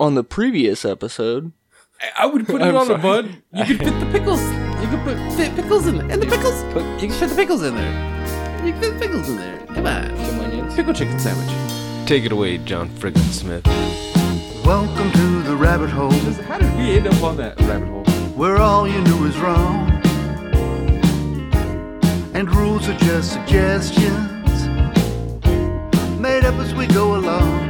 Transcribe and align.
on 0.00 0.14
the 0.14 0.24
previous 0.24 0.84
episode. 0.84 1.52
I 2.18 2.24
would 2.26 2.46
put 2.46 2.62
it 2.62 2.64
I'm 2.64 2.76
on 2.76 2.86
sorry. 2.86 2.98
a 2.98 3.02
bun. 3.02 3.42
You 3.52 3.64
could 3.66 3.78
fit 3.78 4.00
the 4.00 4.06
pickles. 4.10 4.42
You 4.80 4.88
could 4.88 5.04
put 5.04 5.32
fit 5.34 5.54
pickles 5.54 5.86
in 5.86 6.00
and 6.10 6.22
the 6.22 6.26
pickles. 6.26 6.64
Put, 6.72 6.82
you 7.00 7.08
can 7.08 7.12
fit 7.18 7.28
the 7.28 7.36
pickles 7.36 7.62
in 7.62 7.74
there. 7.74 8.66
You 8.66 8.72
can 8.72 8.80
fit 8.80 8.94
the 8.94 8.98
pickles 9.00 9.28
in 9.28 9.36
there. 9.36 9.58
Come 9.66 9.86
on. 9.86 10.16
Some 10.26 10.40
onions. 10.40 10.74
Pickle 10.74 10.94
chicken 10.94 11.18
sandwich. 11.20 12.08
Take 12.08 12.24
it 12.24 12.32
away, 12.32 12.56
John 12.58 12.88
Friggin 12.88 13.18
Smith. 13.30 13.66
Welcome 14.64 15.12
to 15.12 15.42
the 15.42 15.54
rabbit 15.56 15.90
hole, 15.90 16.10
How 16.10 16.58
did 16.58 16.74
we 16.78 16.96
end 16.96 17.06
up 17.06 17.22
on 17.22 17.36
that 17.36 17.60
rabbit 17.60 17.86
hole? 17.88 18.04
where 18.34 18.56
all 18.56 18.88
you 18.88 19.00
knew 19.02 19.26
is 19.26 19.36
wrong. 19.38 19.90
And 22.34 22.50
rules 22.54 22.88
are 22.88 22.96
just 22.96 23.34
suggestions, 23.34 24.66
made 26.18 26.44
up 26.46 26.54
as 26.54 26.74
we 26.74 26.86
go 26.86 27.16
along. 27.16 27.69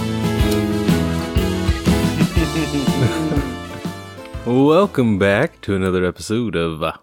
Welcome 4.45 5.19
back 5.19 5.61
to 5.61 5.75
another 5.75 6.03
episode 6.03 6.55
of 6.55 6.81
uh, 6.81 6.93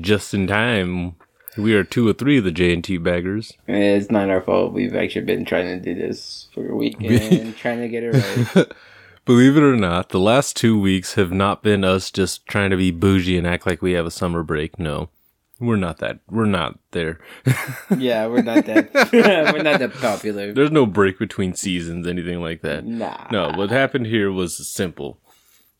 Just 0.00 0.34
in 0.34 0.46
Time. 0.46 1.14
We 1.56 1.74
are 1.74 1.82
two 1.82 2.06
or 2.06 2.12
three 2.12 2.36
of 2.36 2.44
the 2.44 2.50
J 2.50 2.74
and 2.74 2.84
T 2.84 2.98
baggers. 2.98 3.54
It's 3.66 4.10
not 4.10 4.28
our 4.28 4.42
fault. 4.42 4.74
We've 4.74 4.94
actually 4.94 5.24
been 5.24 5.46
trying 5.46 5.66
to 5.66 5.80
do 5.80 5.98
this 5.98 6.48
for 6.52 6.68
a 6.68 6.76
week 6.76 7.00
and 7.00 7.56
trying 7.58 7.80
to 7.80 7.88
get 7.88 8.02
it 8.04 8.54
right. 8.54 8.66
Believe 9.24 9.56
it 9.56 9.62
or 9.62 9.74
not, 9.74 10.10
the 10.10 10.20
last 10.20 10.54
two 10.54 10.78
weeks 10.78 11.14
have 11.14 11.32
not 11.32 11.62
been 11.62 11.82
us 11.82 12.10
just 12.10 12.46
trying 12.46 12.68
to 12.70 12.76
be 12.76 12.90
bougie 12.90 13.38
and 13.38 13.46
act 13.46 13.66
like 13.66 13.80
we 13.80 13.92
have 13.92 14.04
a 14.04 14.10
summer 14.10 14.42
break. 14.42 14.78
No, 14.78 15.08
we're 15.58 15.76
not 15.76 15.96
that. 15.98 16.18
We're 16.28 16.44
not 16.44 16.78
there. 16.90 17.18
yeah, 17.96 18.26
we're 18.26 18.42
not 18.42 18.66
that. 18.66 18.92
we're 19.12 19.62
not 19.62 19.80
that 19.80 19.94
popular. 19.94 20.52
There's 20.52 20.70
no 20.70 20.84
break 20.84 21.18
between 21.18 21.54
seasons, 21.54 22.06
anything 22.06 22.42
like 22.42 22.60
that. 22.60 22.84
Nah. 22.84 23.28
No, 23.32 23.50
what 23.52 23.70
happened 23.70 24.06
here 24.06 24.30
was 24.30 24.68
simple. 24.68 25.18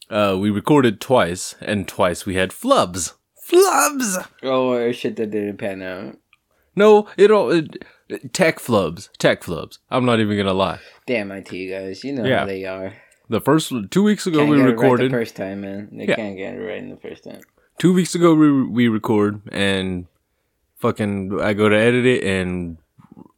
Uh, 0.08 0.36
we 0.38 0.50
recorded 0.50 1.00
twice, 1.00 1.54
and 1.60 1.88
twice 1.88 2.24
we 2.26 2.36
had 2.36 2.50
flubs. 2.50 3.14
Flubs. 3.48 4.26
Oh, 4.42 4.90
shit 4.92 5.16
that 5.16 5.30
didn't 5.30 5.56
pan 5.58 5.82
out. 5.82 6.16
No, 6.74 7.08
it 7.16 7.30
all 7.30 7.50
it, 7.50 7.84
tech 8.32 8.58
flubs. 8.58 9.08
Tech 9.18 9.42
flubs. 9.42 9.78
I'm 9.90 10.04
not 10.04 10.20
even 10.20 10.36
gonna 10.36 10.52
lie. 10.52 10.78
Damn 11.06 11.32
IT 11.32 11.52
you 11.52 11.70
guys, 11.72 12.04
you 12.04 12.12
know 12.12 12.24
Yeah. 12.24 12.40
how 12.40 12.46
they 12.46 12.64
are. 12.64 12.92
The 13.28 13.40
first 13.40 13.72
two 13.90 14.02
weeks 14.02 14.26
ago 14.26 14.38
Can't 14.38 14.50
we 14.50 14.56
get 14.58 14.64
recorded. 14.64 15.04
it 15.04 15.04
right 15.06 15.10
the 15.12 15.18
first 15.24 15.36
time, 15.36 15.60
man. 15.62 15.88
They 15.92 16.06
Yeah. 16.06 16.16
can't 16.16 16.36
get 16.36 16.54
it 16.54 16.58
right 16.60 16.78
in 16.78 16.90
the 16.90 16.96
first 16.96 17.24
time. 17.24 17.40
two 17.78 17.92
weeks 17.92 18.14
ago 18.14 18.34
we 18.34 18.62
we 18.64 18.88
record 18.88 19.40
and 19.52 20.06
fucking 20.76 21.38
I 21.40 21.52
go 21.52 21.68
to 21.68 21.76
edit 21.76 22.06
it 22.06 22.24
and 22.24 22.78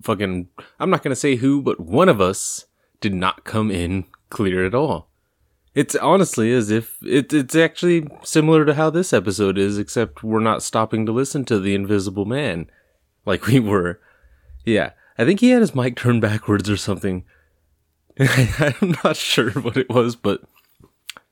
fucking 0.03 0.49
I'm 0.81 0.91
not 0.91 1.03
gonna 1.03 1.17
say 1.17 1.37
who, 1.37 1.63
but 1.63 1.81
one 1.81 2.09
of 2.09 2.21
us 2.21 2.67
did 3.01 3.15
not 3.15 3.45
come 3.45 3.71
in 3.71 4.05
clear 4.31 4.65
at 4.67 4.75
all. 4.75 5.08
It's 5.79 5.95
honestly 5.95 6.53
as 6.53 6.71
if 6.71 6.97
it, 7.03 7.33
it's 7.33 7.55
actually 7.55 8.09
similar 8.25 8.65
to 8.65 8.75
how 8.75 8.91
this 8.91 9.13
episode 9.13 9.57
is, 9.59 9.79
except 9.79 10.25
we're 10.25 10.41
not 10.41 10.63
stopping 10.63 11.07
to 11.07 11.13
listen 11.13 11.45
to 11.45 11.61
the 11.61 11.75
Invisible 11.75 12.25
Man 12.25 12.69
like 13.25 13.47
we 13.47 13.61
were. 13.61 14.01
Yeah, 14.65 14.91
I 15.17 15.25
think 15.25 15.39
he 15.41 15.51
had 15.51 15.61
his 15.61 15.75
mic 15.77 15.95
turned 15.97 16.21
backwards 16.21 16.69
or 16.69 16.77
something. 16.77 17.25
I'm 18.19 18.97
not 19.05 19.17
sure 19.17 19.51
what 19.53 19.77
it 19.77 19.89
was, 19.89 20.17
but 20.17 20.43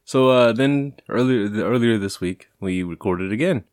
so 0.05 0.31
uh, 0.31 0.53
then 0.53 0.95
earlier 1.09 1.49
earlier 1.65 1.99
this 1.99 2.21
week 2.21 2.49
we 2.61 2.85
recorded 2.85 3.33
again 3.33 3.65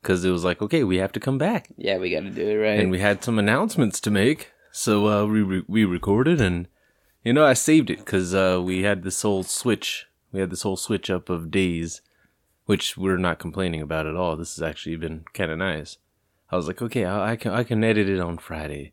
because 0.00 0.24
it 0.24 0.30
was 0.30 0.44
like 0.44 0.62
okay 0.62 0.84
we 0.84 0.98
have 0.98 1.10
to 1.12 1.18
come 1.20 1.38
back 1.38 1.68
Yeah, 1.76 1.98
we 1.98 2.10
gotta 2.10 2.30
do 2.30 2.48
it 2.48 2.54
right. 2.54 2.78
and 2.78 2.92
we 2.92 3.00
had 3.00 3.24
some 3.24 3.38
announcements 3.40 4.00
to 4.02 4.10
make. 4.12 4.52
So 4.70 5.08
uh, 5.08 5.26
we 5.26 5.42
re- 5.42 5.64
we 5.66 5.84
recorded 5.84 6.40
and 6.40 6.68
you 7.26 7.32
know 7.32 7.44
I 7.44 7.54
saved 7.54 7.90
it 7.90 7.98
because 7.98 8.36
uh, 8.36 8.62
we 8.62 8.84
had 8.84 9.02
this 9.02 9.20
whole 9.22 9.42
switch 9.42 10.06
we 10.30 10.38
had 10.38 10.50
this 10.50 10.62
whole 10.62 10.76
switch 10.76 11.10
up 11.10 11.28
of 11.28 11.50
days, 11.50 12.00
which 12.66 12.96
we're 12.96 13.16
not 13.16 13.38
complaining 13.40 13.80
about 13.80 14.06
at 14.06 14.14
all. 14.14 14.36
This 14.36 14.54
has 14.56 14.62
actually 14.62 14.96
been 14.96 15.24
kind 15.34 15.50
of 15.50 15.58
nice. 15.58 15.98
I 16.52 16.56
was 16.56 16.68
like 16.68 16.80
okay 16.80 17.04
I, 17.04 17.32
I 17.32 17.36
can 17.36 17.52
I 17.52 17.64
can 17.64 17.82
edit 17.82 18.08
it 18.08 18.20
on 18.20 18.38
Friday. 18.38 18.92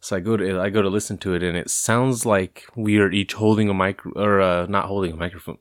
So 0.00 0.16
I 0.16 0.20
go 0.20 0.36
to 0.36 0.60
I 0.60 0.70
go 0.70 0.82
to 0.82 0.88
listen 0.88 1.18
to 1.18 1.34
it 1.34 1.44
and 1.44 1.56
it 1.56 1.70
sounds 1.70 2.26
like 2.26 2.64
we 2.74 2.98
are 2.98 3.12
each 3.12 3.34
holding 3.34 3.68
a 3.68 3.74
mic 3.74 4.00
or 4.16 4.40
uh, 4.40 4.66
not 4.66 4.86
holding 4.86 5.12
a 5.12 5.16
microphone. 5.16 5.58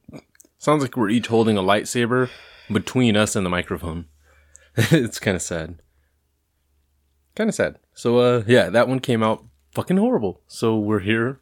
Sounds 0.57 0.81
like 0.81 0.97
we're 0.97 1.09
each 1.09 1.27
holding 1.27 1.55
a 1.55 1.61
lightsaber 1.61 2.31
between 2.71 3.15
us 3.15 3.35
and 3.35 3.45
the 3.45 3.49
microphone. 3.51 4.05
it's 4.75 5.19
kind 5.19 5.35
of 5.35 5.43
sad. 5.43 5.83
Kind 7.35 7.47
of 7.47 7.53
sad. 7.53 7.77
So 7.93 8.17
uh 8.17 8.43
yeah, 8.47 8.71
that 8.71 8.87
one 8.87 9.01
came 9.01 9.21
out 9.21 9.45
fucking 9.75 9.97
horrible. 9.97 10.41
So 10.47 10.79
we're 10.79 11.01
here 11.01 11.41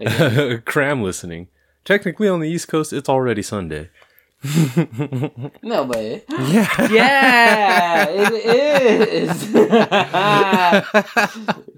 cram 0.64 1.02
listening. 1.02 1.48
Technically 1.84 2.28
on 2.28 2.40
the 2.40 2.48
East 2.48 2.68
Coast 2.68 2.92
it's 2.92 3.08
already 3.08 3.42
Sunday. 3.42 3.90
no, 5.62 5.84
but 5.84 5.98
Yeah. 6.30 6.88
yeah, 6.90 8.06
it 8.08 8.32
is. 8.34 9.52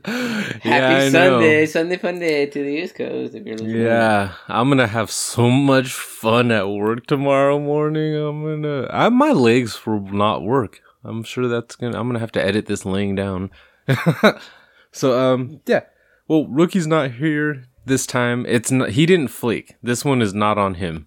Happy 0.04 0.70
I 0.70 1.08
know. 1.08 1.10
Sunday, 1.10 1.66
Sunday 1.66 1.96
fun 1.96 2.18
day 2.18 2.46
to 2.46 2.58
the 2.62 2.68
East 2.68 2.94
Coast. 2.96 3.34
If 3.34 3.46
you're 3.46 3.56
listening. 3.56 3.82
Yeah, 3.82 4.32
I'm 4.48 4.68
gonna 4.68 4.86
have 4.86 5.10
so 5.10 5.48
much 5.50 5.92
fun 5.92 6.50
at 6.52 6.68
work 6.68 7.06
tomorrow 7.06 7.58
morning. 7.58 8.14
I'm 8.14 8.42
gonna, 8.62 8.88
I, 8.90 9.08
my 9.08 9.30
legs 9.32 9.86
will 9.86 10.00
not 10.00 10.42
work. 10.42 10.80
I'm 11.04 11.22
sure 11.22 11.48
that's 11.48 11.76
gonna. 11.76 11.98
I'm 11.98 12.08
gonna 12.08 12.18
have 12.18 12.32
to 12.32 12.44
edit 12.44 12.66
this 12.66 12.84
laying 12.84 13.14
down. 13.14 13.50
so 14.92 15.18
um, 15.18 15.60
yeah. 15.66 15.80
Well, 16.28 16.46
rookie's 16.46 16.86
not 16.86 17.12
here 17.12 17.64
this 17.84 18.06
time. 18.06 18.46
It's 18.46 18.70
not. 18.70 18.90
He 18.90 19.06
didn't 19.06 19.28
flake. 19.28 19.76
This 19.82 20.04
one 20.04 20.22
is 20.22 20.34
not 20.34 20.58
on 20.58 20.74
him. 20.74 21.06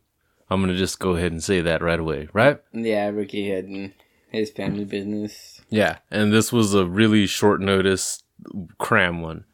I'm 0.50 0.62
gonna 0.62 0.78
just 0.78 1.00
go 1.00 1.16
ahead 1.16 1.32
and 1.32 1.44
say 1.44 1.62
that 1.62 1.82
right 1.82 2.00
away, 2.00 2.30
right? 2.34 2.62
Yeah, 2.74 3.10
Ricky 3.10 3.50
had 3.50 3.92
his 4.30 4.52
family 4.52 4.86
business. 4.86 5.62
Yeah, 5.70 5.98
and 6.12 6.32
this 6.32 6.52
was 6.52 6.74
a 6.74 6.86
really 6.86 7.26
short 7.26 7.62
notice 7.62 8.24
cram 8.78 9.22
one 9.22 9.46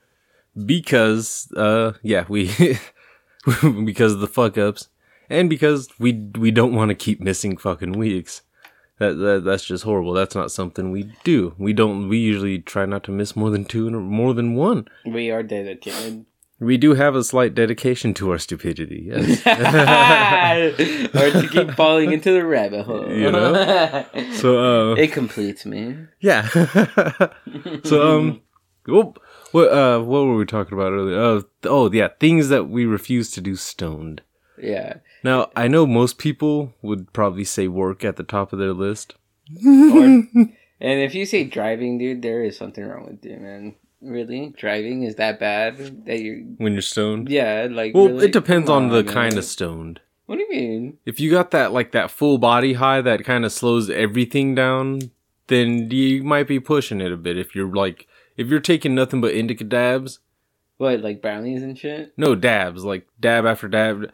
because 0.65 1.51
uh 1.55 1.93
yeah, 2.01 2.25
we 2.27 2.47
because 3.85 4.13
of 4.13 4.19
the 4.19 4.27
fuck 4.27 4.57
ups 4.57 4.89
and 5.29 5.49
because 5.49 5.89
we 5.99 6.13
we 6.37 6.51
don't 6.51 6.75
want 6.75 6.89
to 6.89 6.95
keep 6.95 7.21
missing 7.21 7.57
fucking 7.57 7.93
weeks. 7.93 8.41
That, 8.97 9.13
that 9.13 9.43
that's 9.45 9.63
just 9.63 9.85
horrible. 9.85 10.11
That's 10.11 10.35
not 10.35 10.51
something 10.51 10.91
we 10.91 11.13
do. 11.23 11.55
We 11.57 11.71
don't 11.71 12.09
we 12.09 12.17
usually 12.17 12.59
try 12.59 12.85
not 12.85 13.03
to 13.05 13.11
miss 13.11 13.35
more 13.35 13.49
than 13.49 13.63
two 13.63 13.87
or 13.87 14.01
more 14.01 14.33
than 14.33 14.55
one. 14.55 14.87
We 15.05 15.31
are 15.31 15.43
dedicated. 15.43 16.25
We 16.59 16.77
do 16.77 16.93
have 16.93 17.15
a 17.15 17.23
slight 17.23 17.55
dedication 17.55 18.13
to 18.15 18.31
our 18.31 18.37
stupidity. 18.37 19.05
Yes. 19.07 19.39
or 21.15 21.41
to 21.41 21.47
keep 21.47 21.71
falling 21.71 22.11
into 22.11 22.31
the 22.31 22.45
rabbit 22.45 22.85
hole. 22.85 23.09
You 23.09 23.31
know? 23.31 24.05
so 24.33 24.91
uh 24.91 24.95
it 24.95 25.13
completes 25.13 25.65
me. 25.65 25.95
Yeah. 26.19 26.47
so 27.83 28.17
um, 28.17 28.41
well, 28.87 29.15
what 29.51 29.71
uh, 29.71 29.99
what 29.99 30.25
were 30.25 30.35
we 30.35 30.45
talking 30.45 30.73
about 30.77 30.91
earlier? 30.91 31.19
Uh, 31.19 31.41
oh 31.63 31.91
yeah, 31.91 32.09
things 32.19 32.49
that 32.49 32.69
we 32.69 32.85
refuse 32.85 33.31
to 33.31 33.41
do 33.41 33.55
stoned. 33.55 34.21
Yeah. 34.61 34.97
Now 35.23 35.51
I 35.55 35.67
know 35.67 35.87
most 35.87 36.17
people 36.17 36.73
would 36.81 37.13
probably 37.13 37.45
say 37.45 37.67
work 37.67 38.03
at 38.03 38.17
the 38.17 38.23
top 38.23 38.51
of 38.51 38.59
their 38.59 38.73
list. 38.73 39.15
Or, 39.65 40.03
and 40.81 41.01
if 41.01 41.15
you 41.15 41.25
say 41.25 41.43
driving, 41.43 41.97
dude, 41.97 42.21
there 42.21 42.43
is 42.43 42.57
something 42.57 42.85
wrong 42.85 43.05
with 43.07 43.25
you, 43.25 43.37
man. 43.37 43.75
Really, 44.01 44.53
driving 44.57 45.03
is 45.03 45.15
that 45.15 45.39
bad 45.39 46.05
that 46.05 46.19
you? 46.19 46.55
When 46.57 46.73
you're 46.73 46.81
stoned. 46.81 47.29
Yeah, 47.29 47.67
like. 47.69 47.93
Well, 47.93 48.07
really? 48.07 48.25
it 48.27 48.31
depends 48.33 48.67
Come 48.67 48.83
on 48.85 48.89
the 48.89 49.03
man. 49.03 49.13
kind 49.13 49.37
of 49.37 49.43
stoned. 49.43 49.99
What 50.25 50.35
do 50.37 50.41
you 50.43 50.49
mean? 50.49 50.97
If 51.05 51.19
you 51.19 51.31
got 51.31 51.51
that 51.51 51.73
like 51.73 51.91
that 51.91 52.11
full 52.11 52.37
body 52.37 52.73
high 52.73 53.01
that 53.01 53.25
kind 53.25 53.43
of 53.45 53.51
slows 53.51 53.89
everything 53.89 54.55
down 54.55 55.11
then 55.47 55.89
you 55.89 56.23
might 56.23 56.47
be 56.47 56.59
pushing 56.59 57.01
it 57.01 57.11
a 57.11 57.17
bit. 57.17 57.35
If 57.37 57.55
you're 57.55 57.73
like, 57.73 58.07
if 58.37 58.47
you're 58.49 58.59
taking 58.59 58.93
nothing 58.93 59.19
but 59.19 59.33
indica 59.33 59.63
dabs, 59.63 60.19
What, 60.77 61.01
like 61.01 61.21
brownies 61.23 61.63
and 61.63 61.75
shit? 61.77 62.13
no 62.15 62.35
dabs, 62.35 62.85
like 62.85 63.07
dab 63.19 63.45
after 63.47 63.67
dab, 63.67 64.11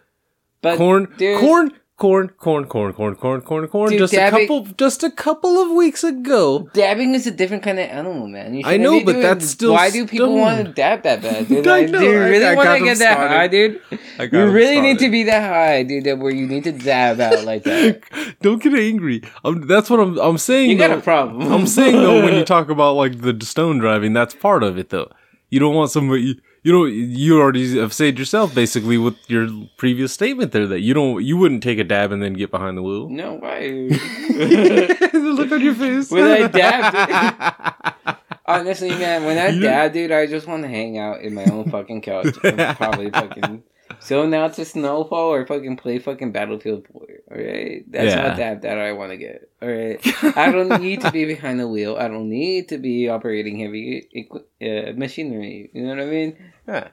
But 0.62 0.78
corn, 0.78 1.14
dude, 1.18 1.40
corn, 1.42 1.74
corn, 1.98 2.28
corn, 2.38 2.66
corn, 2.66 2.92
corn, 2.94 3.16
corn, 3.16 3.42
corn, 3.42 3.68
corn. 3.68 3.90
Dude, 3.90 4.00
just 4.00 4.14
a 4.14 4.30
couple, 4.30 4.66
just 4.78 5.04
a 5.04 5.10
couple 5.10 5.58
of 5.58 5.72
weeks 5.72 6.04
ago. 6.04 6.70
Dabbing 6.74 7.14
is 7.16 7.26
a 7.26 7.32
different 7.32 7.64
kind 7.64 7.80
of 7.80 7.90
animal, 7.90 8.28
man. 8.28 8.54
You 8.54 8.64
I 8.66 8.78
know, 8.78 9.00
but 9.04 9.14
doing- 9.14 9.22
that's 9.24 9.46
still 9.48 9.72
Why 9.74 9.90
do 9.90 10.06
people 10.06 10.28
stoned. 10.28 10.40
want 10.42 10.66
to 10.68 10.74
dab 10.74 11.04
that 11.04 11.22
bad, 11.22 11.48
dude? 11.48 11.66
I 11.68 11.82
Like, 11.82 11.90
know, 11.90 12.00
do 12.00 12.06
you 12.06 12.20
really 12.20 12.46
I 12.46 12.56
want 12.56 12.80
to 12.80 12.86
get 12.86 12.98
that 13.00 13.18
high, 13.18 13.48
dude? 13.48 13.82
I 14.20 14.26
got 14.28 14.38
You 14.38 14.52
really 14.52 14.82
need 14.82 15.00
to 15.00 15.10
be 15.10 15.24
that 15.24 15.42
high, 15.50 15.84
dude. 15.84 16.04
That 16.04 16.20
where 16.20 16.34
you 16.34 16.48
need 16.48 16.64
to 16.66 16.72
dab 16.74 17.20
out 17.20 17.44
like 17.46 17.64
that. 17.64 18.02
Don't 18.42 18.62
get 18.62 18.74
angry. 18.74 19.22
I'm, 19.44 19.66
that's 19.68 19.90
what 19.90 20.00
I'm. 20.00 20.18
I'm 20.20 20.38
saying. 20.38 20.70
You 20.70 20.78
got 20.78 20.92
a 20.92 21.02
problem. 21.02 21.52
I'm 21.52 21.68
saying 21.68 21.96
though, 21.96 22.24
when 22.24 22.36
you 22.36 22.44
talk 22.56 22.70
about 22.70 22.96
like 22.96 23.22
the 23.22 23.38
stone 23.46 23.78
driving, 23.80 24.14
that's 24.14 24.34
part 24.36 24.64
of 24.64 24.78
it 24.78 24.90
though. 24.90 25.10
You 25.50 25.60
don't 25.60 25.76
want 25.76 25.92
somebody. 25.92 26.42
You 26.66 26.72
know, 26.72 26.86
you 26.86 27.40
already 27.40 27.78
have 27.78 27.94
said 27.94 28.18
yourself 28.18 28.56
basically 28.56 28.98
with 28.98 29.14
your 29.30 29.48
previous 29.78 30.12
statement 30.12 30.52
there 30.52 30.66
that 30.66 30.80
you 30.80 30.96
don't, 30.96 31.24
you 31.24 31.38
wouldn't 31.38 31.62
take 31.62 31.78
a 31.78 31.84
dab 31.84 32.12
and 32.12 32.24
then 32.24 32.34
get 32.34 32.50
behind 32.50 32.76
the 32.76 32.82
wheel. 32.82 33.08
no, 33.08 33.36
why? 33.36 33.60
the 33.60 35.12
look 35.38 35.52
on 35.52 35.62
your 35.62 35.76
face. 35.76 36.10
When 36.10 36.24
I 36.24 36.48
dab, 36.48 38.18
Honestly, 38.48 38.90
man, 38.90 39.26
when 39.26 39.38
I 39.38 39.50
You- 39.50 39.62
dab, 39.62 39.94
dude, 39.94 40.12
I 40.12 40.26
just 40.26 40.48
want 40.48 40.64
to 40.64 40.68
hang 40.70 40.98
out 40.98 41.22
in 41.22 41.36
my 41.36 41.44
own 41.46 41.70
fucking 41.70 42.02
couch 42.02 42.36
and 42.44 42.76
probably 42.78 43.12
fucking 43.12 43.62
so 44.06 44.26
now 44.28 44.48
to 44.48 44.64
snowfall 44.64 45.34
or 45.34 45.46
fucking 45.46 45.78
play 45.78 46.00
fucking 46.00 46.32
Battlefield 46.32 46.88
4. 46.94 47.02
Alright? 47.32 47.92
That's 47.92 48.14
Yeah. 48.16 48.30
how 48.30 48.36
dab 48.38 48.62
that 48.62 48.78
I 48.78 48.94
want 48.94 49.12
to 49.12 49.18
get. 49.18 49.50
Alright? 49.62 50.00
I 50.38 50.52
don't 50.52 50.80
need 50.82 51.02
to 51.02 51.12
be 51.12 51.26
behind 51.34 51.60
the 51.60 51.68
wheel. 51.68 51.98
I 51.98 52.08
don't 52.08 52.30
need 52.30 52.70
to 52.70 52.78
be 52.78 53.10
operating 53.10 53.60
heavy 53.60 54.08
uh, 54.62 54.94
machinery. 54.96 55.70
You 55.74 55.84
know 55.84 55.90
what 55.90 56.00
I 56.02 56.06
mean? 56.06 56.38
Yeah. 56.68 56.88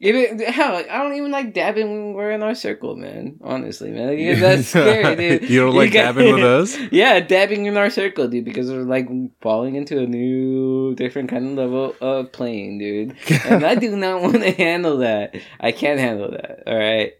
Even 0.00 0.38
hell, 0.38 0.76
I 0.76 0.98
don't 1.02 1.14
even 1.16 1.32
like 1.32 1.52
dabbing 1.52 1.88
when 1.88 2.12
we're 2.14 2.30
in 2.30 2.42
our 2.44 2.54
circle, 2.54 2.94
man. 2.94 3.36
Honestly, 3.42 3.90
man, 3.90 4.16
Like, 4.16 4.38
that's 4.38 4.68
scary, 4.68 5.16
dude. 5.16 5.50
You 5.50 5.60
don't 5.66 5.74
like 5.74 5.92
got- 5.92 6.14
dabbing 6.14 6.34
with 6.36 6.44
us? 6.44 6.78
Yeah, 6.92 7.18
dabbing 7.18 7.66
in 7.66 7.76
our 7.76 7.90
circle, 7.90 8.28
dude, 8.28 8.44
because 8.44 8.70
we're 8.70 8.82
like 8.84 9.08
falling 9.40 9.74
into 9.74 9.98
a 9.98 10.06
new, 10.06 10.94
different 10.94 11.30
kind 11.30 11.46
of 11.48 11.52
level 11.54 11.96
of 12.00 12.30
playing, 12.30 12.78
dude. 12.78 13.16
And 13.44 13.64
I 13.64 13.74
do 13.74 13.96
not 13.96 14.22
want 14.22 14.36
to 14.36 14.52
handle 14.52 14.98
that. 14.98 15.34
I 15.58 15.72
can't 15.72 15.98
handle 15.98 16.30
that. 16.30 16.62
All 16.68 16.78
right. 16.78 17.14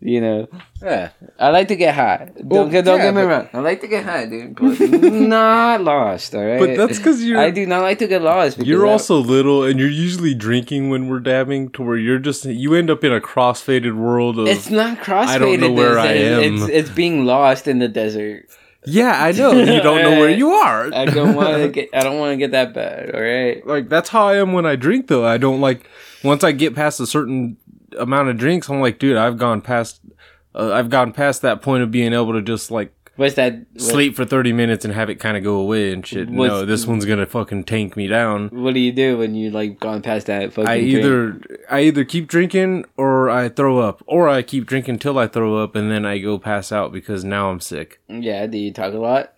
You 0.00 0.20
know, 0.20 0.48
Yeah. 0.80 1.10
I 1.40 1.50
like 1.50 1.66
to 1.68 1.76
get 1.76 1.92
high. 1.92 2.30
Don't 2.36 2.48
Well, 2.48 2.68
get 2.68 2.84
don't 2.84 2.98
yeah, 2.98 3.06
get 3.06 3.14
me 3.16 3.22
wrong. 3.22 3.48
I 3.52 3.58
like 3.58 3.80
to 3.80 3.88
get 3.88 4.04
high, 4.04 4.26
dude, 4.26 4.54
but 4.54 4.78
not 5.12 5.82
lost. 5.82 6.36
All 6.36 6.44
right. 6.44 6.60
But 6.60 6.76
that's 6.76 6.98
because 6.98 7.24
you're. 7.24 7.36
I 7.40 7.50
do 7.50 7.66
not 7.66 7.82
like 7.82 7.98
to 7.98 8.06
get 8.06 8.22
lost. 8.22 8.58
Because 8.58 8.68
You're 8.68 8.86
I- 8.86 8.92
also 8.92 9.16
little, 9.18 9.64
and 9.64 9.80
you're 9.80 9.88
usually 9.90 10.34
drinking 10.34 10.88
when 10.90 11.08
we're 11.08 11.18
dabbing, 11.18 11.70
to 11.70 11.82
where 11.82 11.96
you're 11.96 12.20
just 12.20 12.44
you 12.44 12.74
end 12.74 12.90
up 12.90 13.02
in 13.02 13.12
a 13.12 13.20
crossfaded 13.20 13.96
world 13.96 14.38
of. 14.38 14.46
It's 14.46 14.70
not 14.70 14.98
crossfaded. 14.98 15.26
I 15.28 15.38
don't 15.38 15.60
know 15.60 15.72
where 15.72 15.98
I 15.98 16.12
am. 16.12 16.42
It's, 16.62 16.68
it's 16.68 16.90
being 16.90 17.24
lost 17.24 17.66
in 17.66 17.80
the 17.80 17.88
desert. 17.88 18.46
yeah, 18.86 19.20
I 19.24 19.32
know 19.32 19.50
you 19.50 19.80
don't 19.82 20.02
know 20.02 20.18
where 20.20 20.30
you 20.30 20.50
are. 20.64 20.94
I 20.94 21.06
don't 21.06 21.34
want 21.34 21.56
to 21.56 21.68
get. 21.74 21.88
I 21.92 22.00
don't 22.04 22.20
want 22.20 22.32
to 22.34 22.36
get 22.36 22.52
that 22.52 22.72
bad. 22.72 23.12
All 23.16 23.20
right. 23.20 23.66
like 23.66 23.88
that's 23.88 24.10
how 24.10 24.28
I 24.28 24.36
am 24.36 24.52
when 24.52 24.64
I 24.64 24.76
drink 24.76 25.08
though. 25.08 25.26
I 25.26 25.38
don't 25.38 25.60
like 25.60 25.90
once 26.22 26.44
I 26.44 26.52
get 26.52 26.76
past 26.76 27.00
a 27.00 27.06
certain 27.06 27.56
amount 27.98 28.28
of 28.28 28.36
drinks, 28.36 28.68
I'm 28.68 28.80
like, 28.80 28.98
dude, 28.98 29.16
I've 29.16 29.38
gone 29.38 29.60
past 29.62 30.00
uh, 30.54 30.72
I've 30.72 30.90
gone 30.90 31.12
past 31.12 31.42
that 31.42 31.62
point 31.62 31.82
of 31.82 31.90
being 31.90 32.12
able 32.12 32.32
to 32.32 32.42
just 32.42 32.70
like 32.70 32.92
What's 33.16 33.34
that? 33.34 33.54
what- 33.72 33.80
sleep 33.82 34.14
for 34.16 34.24
30 34.24 34.52
minutes 34.52 34.84
and 34.84 34.94
have 34.94 35.10
it 35.10 35.16
kind 35.16 35.36
of 35.36 35.42
go 35.42 35.56
away 35.56 35.92
and 35.92 36.06
shit. 36.06 36.30
What's- 36.30 36.48
no, 36.50 36.64
this 36.64 36.86
one's 36.86 37.04
to 37.04 37.26
fucking 37.26 37.64
tank 37.64 37.96
me 37.96 38.06
down. 38.06 38.48
What 38.48 38.74
do 38.74 38.80
you 38.80 38.92
do 38.92 39.18
when 39.18 39.34
you 39.34 39.50
like 39.50 39.78
gone 39.80 40.02
past 40.02 40.26
that 40.28 40.52
fucking? 40.52 40.68
I 40.68 40.78
drink? 40.80 40.94
either 40.94 41.40
I 41.70 41.80
either 41.80 42.04
keep 42.04 42.28
drinking 42.28 42.84
or 42.96 43.28
I 43.28 43.48
throw 43.48 43.78
up 43.80 44.02
or 44.06 44.28
I 44.28 44.42
keep 44.42 44.66
drinking 44.66 45.00
till 45.00 45.18
I 45.18 45.26
throw 45.26 45.56
up 45.58 45.74
and 45.76 45.90
then 45.90 46.04
I 46.06 46.18
go 46.18 46.38
pass 46.38 46.70
out 46.72 46.92
because 46.92 47.24
now 47.24 47.50
I'm 47.50 47.60
sick. 47.60 48.00
Yeah. 48.08 48.46
Do 48.46 48.56
you 48.58 48.72
talk 48.72 48.94
a 48.94 48.98
lot? 48.98 49.32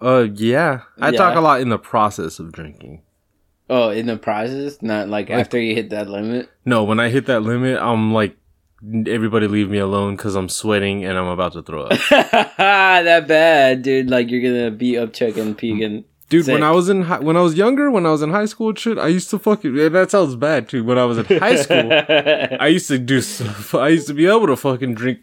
Uh 0.00 0.28
yeah, 0.34 0.82
I 1.00 1.10
Yeah. 1.10 1.18
talk 1.18 1.36
a 1.36 1.40
lot 1.40 1.60
in 1.60 1.68
the 1.68 1.78
process 1.78 2.38
of 2.38 2.52
drinking. 2.52 3.02
Oh, 3.70 3.90
in 3.90 4.06
the 4.06 4.16
process, 4.16 4.82
not 4.82 5.08
like, 5.08 5.30
Like- 5.30 5.38
after 5.38 5.58
you 5.60 5.74
hit 5.74 5.90
that 5.90 6.10
limit. 6.10 6.48
No, 6.64 6.82
when 6.84 6.98
I 7.00 7.08
hit 7.08 7.26
that 7.26 7.40
limit, 7.42 7.78
I'm 7.80 8.12
like 8.12 8.36
everybody 9.06 9.46
leave 9.46 9.68
me 9.70 9.78
alone 9.78 10.16
cuz 10.16 10.34
I'm 10.34 10.48
sweating 10.48 11.04
and 11.04 11.16
I'm 11.18 11.26
about 11.28 11.52
to 11.52 11.62
throw 11.62 11.84
up. 11.84 11.98
that 12.10 13.28
bad, 13.28 13.82
dude. 13.82 14.10
Like 14.10 14.30
you're 14.30 14.42
gonna 14.42 14.70
be 14.70 14.98
up 14.98 15.12
checking, 15.12 15.54
peeking. 15.54 16.04
Dude, 16.28 16.44
Sick. 16.44 16.52
when 16.52 16.62
I 16.62 16.70
was 16.70 16.88
in 16.88 17.02
hi- 17.02 17.18
when 17.18 17.36
I 17.36 17.40
was 17.42 17.54
younger, 17.54 17.90
when 17.90 18.06
I 18.06 18.10
was 18.10 18.22
in 18.22 18.30
high 18.30 18.44
school, 18.46 18.74
shit, 18.74 18.98
I 18.98 19.08
used 19.08 19.30
to 19.30 19.38
fucking. 19.38 19.74
That 19.92 20.10
sounds 20.10 20.36
bad 20.36 20.68
too. 20.68 20.84
When 20.84 20.96
I 20.98 21.04
was 21.04 21.18
in 21.18 21.24
high 21.38 21.56
school, 21.56 21.88
I 21.92 22.68
used 22.68 22.88
to 22.88 22.98
do. 22.98 23.20
I 23.74 23.88
used 23.88 24.06
to 24.08 24.14
be 24.14 24.26
able 24.26 24.46
to 24.46 24.56
fucking 24.56 24.94
drink 24.94 25.20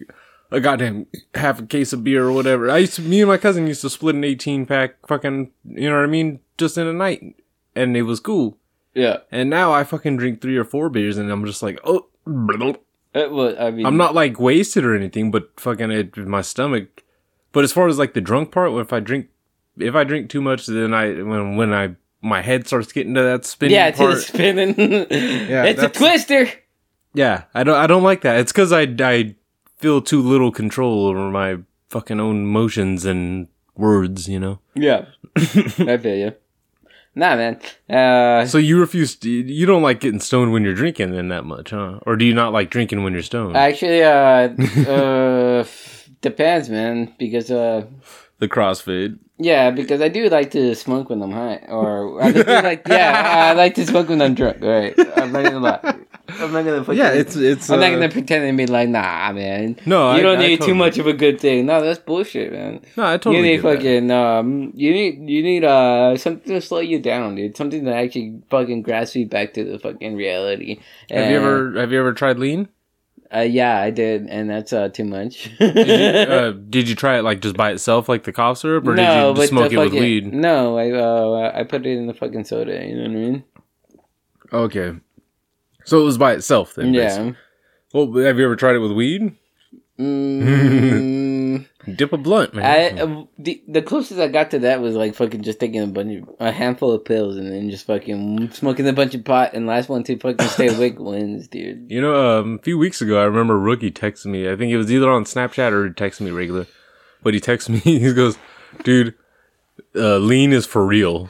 a 0.52 0.60
goddamn 0.60 1.06
half 1.34 1.60
a 1.62 1.66
case 1.66 1.94
of 1.94 2.04
beer 2.04 2.26
or 2.26 2.32
whatever. 2.34 2.70
I 2.70 2.80
used 2.80 2.96
to. 2.96 3.02
Me 3.02 3.22
and 3.22 3.28
my 3.30 3.38
cousin 3.38 3.68
used 3.68 3.82
to 3.82 3.90
split 3.90 4.16
an 4.16 4.24
eighteen 4.24 4.66
pack. 4.66 4.96
Fucking, 5.08 5.50
you 5.66 5.90
know 5.90 5.96
what 5.96 6.04
I 6.04 6.08
mean? 6.08 6.40
Just 6.58 6.78
in 6.78 6.88
a 6.88 6.94
night, 6.94 7.24
and 7.78 7.96
it 7.96 8.04
was 8.04 8.20
cool. 8.20 8.58
yeah. 8.94 9.18
And 9.32 9.50
now 9.50 9.72
I 9.72 9.84
fucking 9.84 10.18
drink 10.18 10.42
three 10.42 10.58
or 10.58 10.64
four 10.66 10.90
beers, 10.90 11.18
and 11.18 11.30
I'm 11.32 11.46
just 11.46 11.62
like, 11.64 11.80
oh. 11.84 12.08
Uh, 12.26 12.74
it 13.14 13.32
was, 13.32 13.56
I 13.58 13.72
mean, 13.72 13.86
I'm 13.86 13.98
not 13.98 14.14
like 14.14 14.40
wasted 14.40 14.84
or 14.86 14.94
anything, 14.96 15.32
but 15.32 15.50
fucking 15.60 15.92
it, 15.92 16.18
my 16.18 16.42
stomach. 16.42 17.04
But 17.54 17.64
as 17.64 17.72
far 17.72 17.88
as 17.88 17.98
like 17.98 18.14
the 18.14 18.22
drunk 18.22 18.52
part, 18.52 18.72
if 18.74 18.92
I 18.94 19.00
drink, 19.00 19.28
if 19.78 19.96
I 19.96 20.04
drink 20.04 20.30
too 20.30 20.42
much, 20.42 20.66
then 20.68 20.94
I 20.94 21.08
when 21.24 21.56
when 21.56 21.74
I 21.74 21.96
my 22.22 22.42
head 22.42 22.68
starts 22.68 22.92
getting 22.92 23.14
to 23.16 23.22
that 23.24 23.46
spinning 23.46 23.76
Yeah, 23.76 23.92
the 23.92 23.98
part. 23.98 24.18
spinning. 24.20 24.76
it's 24.78 25.82
a 25.82 25.90
twister. 25.90 26.50
yeah, 27.14 27.44
I 27.54 27.64
don't 27.64 27.78
I 27.78 27.88
don't 27.88 28.04
like 28.04 28.22
that. 28.22 28.40
It's 28.40 28.52
because 28.52 28.72
I 28.74 28.82
I 29.00 29.36
feel 29.78 30.02
too 30.02 30.22
little 30.22 30.52
control 30.52 31.08
over 31.08 31.32
my 31.32 31.60
fucking 31.90 32.20
own 32.20 32.46
motions 32.46 33.06
and 33.06 33.48
words. 33.76 34.28
You 34.28 34.40
know. 34.40 34.60
Yeah, 34.76 35.06
I 35.38 35.98
feel 35.98 36.16
you. 36.16 36.34
Nah, 37.18 37.36
man. 37.36 37.60
Uh, 37.90 38.46
So 38.46 38.60
you 38.60 38.80
refuse. 38.80 39.16
To, 39.16 39.30
you 39.30 39.66
don't 39.66 39.82
like 39.82 40.00
getting 40.00 40.20
stoned 40.20 40.52
when 40.52 40.64
you're 40.64 40.76
drinking 40.76 41.12
then 41.14 41.30
that 41.30 41.46
much, 41.46 41.72
huh? 41.72 42.00
Or 42.06 42.16
do 42.16 42.24
you 42.26 42.34
not 42.34 42.54
like 42.54 42.70
drinking 42.70 43.04
when 43.04 43.14
you're 43.14 43.24
stoned? 43.24 43.58
actually, 43.58 44.04
uh, 44.04 44.50
uh, 44.88 45.66
depends, 46.22 46.70
man. 46.70 47.12
Because 47.18 47.50
uh, 47.50 47.88
the 48.38 48.48
crossfade. 48.48 49.18
Yeah, 49.40 49.72
because 49.72 50.02
I 50.02 50.08
do 50.10 50.30
like 50.30 50.52
to 50.52 50.74
smoke 50.76 51.10
when 51.10 51.22
I'm 51.22 51.32
high, 51.32 51.58
or 51.70 52.22
I 52.24 52.32
do 52.32 52.44
like 52.44 52.88
yeah, 52.88 53.52
I 53.52 53.54
like 53.62 53.76
to 53.76 53.86
smoke 53.86 54.10
when 54.10 54.22
I'm 54.22 54.34
drunk. 54.36 54.62
Right, 54.62 54.94
I'm 55.18 55.32
not 55.32 55.44
gonna 55.44 55.60
lie. 55.60 55.96
I'm 56.30 56.52
not 56.52 56.66
gonna. 56.66 56.84
Fucking, 56.84 56.98
Yeah, 57.00 57.12
it's 57.12 57.36
it's. 57.36 57.70
I'm 57.70 57.80
not 57.80 57.92
uh, 57.92 57.96
gonna 57.96 58.10
pretend 58.10 58.44
and 58.46 58.58
be 58.58 58.66
like, 58.68 58.90
nah, 58.90 59.32
man. 59.32 59.78
No, 59.86 60.16
you 60.16 60.22
don't 60.24 60.38
I 60.40 60.42
need 60.42 60.58
totally- 60.60 60.68
too 60.72 60.76
much 60.76 60.98
of 60.98 61.08
a 61.08 61.14
good 61.14 61.40
thing. 61.40 61.66
No, 61.68 61.82
that's 61.82 62.00
bullshit, 62.00 62.52
man. 62.52 62.82
No, 62.98 63.06
I 63.06 63.18
totally 63.18 63.38
you 63.38 63.42
need 63.44 63.62
get 63.62 63.64
that. 63.64 63.76
fucking 63.78 64.12
um, 64.12 64.72
you 64.76 64.92
need 64.92 65.30
you 65.30 65.42
need 65.44 65.64
uh 65.64 66.18
something 66.18 66.54
to 66.54 66.62
slow 66.62 66.80
you 66.80 67.00
down, 67.00 67.36
dude. 67.36 67.56
Something 67.56 67.86
that 67.86 67.96
actually 67.96 68.42
fucking 68.50 68.82
grasps 68.82 69.16
you 69.16 69.26
back 69.28 69.54
to 69.54 69.64
the 69.64 69.80
fucking 69.80 70.16
reality. 70.16 70.80
Have 71.10 71.32
you 71.32 71.38
ever 71.38 71.80
have 71.80 71.92
you 71.92 72.00
ever 72.00 72.14
tried 72.14 72.40
lean? 72.40 72.68
Uh, 73.34 73.40
yeah, 73.42 73.82
I 73.82 73.90
did, 73.90 74.28
and 74.28 74.50
that's 74.50 74.72
uh 74.72 74.88
too 74.90 75.04
much. 75.04 75.50
Did 75.60 75.88
you, 75.88 76.34
uh, 76.34 76.52
did 76.52 76.88
you 76.88 76.96
try 76.96 77.18
it 77.20 77.24
like 77.24 77.42
just 77.42 77.58
by 77.58 77.72
itself, 77.72 78.08
like 78.08 78.24
the 78.24 78.32
cough 78.32 78.60
syrup, 78.60 78.88
or 78.88 78.96
did 78.96 79.02
you 79.38 79.48
smoke 79.48 79.72
it 79.74 79.78
with 79.78 79.94
weed? 79.94 80.34
No, 80.34 80.78
I 80.78 80.92
uh 80.92 81.52
I 81.54 81.64
put 81.64 81.86
it 81.86 81.98
in 81.98 82.08
the 82.08 82.14
fucking 82.14 82.46
soda. 82.46 82.72
You 82.86 82.96
know 82.96 83.02
what 83.02 83.12
I 83.12 83.14
mean? 83.14 83.44
Okay, 84.54 84.94
so 85.84 86.02
it 86.02 86.06
was 86.06 86.18
by 86.18 86.34
itself 86.34 86.76
then. 86.76 86.94
basically. 86.94 87.28
Yeah. 87.30 87.34
Well, 87.94 88.06
have 88.26 88.38
you 88.38 88.46
ever 88.46 88.56
tried 88.56 88.76
it 88.76 88.80
with 88.80 88.92
weed? 88.94 89.36
Mm, 90.00 91.66
Dip 91.96 92.12
a 92.12 92.18
blunt, 92.18 92.54
I 92.56 92.60
man. 92.60 93.00
uh, 93.00 93.24
the, 93.40 93.64
the 93.68 93.82
closest 93.82 94.20
I 94.20 94.28
got 94.28 94.52
to 94.52 94.60
that 94.60 94.82
was 94.82 94.96
like 94.96 95.16
fucking 95.16 95.42
just 95.44 95.60
taking 95.60 95.82
a 95.82 95.88
bunch 95.88 96.22
of 96.22 96.30
a 96.40 96.52
handful 96.52 96.92
of 96.92 97.06
pills 97.06 97.38
and 97.38 97.52
then 97.52 97.70
just 97.70 97.86
fucking 97.86 98.52
smoking 98.52 98.88
a 98.88 98.94
bunch 98.94 99.16
of 99.16 99.24
pot 99.24 99.52
and 99.54 99.66
last 99.68 99.88
one 99.88 100.04
to 100.04 100.18
fucking 100.18 100.48
stay 100.48 100.68
awake 100.76 101.00
wins, 101.00 101.48
dude. 101.48 101.90
you 101.90 102.02
know, 102.02 102.40
um, 102.40 102.56
a 102.56 102.64
few 102.64 102.78
weeks 102.78 103.02
ago, 103.02 103.20
I 103.20 103.24
remember 103.24 103.58
Rookie 103.58 103.92
texted 103.92 104.26
me. 104.26 104.50
I 104.52 104.56
think 104.56 104.72
it 104.72 104.78
was 104.78 104.92
either 104.92 105.10
on 105.10 105.24
Snapchat 105.24 105.72
or 105.72 105.86
he 105.88 105.92
texted 105.94 106.22
me 106.22 106.32
regular. 106.32 106.68
But 107.24 107.34
he 107.34 107.40
texted 107.40 107.70
me. 107.70 107.80
He 108.00 108.14
goes, 108.14 108.38
"Dude, 108.84 109.16
uh, 109.96 110.18
lean 110.18 110.54
is 110.54 110.66
for 110.66 110.86
real." 110.86 111.30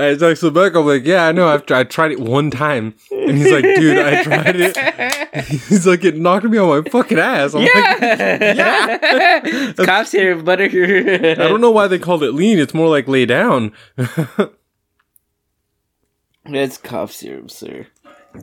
I 0.00 0.16
text 0.18 0.42
him 0.42 0.54
back. 0.54 0.74
I'm 0.74 0.86
like, 0.86 1.04
"Yeah, 1.04 1.26
I 1.26 1.32
know. 1.32 1.48
I've 1.48 1.70
I 1.70 1.84
tried 1.84 2.12
it 2.12 2.20
one 2.20 2.50
time." 2.50 2.94
And 3.10 3.36
he's 3.36 3.52
like, 3.52 3.64
"Dude, 3.64 3.98
I 3.98 4.22
tried 4.22 4.56
it." 4.58 4.76
He's 5.68 5.86
like, 5.86 6.04
"It 6.04 6.16
knocked 6.16 6.44
me 6.46 6.58
on 6.58 6.68
my 6.82 6.90
fucking 6.90 7.18
ass." 7.18 7.54
I'm 7.54 7.62
like, 7.62 7.72
yeah, 7.74 9.72
cough 9.76 10.06
syrup, 10.08 10.44
butter. 10.44 10.64
I 10.64 11.34
don't 11.34 11.60
know 11.60 11.70
why 11.70 11.86
they 11.86 11.98
called 11.98 12.22
it 12.22 12.32
lean. 12.32 12.58
It's 12.58 12.74
more 12.74 12.88
like 12.88 13.06
lay 13.08 13.26
down. 13.26 13.72
It's 16.50 16.78
cough 16.78 17.12
syrup, 17.12 17.50
sir. 17.50 17.86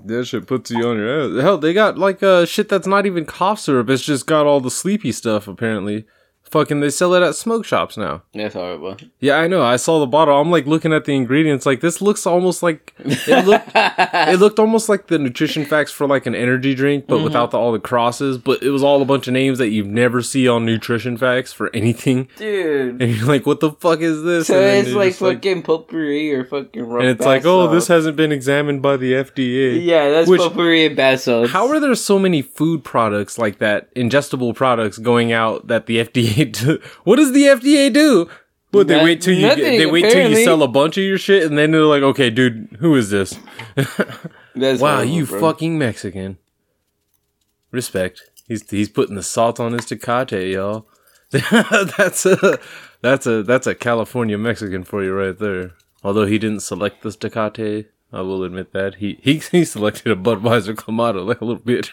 that 0.05 0.25
shit 0.25 0.45
puts 0.45 0.69
you 0.69 0.87
on 0.87 0.97
your 0.97 1.37
ass. 1.37 1.41
Hell, 1.41 1.57
they 1.57 1.73
got 1.73 1.97
like 1.97 2.21
uh 2.21 2.45
shit 2.45 2.69
that's 2.69 2.85
not 2.87 3.05
even 3.07 3.25
cough 3.25 3.59
syrup. 3.59 3.89
It's 3.89 4.03
just 4.03 4.27
got 4.27 4.45
all 4.45 4.59
the 4.61 4.69
sleepy 4.71 5.11
stuff 5.11 5.47
apparently. 5.47 6.05
Fucking, 6.51 6.79
they 6.79 6.89
sell 6.91 7.13
it 7.15 7.23
at 7.23 7.35
smoke 7.35 7.65
shops 7.65 7.97
now. 7.97 8.21
That's 8.33 8.53
horrible. 8.53 8.97
Yeah, 9.19 9.35
I 9.37 9.47
know. 9.47 9.61
I 9.63 9.75
saw 9.77 9.99
the 9.99 10.05
bottle. 10.05 10.39
I'm 10.39 10.51
like 10.51 10.65
looking 10.67 10.93
at 10.93 11.03
the 11.05 11.13
ingredients. 11.13 11.65
Like 11.65 11.81
this 11.81 12.01
looks 12.01 12.25
almost 12.25 12.61
like 12.63 12.93
it 12.99 13.45
looked. 13.45 13.71
it 13.75 14.39
looked 14.39 14.59
almost 14.59 14.87
like 14.87 15.07
the 15.07 15.17
nutrition 15.19 15.65
facts 15.65 15.91
for 15.91 16.07
like 16.07 16.25
an 16.25 16.35
energy 16.35 16.73
drink, 16.75 17.05
Mm-hmm. 17.05 17.13
but 17.13 17.23
without 17.23 17.51
the, 17.51 17.57
all 17.57 17.71
the 17.71 17.79
crosses. 17.79 18.37
But 18.37 18.61
it 18.63 18.69
was 18.69 18.83
all 18.83 19.01
a 19.01 19.05
bunch 19.05 19.27
of 19.27 19.33
names 19.33 19.57
that 19.57 19.69
you 19.69 19.83
never 19.83 20.21
see 20.21 20.47
on 20.47 20.65
nutrition 20.65 21.17
facts 21.17 21.51
for 21.51 21.69
anything. 21.75 22.29
Dude. 22.37 23.01
And 23.01 23.11
you're 23.15 23.25
like, 23.27 23.45
what 23.45 23.59
the 23.59 23.71
fuck 23.71 23.99
is 23.99 24.23
this? 24.23 24.47
So 24.47 24.59
and 24.61 24.85
it's 24.87 24.95
like 24.95 25.15
fucking 25.15 25.63
potpourri 25.63 26.31
or 26.33 26.45
fucking 26.45 26.83
and 26.83 27.05
it's 27.05 27.25
like, 27.25 27.43
oh, 27.45 27.67
this 27.73 27.87
hasn't 27.87 28.15
been 28.15 28.31
examined 28.31 28.81
by 28.81 28.97
the 28.97 29.13
FDA. 29.13 29.83
Yeah, 29.83 30.09
that's 30.11 30.29
Which- 30.29 30.39
potpourri 30.41 30.85
and 30.85 30.95
bath 30.95 31.21
salts. 31.21 31.51
How 31.51 31.67
are 31.69 31.79
there 31.79 31.95
so 31.95 32.17
many 32.19 32.41
food 32.41 32.83
products 32.83 33.37
like 33.37 33.57
that, 33.59 33.93
ingestible 33.95 34.55
products 34.55 34.97
going 34.99 35.31
out 35.33 35.67
that 35.67 35.87
the 35.87 35.97
FDA 36.05 36.34
do? 36.51 36.79
What 37.03 37.15
does 37.15 37.31
the 37.31 37.43
FDA 37.43 37.91
do? 37.93 38.29
What 38.71 38.87
they 38.87 38.95
Not- 38.97 39.03
wait 39.05 39.21
till 39.21 39.33
you 39.33 39.41
get, 39.41 39.57
nothing, 39.57 39.79
they 39.79 39.85
wait 39.85 40.01
till 40.01 40.09
you 40.09 40.17
apparently. 40.17 40.43
sell 40.43 40.61
a 40.61 40.67
bunch 40.67 40.97
of 40.97 41.03
your 41.03 41.17
shit 41.17 41.43
and 41.43 41.57
then 41.57 41.71
they're 41.71 41.85
like, 41.85 42.03
okay, 42.03 42.29
dude, 42.29 42.75
who 42.79 42.95
is 42.95 43.09
this? 43.09 43.37
That's 44.55 44.81
wow, 44.81 44.95
horrible, 44.95 45.13
you 45.13 45.25
bro. 45.25 45.39
fucking 45.39 45.77
Mexican. 45.77 46.37
Respect. 47.71 48.21
He's 48.47 48.69
he's 48.69 48.89
putting 48.89 49.15
the 49.15 49.23
salt 49.23 49.59
on 49.59 49.73
his 49.73 49.85
Tecate, 49.85 50.53
y'all. 50.53 50.87
that's 51.31 52.25
a 52.25 52.59
that's 53.01 53.25
a 53.25 53.43
that's 53.43 53.67
a 53.67 53.75
California 53.75 54.37
Mexican 54.37 54.83
for 54.83 55.03
you 55.03 55.13
right 55.13 55.37
there. 55.37 55.71
Although 56.03 56.25
he 56.25 56.37
didn't 56.37 56.59
select 56.61 57.01
this 57.01 57.17
Tecate, 57.17 57.87
I 58.13 58.21
will 58.21 58.43
admit 58.43 58.71
that 58.73 58.95
he 58.95 59.19
he, 59.21 59.39
he 59.39 59.65
selected 59.65 60.11
a 60.11 60.15
Budweiser 60.15 60.75
Clamato 60.75 61.25
like 61.25 61.41
a 61.41 61.45
little 61.45 61.61
bit. 61.61 61.91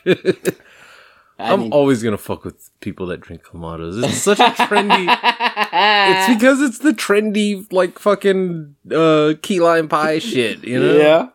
I 1.38 1.52
I'm 1.52 1.60
need- 1.62 1.72
always 1.72 2.02
gonna 2.02 2.18
fuck 2.18 2.44
with 2.44 2.70
people 2.80 3.06
that 3.06 3.20
drink 3.20 3.42
clamatos. 3.42 4.02
It's 4.04 4.18
such 4.18 4.38
a 4.40 4.50
trendy. 4.50 5.06
it's 5.10 6.34
because 6.38 6.60
it's 6.60 6.78
the 6.78 6.92
trendy 6.92 7.70
like 7.72 7.98
fucking 7.98 8.76
uh 8.94 9.34
key 9.42 9.60
lime 9.60 9.88
pie 9.88 10.18
shit. 10.18 10.62
You 10.64 10.80
know? 10.80 10.96
Yeah. 10.96 11.28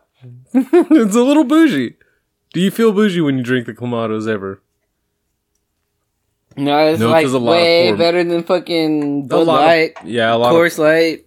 it's 0.54 1.14
a 1.16 1.22
little 1.22 1.44
bougie. 1.44 1.96
Do 2.54 2.60
you 2.60 2.70
feel 2.70 2.92
bougie 2.92 3.20
when 3.20 3.36
you 3.38 3.44
drink 3.44 3.66
the 3.66 3.74
clamatos 3.74 4.26
ever? 4.28 4.62
No, 6.56 6.78
it's 6.88 6.98
No, 7.00 7.10
like 7.10 7.24
'cause 7.24 7.34
a 7.34 7.38
lot 7.38 7.52
of 7.52 7.56
way 7.58 7.92
better 7.92 8.24
than 8.24 8.42
fucking 8.42 9.28
Bud 9.28 9.46
lot 9.46 9.60
of- 9.60 9.66
Light, 9.66 9.92
yeah, 10.04 10.34
a 10.34 10.36
lot. 10.36 10.50
Of, 10.52 10.56
Coors 10.60 10.78
Light. 10.78 11.26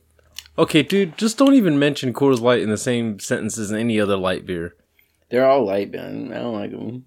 okay, 0.58 0.84
dude, 0.84 1.18
just 1.18 1.38
don't 1.38 1.54
even 1.54 1.80
mention 1.80 2.12
Coors 2.14 2.42
Light 2.42 2.62
in 2.62 2.70
the 2.70 2.78
same 2.78 3.18
sentence 3.20 3.58
as 3.58 3.72
any 3.72 4.00
other 4.00 4.18
light 4.18 4.46
beer. 4.46 4.76
They're 5.30 5.46
all 5.48 5.66
light, 5.66 5.92
man. 5.92 6.34
I 6.34 6.40
don't 6.40 6.54
like 6.54 6.72
them. 6.72 7.06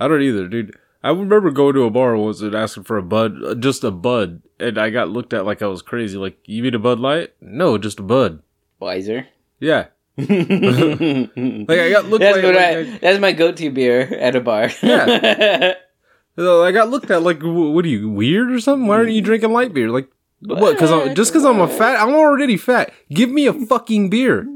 I 0.00 0.08
don't 0.08 0.22
either, 0.22 0.48
dude. 0.48 0.76
I 1.04 1.10
remember 1.10 1.50
going 1.50 1.74
to 1.74 1.84
a 1.84 1.90
bar 1.90 2.16
once 2.16 2.40
and 2.40 2.54
asking 2.54 2.84
for 2.84 2.96
a 2.96 3.02
Bud, 3.02 3.42
uh, 3.42 3.54
just 3.56 3.82
a 3.82 3.90
Bud, 3.90 4.42
and 4.60 4.78
I 4.78 4.90
got 4.90 5.08
looked 5.08 5.32
at 5.32 5.44
like 5.44 5.60
I 5.60 5.66
was 5.66 5.82
crazy. 5.82 6.16
Like, 6.16 6.38
you 6.44 6.62
mean 6.62 6.74
a 6.74 6.78
Bud 6.78 7.00
Light? 7.00 7.34
No, 7.40 7.76
just 7.76 7.98
a 7.98 8.02
Bud. 8.02 8.42
Wiser. 8.78 9.26
Yeah. 9.58 9.86
that's 10.16 10.28
Like 10.30 11.78
I 11.78 11.90
got 11.90 12.06
looked 12.06 12.24
like, 12.24 12.42
what 12.42 12.54
like, 12.54 12.76
I, 12.76 12.98
that's 12.98 13.20
my 13.20 13.32
go-to 13.32 13.70
beer 13.70 14.02
at 14.02 14.36
a 14.36 14.40
bar. 14.40 14.70
Yeah. 14.82 15.74
I, 16.38 16.42
I 16.42 16.72
got 16.72 16.90
looked 16.90 17.10
at 17.10 17.22
like, 17.22 17.40
what 17.42 17.84
are 17.84 17.88
you 17.88 18.10
weird 18.10 18.52
or 18.52 18.60
something? 18.60 18.86
Why 18.86 18.96
aren't 18.96 19.12
you 19.12 19.22
drinking 19.22 19.52
light 19.52 19.74
beer? 19.74 19.90
Like, 19.90 20.08
what? 20.40 20.72
Because 20.72 20.90
I'm 20.90 21.14
just 21.14 21.32
because 21.32 21.44
I'm 21.44 21.60
a 21.60 21.68
fat, 21.68 22.00
I'm 22.00 22.14
already 22.14 22.56
fat. 22.56 22.92
Give 23.10 23.30
me 23.30 23.46
a 23.46 23.52
fucking 23.52 24.10
beer, 24.10 24.46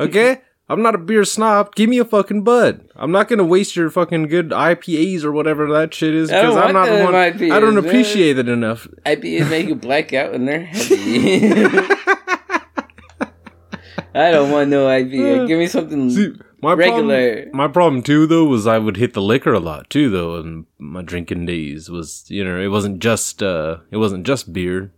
okay? 0.00 0.42
I'm 0.70 0.82
not 0.82 0.94
a 0.94 0.98
beer 0.98 1.24
snob. 1.24 1.74
Give 1.74 1.90
me 1.90 1.98
a 1.98 2.04
fucking 2.04 2.44
Bud. 2.44 2.88
I'm 2.94 3.10
not 3.10 3.26
gonna 3.28 3.44
waste 3.44 3.74
your 3.74 3.90
fucking 3.90 4.28
good 4.28 4.50
IPAs 4.50 5.24
or 5.24 5.32
whatever 5.32 5.66
that 5.72 5.92
shit 5.92 6.14
is 6.14 6.30
because 6.30 6.56
I'm 6.56 6.72
not 6.72 6.86
the 6.86 7.02
one. 7.02 7.12
IPAs, 7.12 7.50
I 7.50 7.58
don't 7.58 7.74
man. 7.74 7.84
appreciate 7.84 8.38
it 8.38 8.48
enough. 8.48 8.86
IPAs 9.04 9.50
make 9.50 9.66
you 9.66 9.74
black 9.74 10.12
out 10.12 10.32
and 10.32 10.46
they're 10.46 10.62
heavy. 10.62 11.48
I 14.14 14.30
don't 14.30 14.52
want 14.52 14.70
no 14.70 14.86
IPA. 14.86 15.48
Give 15.48 15.58
me 15.58 15.66
something. 15.66 16.08
See, 16.08 16.34
my 16.62 16.74
Regular. 16.74 17.34
Problem, 17.34 17.56
my 17.56 17.66
problem 17.66 18.02
too, 18.02 18.28
though, 18.28 18.44
was 18.44 18.68
I 18.68 18.78
would 18.78 18.96
hit 18.96 19.14
the 19.14 19.22
liquor 19.22 19.52
a 19.52 19.60
lot 19.60 19.90
too, 19.90 20.08
though, 20.08 20.36
and 20.36 20.66
my 20.78 21.02
drinking 21.02 21.46
days 21.46 21.90
was, 21.90 22.24
you 22.28 22.44
know, 22.44 22.60
it 22.60 22.68
wasn't 22.68 23.00
just, 23.00 23.42
uh, 23.42 23.78
it 23.90 23.96
wasn't 23.96 24.24
just 24.24 24.52
beer. 24.52 24.92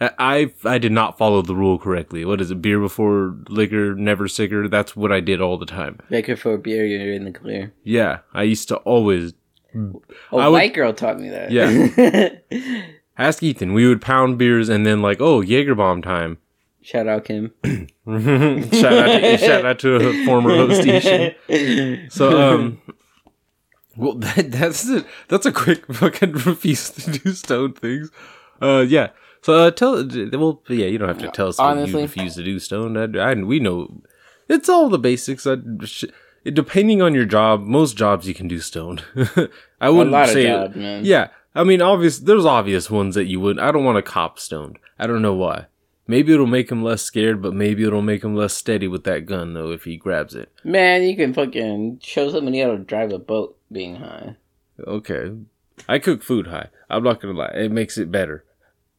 I, 0.00 0.10
I, 0.18 0.52
I 0.64 0.78
did 0.78 0.92
not 0.92 1.16
follow 1.16 1.40
the 1.42 1.54
rule 1.54 1.78
correctly. 1.78 2.24
What 2.24 2.40
is 2.40 2.50
it? 2.50 2.60
Beer 2.60 2.78
before 2.80 3.36
liquor, 3.48 3.94
never 3.94 4.28
sicker. 4.28 4.68
That's 4.68 4.94
what 4.94 5.10
I 5.12 5.20
did 5.20 5.40
all 5.40 5.56
the 5.58 5.66
time. 5.66 5.98
Liquor 6.10 6.36
for 6.36 6.58
beer, 6.58 6.84
you're 6.86 7.12
in 7.14 7.24
the 7.24 7.32
clear. 7.32 7.72
Yeah, 7.82 8.18
I 8.34 8.42
used 8.42 8.68
to 8.68 8.76
always 8.78 9.32
Oh, 9.74 10.02
I 10.32 10.46
would- 10.48 10.52
white 10.52 10.74
girl 10.74 10.92
taught 10.94 11.18
me 11.20 11.28
that. 11.30 11.50
Yeah. 11.50 12.82
ask 13.18 13.42
Ethan. 13.42 13.72
We 13.74 13.86
would 13.88 14.00
pound 14.00 14.38
beers 14.38 14.68
and 14.68 14.86
then 14.86 15.02
like, 15.02 15.20
oh, 15.20 15.40
Jaeger 15.42 15.74
bomb 15.74 16.00
time. 16.02 16.38
Shout 16.82 17.08
out 17.08 17.24
Kim. 17.24 17.52
shout 17.66 18.92
out 18.92 19.20
to 19.20 19.38
shout 19.38 19.66
out 19.66 19.78
to 19.80 19.96
a 19.96 20.24
former 20.24 20.50
host 20.54 20.86
Ishan. 20.86 22.08
So 22.10 22.40
um 22.40 22.80
well 23.96 24.14
that, 24.18 24.52
that's 24.52 24.88
it. 24.88 25.04
That's 25.28 25.46
a 25.46 25.52
quick 25.52 25.92
fucking 25.92 26.32
refuse 26.32 26.90
to 26.90 27.18
do 27.18 27.32
stone 27.32 27.72
things. 27.72 28.10
Uh 28.62 28.84
yeah. 28.86 29.08
So 29.46 29.66
uh, 29.66 29.70
tell 29.70 29.92
well 30.32 30.60
yeah, 30.68 30.86
you 30.86 30.98
don't 30.98 31.06
have 31.06 31.18
to 31.18 31.28
tell 31.30 31.46
us 31.46 31.58
what 31.58 31.76
you 31.76 31.80
Honestly. 31.82 32.02
refuse 32.02 32.34
to 32.34 32.42
do 32.42 32.58
stone. 32.58 32.96
I, 32.96 33.30
I 33.30 33.34
we 33.34 33.60
know 33.60 34.02
it's 34.48 34.68
all 34.68 34.88
the 34.88 34.98
basics. 34.98 35.46
I, 35.46 35.58
sh- 35.84 36.06
depending 36.44 37.00
on 37.00 37.14
your 37.14 37.26
job, 37.26 37.60
most 37.64 37.96
jobs 37.96 38.26
you 38.26 38.34
can 38.34 38.48
do 38.48 38.58
stoned. 38.58 39.04
I 39.80 39.86
A 39.86 39.92
wouldn't 39.92 40.28
say 40.30 40.46
man. 40.74 41.04
yeah. 41.04 41.28
I 41.54 41.62
mean, 41.62 41.80
obvious. 41.80 42.18
There's 42.18 42.44
obvious 42.44 42.90
ones 42.90 43.14
that 43.14 43.26
you 43.26 43.38
wouldn't. 43.38 43.64
I 43.64 43.70
don't 43.70 43.84
want 43.84 43.98
a 43.98 44.02
cop 44.02 44.40
stoned. 44.40 44.80
I 44.98 45.06
don't 45.06 45.22
know 45.22 45.34
why. 45.34 45.66
Maybe 46.08 46.32
it'll 46.34 46.46
make 46.48 46.72
him 46.72 46.82
less 46.82 47.02
scared, 47.02 47.40
but 47.40 47.54
maybe 47.54 47.84
it'll 47.84 48.02
make 48.02 48.24
him 48.24 48.34
less 48.34 48.52
steady 48.52 48.88
with 48.88 49.04
that 49.04 49.26
gun 49.26 49.54
though 49.54 49.70
if 49.70 49.84
he 49.84 49.96
grabs 49.96 50.34
it. 50.34 50.50
Man, 50.64 51.04
you 51.04 51.14
can 51.14 51.32
fucking 51.32 52.00
show 52.02 52.32
somebody 52.32 52.58
how 52.62 52.72
to 52.72 52.78
drive 52.78 53.12
a 53.12 53.18
boat 53.20 53.56
being 53.70 53.94
high. 53.96 54.34
Okay. 54.84 55.30
I 55.88 56.00
cook 56.00 56.24
food 56.24 56.48
high. 56.48 56.70
I'm 56.90 57.04
not 57.04 57.20
gonna 57.20 57.38
lie. 57.38 57.52
It 57.54 57.70
makes 57.70 57.96
it 57.96 58.10
better. 58.10 58.42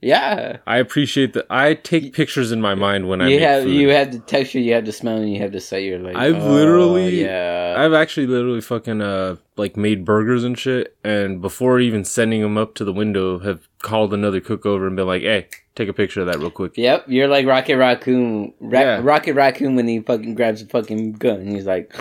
Yeah. 0.01 0.57
I 0.67 0.77
appreciate 0.77 1.33
that. 1.33 1.47
I 1.49 1.73
take 1.73 2.13
pictures 2.13 2.51
in 2.51 2.61
my 2.61 2.75
mind 2.75 3.07
when 3.09 3.19
I 3.21 3.29
you 3.29 3.39
have 3.39 3.63
food. 3.63 3.73
you 3.73 3.89
have 3.89 4.11
the 4.11 4.19
texture, 4.19 4.59
you 4.59 4.73
have 4.73 4.85
the 4.85 4.91
smell, 4.91 5.17
and 5.17 5.31
you 5.33 5.39
have 5.39 5.51
the 5.51 5.59
sight. 5.59 5.83
You're 5.83 5.97
like, 5.99 6.15
I've 6.15 6.35
oh, 6.35 6.51
literally- 6.51 7.21
yeah. 7.23 7.75
I've 7.77 7.93
actually 7.93 8.27
literally 8.27 8.61
fucking 8.61 9.01
uh 9.01 9.37
like 9.55 9.75
made 9.75 10.05
burgers 10.05 10.43
and 10.43 10.57
shit, 10.57 10.95
and 11.03 11.41
before 11.41 11.79
even 11.79 12.03
sending 12.05 12.41
them 12.41 12.57
up 12.57 12.75
to 12.75 12.85
the 12.85 12.93
window, 12.93 13.39
have 13.39 13.67
called 13.79 14.13
another 14.13 14.39
cook 14.39 14.65
over 14.67 14.85
and 14.85 14.95
been 14.95 15.07
like, 15.07 15.23
"Hey, 15.23 15.47
take 15.75 15.89
a 15.89 15.93
picture 15.93 16.21
of 16.21 16.27
that 16.27 16.37
real 16.39 16.51
quick." 16.51 16.73
Yep, 16.77 17.05
you're 17.07 17.27
like 17.27 17.47
Rocket 17.47 17.77
Raccoon. 17.77 18.53
Ra- 18.59 18.79
Yeah. 18.79 18.99
Rocket 19.03 19.33
Raccoon 19.33 19.75
when 19.75 19.87
he 19.87 19.99
fucking 19.99 20.35
grabs 20.35 20.61
a 20.61 20.67
fucking 20.67 21.13
gun. 21.13 21.47
He's 21.47 21.65
like, 21.65 21.91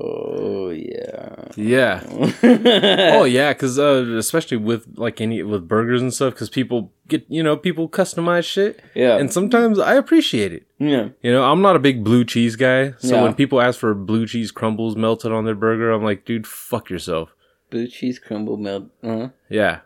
oh 0.00 0.70
yeah. 0.70 1.34
Yeah. 1.56 2.02
Oh 3.18 3.24
yeah, 3.24 3.52
because 3.52 3.78
uh, 3.78 4.04
especially 4.16 4.56
with 4.58 4.86
like 4.96 5.20
any 5.20 5.42
with 5.42 5.66
burgers 5.66 6.00
and 6.00 6.12
stuff, 6.14 6.34
because 6.34 6.48
people 6.50 6.92
get 7.08 7.24
you 7.28 7.42
know 7.42 7.56
people 7.56 7.88
customize 7.88 8.44
shit, 8.44 8.80
yeah. 8.94 9.16
and 9.16 9.32
sometimes 9.32 9.78
I 9.78 9.94
appreciate 9.94 10.52
it. 10.52 10.66
yeah. 10.78 11.08
You 11.22 11.32
know, 11.32 11.44
I'm 11.50 11.62
not 11.62 11.74
a 11.76 11.80
big 11.80 12.04
blue 12.04 12.24
cheese 12.24 12.54
guy, 12.56 12.92
so 12.98 13.16
Yeah. 13.16 13.22
when 13.22 13.34
people 13.34 13.60
ask 13.60 13.78
for 13.80 13.94
blue 13.94 14.26
cheese 14.26 14.50
crumbles 14.52 14.94
melted 14.96 15.32
on 15.32 15.44
their 15.44 15.54
burger, 15.56 15.90
I'm 15.90 16.04
like, 16.04 16.24
dude, 16.24 16.46
fuck 16.46 16.90
yourself. 16.90 17.34
Blue 17.70 17.86
cheese 17.88 18.18
crumble 18.18 18.56
melt. 18.56 18.84
Uh-huh. 19.02 19.28
Yeah, 19.50 19.80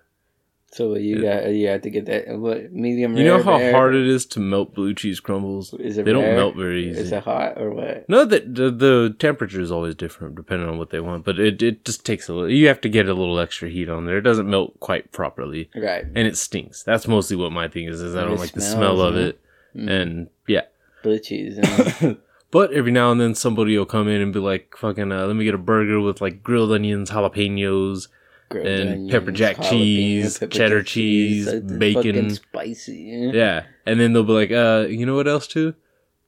So 0.73 0.97
you 0.97 1.21
got? 1.21 1.49
You 1.49 1.69
have 1.69 1.83
to 1.83 1.91
get 1.91 2.07
that. 2.07 2.29
What 2.38 2.73
medium? 2.73 3.14
you 3.14 3.25
know 3.25 3.43
how 3.43 3.59
rare? 3.59 3.73
hard 3.73 3.95
it 3.95 4.07
is 4.07 4.25
to 4.26 4.41
melt 4.41 4.75
blue 4.75 4.95
cheese 4.95 5.21
crumbles. 5.21 5.75
Is 5.75 5.99
it 5.99 6.07
they 6.07 6.12
don't 6.12 6.35
melt 6.35 6.57
very 6.57 6.88
easy. 6.88 6.99
Is 6.99 7.12
it 7.12 7.25
hot 7.25 7.61
or 7.61 7.73
what? 7.73 8.09
No, 8.09 8.25
that 8.25 8.55
the, 8.55 8.71
the 8.71 9.14
temperature 9.19 9.61
is 9.61 9.71
always 9.71 9.95
different 9.95 10.35
depending 10.35 10.67
on 10.67 10.79
what 10.79 10.88
they 10.88 11.00
want, 11.00 11.26
but 11.26 11.38
it 11.38 11.62
it 11.62 11.85
just 11.85 12.07
takes 12.07 12.26
a 12.29 12.33
little. 12.33 12.50
You 12.50 12.69
have 12.69 12.81
to 12.81 12.88
get 12.88 13.07
a 13.07 13.12
little 13.12 13.38
extra 13.38 13.69
heat 13.69 13.91
on 13.91 14.07
there. 14.07 14.17
It 14.17 14.23
doesn't 14.23 14.49
melt 14.49 14.81
quite 14.81 15.12
properly. 15.12 15.69
Right. 15.76 16.07
and 16.07 16.26
it 16.26 16.38
stinks. 16.38 16.83
That's 16.83 17.07
mostly 17.07 17.37
what 17.37 17.52
my 17.52 17.69
thing 17.69 17.87
is. 17.87 18.00
Is 18.00 18.17
I 18.17 18.23
don't 18.23 18.35
it 18.35 18.41
like 18.41 18.52
the 18.52 18.62
smell 18.62 19.02
of 19.02 19.14
it, 19.14 19.38
and 19.75 20.29
yeah. 20.47 20.62
Blue 21.02 21.19
cheese. 21.19 21.59
But 22.52 22.71
every 22.75 22.93
now 22.93 23.11
and 23.11 23.19
then 23.19 23.35
somebody 23.35 23.79
will 23.79 23.87
come 23.87 24.09
in 24.09 24.21
and 24.21 24.31
be 24.31 24.38
like, 24.38 24.76
"Fucking, 24.76 25.11
uh, 25.11 25.26
let 25.26 25.35
me 25.35 25.47
get 25.47 25.55
a 25.55 25.59
burger 25.59 26.00
with 26.00 26.21
like 26.21 26.43
grilled 26.43 26.71
onions, 26.71 27.11
jalapenos, 27.11 28.09
grilled 28.52 28.66
And 28.68 28.90
onions, 28.90 29.11
pepper 29.11 29.30
jack 29.32 29.56
jalapeno, 29.56 29.71
cheese, 29.71 30.38
pepper 30.38 30.52
cheddar 30.52 30.80
jack 30.82 30.87
cheese, 30.87 31.44
something 31.50 31.78
bacon. 31.78 32.02
fucking 32.02 32.30
spicy. 32.35 33.30
yeah." 33.35 33.64
And 33.87 33.99
then 33.99 34.12
they'll 34.12 34.23
be 34.25 34.32
like, 34.32 34.50
"Uh, 34.52 34.87
you 34.88 35.04
know 35.06 35.16
what 35.16 35.26
else 35.28 35.47
too? 35.47 35.75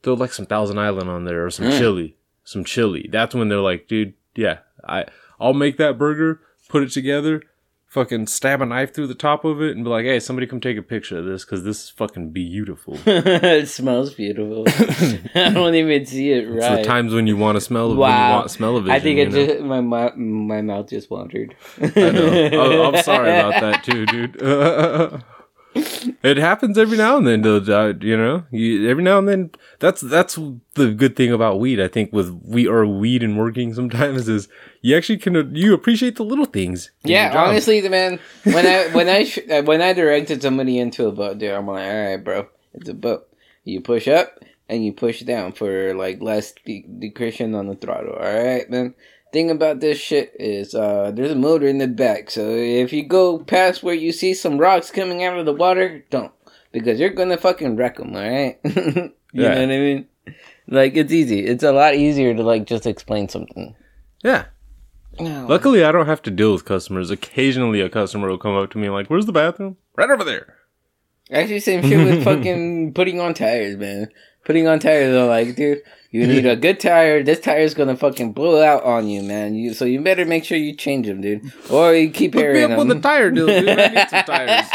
Throw 0.03 0.15
like 0.15 0.33
some 0.33 0.47
Thousand 0.47 0.79
Island 0.79 1.09
on 1.09 1.25
there 1.25 1.45
or 1.47 1.51
some 1.51 1.67
Mm. 1.67 1.79
chili, 1.79 2.17
some 2.45 2.65
chili." 2.65 3.09
That's 3.13 3.35
when 3.35 3.49
they're 3.49 3.61
like, 3.61 3.87
"Dude, 3.89 4.15
yeah, 4.35 4.59
I 4.87 5.05
I'll 5.39 5.55
make 5.55 5.77
that 5.79 5.99
burger, 5.99 6.41
put 6.69 6.83
it 6.83 6.91
together." 6.91 7.43
Fucking 7.95 8.27
stab 8.27 8.61
a 8.61 8.67
knife 8.67 8.93
through 8.93 9.07
the 9.07 9.15
top 9.15 9.45
of 9.45 9.63
it 9.63 9.75
and 9.77 9.85
be 9.85 9.89
like, 9.91 10.05
"Hey, 10.05 10.19
somebody 10.21 10.47
come 10.47 10.61
take 10.61 10.77
a 10.77 10.83
picture 10.83 11.19
of 11.19 11.25
this 11.25 11.45
because 11.45 11.63
this 11.65 11.85
is 11.85 11.91
fucking 11.91 12.31
beautiful." 12.31 12.99
it 13.07 13.69
smells 13.69 14.13
beautiful. 14.15 14.65
I 15.35 15.51
don't 15.51 15.75
even 15.75 16.05
see 16.05 16.33
it 16.33 16.45
It's 16.49 16.67
right. 16.67 16.77
the 16.79 16.85
times 16.85 17.15
when 17.15 17.27
you 17.27 17.37
want 17.37 17.57
to 17.57 17.61
smell 17.61 17.89
when 17.89 17.97
you 17.97 18.01
Wow. 18.01 18.39
want 18.39 18.51
smell 18.51 18.77
of 18.77 18.87
it. 18.87 18.91
I 18.91 19.01
think 19.01 19.19
it 19.21 19.31
know? 19.31 19.47
just 19.47 19.61
my 19.61 19.81
mou- 19.81 20.17
my 20.17 20.61
mouth 20.61 20.89
just 20.91 21.11
wandered. 21.11 21.55
I 21.81 21.87
know. 21.95 22.51
Oh, 22.53 22.93
I'm 22.93 23.03
sorry 23.03 23.31
about 23.31 23.61
that 23.61 23.85
too, 23.85 24.05
dude. 24.07 25.23
It 26.25 26.39
happens 26.39 26.79
every 26.79 26.97
now 26.97 27.19
and 27.19 27.27
then, 27.27 27.47
uh, 27.47 27.93
You 28.01 28.17
know, 28.17 28.45
you, 28.51 28.89
every 28.89 29.03
now 29.03 29.19
and 29.19 29.29
then. 29.29 29.51
That's 29.79 30.01
that's 30.01 30.39
the 30.75 30.93
good 30.93 31.17
thing 31.17 31.33
about 31.33 31.61
weed. 31.61 31.81
I 31.81 31.89
think 31.89 32.13
with 32.13 32.31
we 32.43 32.67
or 32.67 32.87
weed 32.87 33.23
and 33.23 33.39
working 33.39 33.75
sometimes 33.75 34.29
is 34.29 34.49
you 34.81 34.97
actually 34.97 35.19
can 35.19 35.55
you 35.55 35.75
appreciate 35.75 36.17
the 36.17 36.25
little 36.25 36.47
things. 36.47 36.91
Yeah, 37.03 37.33
honestly, 37.37 37.81
the 37.81 37.91
man 37.91 38.19
when 38.45 38.67
I 38.67 38.89
when 38.93 39.09
I 39.09 39.31
uh, 39.53 39.63
when 39.63 39.83
I 39.83 39.93
directed 39.93 40.43
somebody 40.43 40.79
into 40.79 41.07
a 41.07 41.13
boat, 41.13 41.39
dude, 41.39 41.53
I'm 41.53 41.67
like, 41.67 41.87
all 41.87 42.05
right, 42.05 42.17
bro, 42.17 42.49
it's 42.73 42.89
a 42.89 42.95
boat. 42.95 43.29
You 43.65 43.81
push 43.81 44.09
up 44.09 44.39
and 44.69 44.85
you 44.85 44.93
push 44.93 45.21
down 45.21 45.53
for 45.53 45.95
like 45.95 46.23
less 46.23 46.53
de- 46.65 46.87
decretion 46.99 47.55
on 47.55 47.67
the 47.67 47.75
throttle. 47.75 48.15
All 48.15 48.45
right, 48.45 48.69
man. 48.71 48.95
Thing 49.35 49.51
about 49.51 49.81
this 49.81 49.99
shit 49.99 50.33
is, 50.39 50.75
uh, 50.77 51.11
there's 51.13 51.33
a 51.33 51.35
motor 51.35 51.67
in 51.67 51.79
the 51.79 51.89
back, 51.89 52.31
so 52.31 52.49
if 52.49 52.93
you 52.93 53.03
go 53.03 53.39
past 53.41 53.83
where 53.83 53.93
you 53.95 54.13
see 54.13 54.33
some 54.33 54.59
rocks 54.59 54.93
coming 54.93 55.25
out 55.25 55.37
of 55.39 55.45
the 55.45 55.53
water, 55.53 56.05
don't 56.09 56.31
because 56.71 57.01
you're 57.01 57.11
gonna 57.11 57.37
fucking 57.37 57.75
wreck 57.77 57.97
them. 57.97 58.15
All 58.15 58.23
right, 58.23 58.59
you 58.65 59.13
Yeah. 59.33 59.55
know 59.55 59.61
what 59.63 59.71
I 59.75 59.79
mean? 59.79 60.07
Like 60.69 60.97
it's 60.97 61.13
easy. 61.13 61.41
It's 61.45 61.65
a 61.65 61.73
lot 61.73 61.97
easier 61.97 62.33
to 62.33 62.43
like 62.45 62.65
just 62.65 62.87
explain 62.87 63.29
something. 63.29 63.75
yeah. 64.23 64.45
No. 65.19 65.47
Luckily, 65.49 65.85
I 65.85 65.93
don't 65.93 66.07
have 66.07 66.23
to 66.23 66.31
deal 66.31 66.53
with 66.53 66.65
customers. 66.65 67.11
Occasionally, 67.11 67.81
a 67.81 67.89
customer 67.89 68.29
will 68.29 68.39
come 68.39 68.57
up 68.57 68.71
to 68.71 68.79
me 68.79 68.89
like, 68.89 69.09
"Where's 69.11 69.27
the 69.27 69.33
bathroom?" 69.33 69.77
Right 69.97 70.11
over 70.11 70.25
there. 70.25 70.57
Actually, 71.31 71.61
same 71.61 71.83
shit 71.83 72.05
with 72.05 72.25
fucking 72.31 72.95
putting 72.95 73.19
on 73.21 73.35
tires, 73.35 73.77
man. 73.77 74.09
Putting 74.45 74.67
on 74.69 74.79
tires, 74.79 75.13
they're 75.13 75.27
like, 75.27 75.55
dude, 75.57 75.83
you 76.15 76.29
need 76.29 76.47
a 76.47 76.55
good 76.67 76.79
tire. 76.79 77.25
This 77.25 77.41
tire's 77.41 77.75
gonna 77.75 77.97
fucking 77.97 78.35
blow 78.35 78.63
out 78.63 78.85
on 78.85 79.09
you, 79.09 79.21
man. 79.21 79.57
You 79.57 79.75
so 79.75 79.85
you 79.85 80.01
better 80.01 80.25
make 80.25 80.45
sure 80.45 80.57
you 80.57 80.73
change 80.73 81.09
them, 81.09 81.21
dude, 81.21 81.53
or 81.69 81.93
you 81.93 82.09
keep 82.11 82.35
Hook 82.35 82.41
me 82.41 82.47
airing 82.47 82.73
up 82.73 82.79
with 82.79 82.97
a 82.97 83.01
tire 83.01 83.33
deal, 83.33 83.47
dude. 83.47 83.69
I 83.69 83.89
need 83.89 84.09
some 84.09 84.25
tires. 84.25 84.67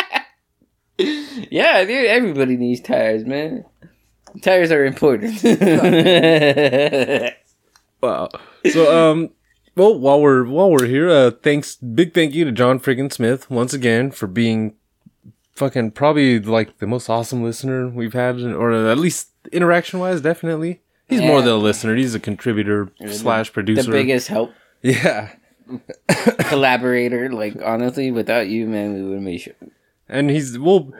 yeah, 1.49 1.85
dude, 1.85 2.07
everybody 2.07 2.57
needs 2.57 2.81
tires, 2.81 3.23
man. 3.23 3.63
Tires 4.41 4.69
are 4.71 4.83
important. 4.85 5.41
Wow. 8.01 8.29
So 8.71 9.11
um 9.11 9.31
well 9.75 9.99
while 9.99 10.21
we're 10.21 10.45
while 10.45 10.71
we're 10.71 10.85
here, 10.85 11.09
uh 11.09 11.31
thanks 11.31 11.75
big 11.75 12.13
thank 12.13 12.33
you 12.33 12.45
to 12.45 12.51
John 12.53 12.79
friggin' 12.79 13.11
Smith 13.11 13.49
once 13.51 13.73
again 13.73 14.11
for 14.11 14.25
being 14.25 14.75
fucking 15.51 15.91
probably 15.91 16.39
like 16.39 16.77
the 16.77 16.87
most 16.87 17.09
awesome 17.09 17.43
listener 17.43 17.89
we've 17.89 18.13
had 18.13 18.39
or 18.39 18.71
at 18.71 18.97
least 18.97 19.31
interaction 19.51 19.99
wise, 19.99 20.21
definitely. 20.21 20.79
He's 21.09 21.21
more 21.21 21.41
than 21.41 21.53
a 21.53 21.57
listener, 21.57 21.95
he's 21.95 22.15
a 22.15 22.19
contributor 22.19 22.91
slash 23.07 23.51
producer. 23.51 23.83
the 23.83 23.91
biggest 23.91 24.27
help 24.27 24.53
yeah. 24.81 25.35
collaborator. 26.39 27.31
Like 27.31 27.55
honestly, 27.63 28.11
without 28.11 28.47
you, 28.47 28.67
man, 28.67 28.93
we 28.93 29.03
would 29.03 29.21
make 29.21 29.41
sure. 29.41 29.53
And 30.07 30.29
he's 30.29 30.57
well 30.57 30.91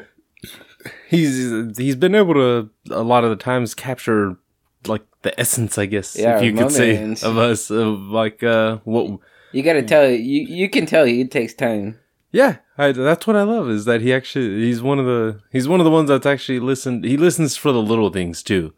he's 1.08 1.78
he's 1.78 1.96
been 1.96 2.16
able 2.16 2.34
to 2.36 2.70
a 2.92 3.04
lot 3.04 3.24
of 3.24 3.30
the 3.30 3.36
times 3.36 3.74
capture 3.74 4.38
like 4.86 5.04
the 5.22 5.38
essence, 5.40 5.78
I 5.78 5.86
guess, 5.86 6.16
Yeah, 6.16 6.38
if 6.38 6.44
you 6.44 6.54
could 6.54 6.72
say 6.72 7.12
of 7.24 7.38
us 7.38 7.70
of 7.70 8.00
like 8.00 8.44
uh 8.44 8.78
what 8.84 9.20
You 9.52 9.64
gotta 9.64 9.84
tell 9.84 10.10
you, 10.10 10.46
you 10.46 10.70
can 10.70 10.86
tell 10.86 11.06
he 11.06 11.26
takes 11.26 11.54
time. 11.54 12.00
Yeah, 12.32 12.58
I, 12.78 12.92
that's 12.92 13.26
what 13.26 13.36
I 13.36 13.42
love 13.42 13.70
is 13.70 13.86
that 13.86 14.02
he 14.02 14.14
actually 14.14 14.62
he's 14.62 14.82
one 14.82 15.00
of 15.00 15.06
the 15.06 15.42
he's 15.52 15.68
one 15.68 15.80
of 15.80 15.84
the 15.84 15.92
ones 15.92 16.10
that's 16.10 16.28
actually 16.28 16.60
listened. 16.60 17.04
He 17.04 17.18
listens 17.18 17.58
for 17.58 17.72
the 17.72 17.82
little 17.82 18.12
things 18.12 18.44
too, 18.44 18.74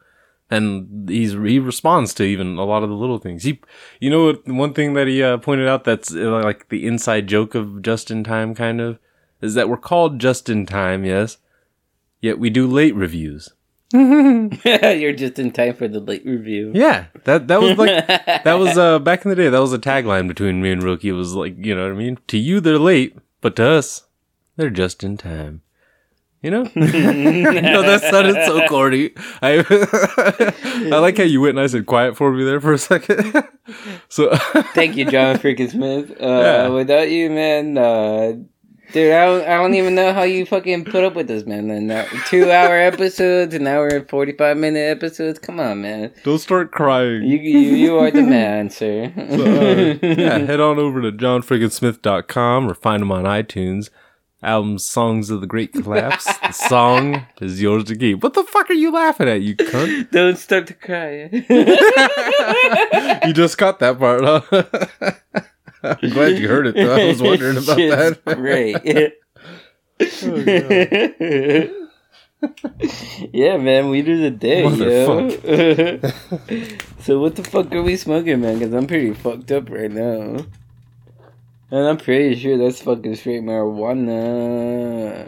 and 0.51 1.09
he's 1.09 1.31
he 1.31 1.57
responds 1.57 2.13
to 2.13 2.23
even 2.23 2.57
a 2.57 2.65
lot 2.65 2.83
of 2.83 2.89
the 2.89 2.95
little 2.95 3.17
things. 3.17 3.43
He, 3.43 3.61
you 3.99 4.09
know, 4.09 4.25
what 4.25 4.47
one 4.47 4.73
thing 4.73 4.93
that 4.93 5.07
he 5.07 5.23
uh, 5.23 5.37
pointed 5.37 5.67
out 5.67 5.85
that's 5.85 6.13
uh, 6.13 6.41
like 6.43 6.69
the 6.69 6.85
inside 6.85 7.27
joke 7.27 7.55
of 7.55 7.81
just 7.81 8.11
in 8.11 8.23
time 8.23 8.53
kind 8.53 8.81
of 8.81 8.99
is 9.41 9.53
that 9.55 9.69
we're 9.69 9.77
called 9.77 10.19
just 10.19 10.49
in 10.49 10.65
time, 10.65 11.05
yes, 11.05 11.37
yet 12.19 12.37
we 12.37 12.49
do 12.49 12.67
late 12.67 12.93
reviews. 12.93 13.49
You're 13.93 15.13
just 15.13 15.39
in 15.39 15.51
time 15.51 15.75
for 15.75 15.87
the 15.87 16.01
late 16.01 16.25
review. 16.25 16.71
Yeah, 16.75 17.05
that 17.23 17.47
that 17.47 17.61
was 17.61 17.77
like 17.77 18.05
that 18.43 18.59
was 18.59 18.77
uh 18.77 18.99
back 18.99 19.23
in 19.23 19.29
the 19.29 19.35
day. 19.35 19.49
That 19.49 19.61
was 19.61 19.73
a 19.73 19.79
tagline 19.79 20.27
between 20.27 20.61
me 20.61 20.71
and 20.71 20.83
Rookie. 20.83 21.09
It 21.09 21.13
was 21.13 21.33
like 21.33 21.55
you 21.57 21.73
know 21.73 21.83
what 21.83 21.93
I 21.93 21.95
mean. 21.95 22.19
To 22.27 22.37
you, 22.37 22.59
they're 22.59 22.77
late, 22.77 23.17
but 23.39 23.55
to 23.55 23.69
us, 23.69 24.03
they're 24.57 24.69
just 24.69 25.01
in 25.01 25.15
time. 25.15 25.61
You 26.41 26.49
know? 26.49 26.63
no, 26.75 27.81
that 27.83 28.01
sounded 28.09 28.43
so 28.45 28.67
corny. 28.67 29.11
I 29.43 29.63
I 30.95 30.97
like 30.99 31.17
how 31.17 31.23
you 31.23 31.39
went 31.41 31.55
nice 31.55 31.73
and 31.75 31.85
quiet 31.85 32.17
for 32.17 32.31
me 32.31 32.43
there 32.43 32.59
for 32.59 32.73
a 32.73 32.77
second. 32.79 33.47
so 34.09 34.35
Thank 34.73 34.95
you, 34.97 35.05
John 35.05 35.37
freaking 35.37 35.69
Smith. 35.69 36.09
Uh, 36.19 36.25
Yeah. 36.25 36.67
Without 36.69 37.11
you, 37.11 37.29
man, 37.29 37.77
uh, 37.77 38.33
dude, 38.91 39.13
I 39.13 39.25
don't, 39.25 39.43
I 39.47 39.57
don't 39.57 39.75
even 39.75 39.93
know 39.93 40.13
how 40.13 40.23
you 40.23 40.47
fucking 40.47 40.85
put 40.85 41.03
up 41.03 41.13
with 41.13 41.27
this, 41.27 41.45
man. 41.45 41.69
And 41.69 41.91
uh, 41.91 42.05
two 42.25 42.49
hour 42.51 42.75
episodes, 42.75 43.53
an 43.53 43.67
hour 43.67 43.87
and 43.89 44.09
forty 44.09 44.31
five 44.31 44.57
minute 44.57 44.79
episodes. 44.79 45.37
Come 45.37 45.59
on, 45.59 45.83
man. 45.83 46.11
don't 46.23 46.39
start 46.39 46.71
crying. 46.71 47.21
You 47.21 47.37
you, 47.37 47.59
you 47.75 47.97
are 47.99 48.09
the 48.09 48.23
man, 48.23 48.71
sir. 48.71 49.13
So, 49.15 49.45
uh, 49.45 49.97
yeah, 50.01 50.39
head 50.39 50.59
on 50.59 50.79
over 50.79 51.03
to 51.03 51.11
johnfrigginsmith.com 51.11 52.67
or 52.69 52.73
find 52.73 53.03
him 53.03 53.11
on 53.11 53.25
iTunes. 53.25 53.91
Album 54.43 54.79
Songs 54.79 55.29
of 55.29 55.39
the 55.41 55.47
Great 55.47 55.71
Collapse. 55.83 56.25
the 56.25 56.51
song 56.51 57.25
is 57.39 57.61
yours 57.61 57.83
to 57.85 57.95
keep. 57.95 58.23
What 58.23 58.33
the 58.33 58.43
fuck 58.43 58.69
are 58.69 58.73
you 58.73 58.91
laughing 58.91 59.29
at, 59.29 59.41
you 59.41 59.55
cunt? 59.55 60.09
Don't 60.11 60.37
start 60.37 60.67
to 60.67 60.73
cry. 60.73 61.29
you 63.27 63.33
just 63.33 63.57
caught 63.57 63.79
that 63.79 63.99
part, 63.99 64.23
huh? 64.23 64.41
I'm 65.83 66.09
glad 66.11 66.37
you 66.37 66.47
heard 66.47 66.67
it, 66.67 66.75
though. 66.75 66.95
I 66.95 67.05
was 67.07 67.21
wondering 67.21 67.57
about 67.57 67.77
that. 67.77 68.19
Great. 68.35 69.13
yeah, 73.33 73.57
man, 73.57 73.89
we 73.89 74.01
do 74.01 74.19
the 74.21 74.31
day, 74.31 74.63
yo. 74.63 75.29
so 76.99 77.19
what 77.19 77.35
the 77.35 77.43
fuck 77.43 77.73
are 77.73 77.81
we 77.83 77.95
smoking, 77.95 78.41
man? 78.41 78.59
Because 78.59 78.73
I'm 78.73 78.87
pretty 78.87 79.13
fucked 79.13 79.51
up 79.51 79.69
right 79.69 79.91
now, 79.91 80.37
and 81.71 81.87
I'm 81.87 81.97
pretty 81.97 82.35
sure 82.39 82.57
that's 82.57 82.81
fucking 82.81 83.15
straight 83.15 83.43
marijuana. 83.43 85.27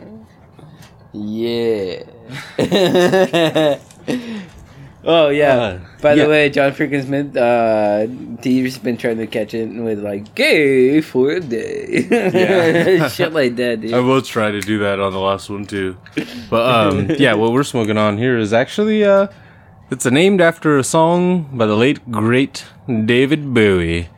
Yeah. 1.13 2.03
oh 5.06 5.29
yeah. 5.29 5.56
Uh, 5.56 5.79
By 6.01 6.13
yeah. 6.13 6.23
the 6.23 6.29
way, 6.29 6.49
John 6.49 6.71
freaking 6.71 7.06
Smith, 7.06 7.38
uh, 7.38 8.08
Dee's 8.41 8.79
been 8.79 8.97
trying 8.97 9.17
to 9.17 9.27
catch 9.27 9.53
it 9.53 9.69
with 9.69 9.99
like 10.03 10.34
gay 10.36 11.01
for 11.01 11.32
a 11.32 11.39
day, 11.39 12.08
Yeah. 12.10 13.08
shit 13.10 13.32
like 13.32 13.56
that, 13.58 13.82
dude. 13.82 13.93
I 13.93 13.99
will 13.99 14.21
try 14.21 14.51
to 14.51 14.60
do 14.60 14.79
that 14.79 14.99
on 14.99 15.13
the 15.13 15.19
last 15.19 15.49
one, 15.49 15.65
too. 15.65 15.97
But, 16.49 16.93
um, 16.93 17.10
yeah, 17.19 17.34
what 17.36 17.53
we're 17.53 17.63
smoking 17.63 17.97
on 17.97 18.17
here 18.17 18.38
is 18.38 18.51
actually, 18.53 19.03
uh, 19.03 19.27
it's 19.91 20.06
named 20.06 20.41
after 20.41 20.77
a 20.79 20.84
song 20.84 21.56
by 21.56 21.67
the 21.67 21.75
late, 21.75 22.10
great 22.12 22.65
David 22.88 23.53
Bowie. 23.53 24.10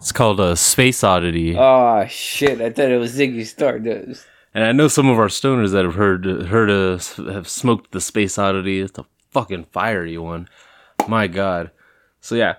It's 0.00 0.12
called, 0.12 0.40
uh, 0.40 0.54
Space 0.54 1.04
Oddity. 1.04 1.54
Oh 1.56 2.06
shit! 2.08 2.60
I 2.60 2.70
thought 2.70 2.90
it 2.90 2.98
was 2.98 3.14
Ziggy 3.16 3.44
Stardust. 3.46 4.26
And 4.54 4.64
I 4.64 4.72
know 4.72 4.88
some 4.88 5.08
of 5.08 5.18
our 5.18 5.28
stoners 5.28 5.72
that 5.72 5.84
have 5.84 5.94
heard 5.94 6.24
heard 6.24 6.70
us 6.70 7.14
have 7.16 7.46
smoked 7.48 7.92
the 7.92 8.00
Space 8.00 8.38
Oddity. 8.38 8.80
It's 8.80 8.98
a 8.98 9.04
fucking 9.30 9.64
fiery 9.64 10.16
one. 10.18 10.48
My 11.06 11.26
God. 11.26 11.70
So 12.20 12.34
yeah. 12.34 12.54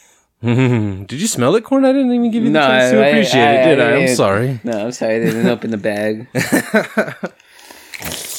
did 0.42 1.12
you 1.12 1.26
smell 1.26 1.54
it, 1.54 1.64
Corn? 1.64 1.84
I 1.84 1.92
didn't 1.92 2.12
even 2.12 2.30
give 2.30 2.42
you 2.42 2.48
the 2.50 2.58
No, 2.58 2.66
chance 2.66 2.90
to 2.92 3.02
I- 3.04 3.06
appreciate 3.08 3.42
I- 3.42 3.52
it, 3.62 3.64
did 3.76 3.80
I 3.80 3.84
I? 3.84 3.92
I'm 3.92 4.00
didn't. 4.00 4.16
sorry. 4.16 4.60
No, 4.64 4.84
I'm 4.86 4.92
sorry, 4.92 5.18
they 5.20 5.26
didn't 5.26 5.46
open 5.48 5.70
the 5.70 5.76
bag. 5.78 6.28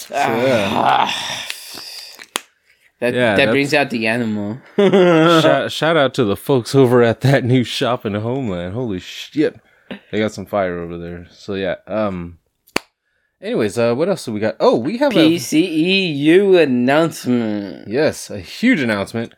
Ah. 0.09 1.47
That 2.99 3.13
Yeah, 3.13 3.35
that 3.35 3.51
brings 3.51 3.73
out 3.73 3.89
the 3.89 4.07
animal. 4.07 4.59
shout, 4.75 5.71
shout 5.71 5.97
out 5.97 6.13
to 6.15 6.23
the 6.23 6.35
folks 6.35 6.73
over 6.73 7.03
at 7.03 7.21
that 7.21 7.43
new 7.43 7.63
shop 7.63 8.05
in 8.05 8.15
Homeland. 8.15 8.73
Holy 8.73 8.99
shit. 8.99 9.59
They 10.11 10.19
got 10.19 10.31
some 10.31 10.45
fire 10.45 10.79
over 10.79 10.97
there. 10.97 11.27
So 11.31 11.53
yeah. 11.53 11.75
Um 11.85 12.39
anyways, 13.41 13.77
uh 13.77 13.93
what 13.93 14.09
else 14.09 14.25
do 14.25 14.33
we 14.33 14.39
got? 14.39 14.55
Oh, 14.59 14.75
we 14.77 14.97
have 14.97 15.15
a 15.15 15.35
PCEU 15.35 16.61
announcement. 16.61 17.87
Yes, 17.87 18.29
a 18.31 18.39
huge 18.39 18.81
announcement. 18.81 19.33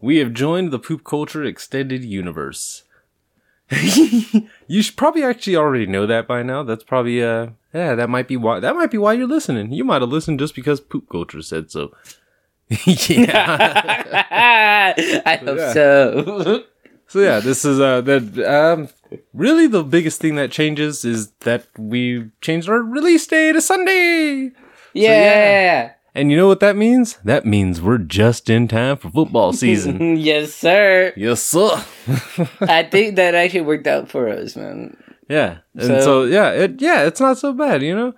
We 0.00 0.18
have 0.18 0.32
joined 0.32 0.72
the 0.72 0.78
Poop 0.78 1.04
Culture 1.04 1.44
Extended 1.44 2.04
Universe. 2.04 2.84
you 4.66 4.82
should 4.82 4.96
probably 4.96 5.22
actually 5.22 5.54
already 5.54 5.86
know 5.86 6.06
that 6.06 6.26
by 6.26 6.42
now. 6.42 6.62
That's 6.64 6.84
probably 6.84 7.22
uh 7.22 7.50
yeah, 7.72 7.94
that 7.94 8.10
might 8.10 8.26
be 8.26 8.36
why 8.36 8.58
that 8.58 8.74
might 8.74 8.90
be 8.90 8.98
why 8.98 9.12
you're 9.12 9.28
listening. 9.28 9.72
You 9.72 9.84
might 9.84 10.02
have 10.02 10.10
listened 10.10 10.40
just 10.40 10.56
because 10.56 10.80
Poop 10.80 11.08
Culture 11.08 11.42
said 11.42 11.70
so. 11.70 11.92
yeah. 12.86 14.94
I 15.24 15.36
hope 15.36 15.58
Yeah. 15.58 15.72
so. 15.72 16.64
So 17.10 17.20
yeah, 17.20 17.40
this 17.40 17.64
is 17.64 17.80
uh 17.80 18.02
that 18.02 18.38
um 18.44 18.90
really 19.32 19.66
the 19.66 19.82
biggest 19.82 20.20
thing 20.20 20.34
that 20.36 20.50
changes 20.50 21.06
is 21.06 21.30
that 21.40 21.64
we 21.78 22.28
changed 22.42 22.68
our 22.68 22.82
release 22.82 23.26
day 23.26 23.50
to 23.50 23.62
Sunday. 23.62 24.50
Yeah. 24.92 25.92
And 26.14 26.30
you 26.30 26.36
know 26.36 26.48
what 26.48 26.60
that 26.60 26.76
means? 26.76 27.16
That 27.24 27.46
means 27.46 27.80
we're 27.80 27.96
just 27.96 28.50
in 28.50 28.68
time 28.68 28.98
for 28.98 29.08
football 29.08 29.54
season. 29.54 30.16
yes, 30.18 30.52
sir. 30.52 31.14
yes, 31.16 31.40
sir. 31.42 31.82
I 32.60 32.82
think 32.82 33.16
that 33.16 33.34
actually 33.34 33.62
worked 33.62 33.86
out 33.86 34.10
for 34.10 34.28
us, 34.28 34.54
man. 34.54 34.94
yeah. 35.30 35.60
And 35.76 35.84
So- 35.84 36.00
so, 36.00 36.22
yeah, 36.24 36.50
it 36.50 36.78
yeah, 36.82 37.04
it's 37.06 37.20
not 37.20 37.38
so 37.38 37.54
bad, 37.54 37.82
you 37.82 37.96
know. 37.96 38.12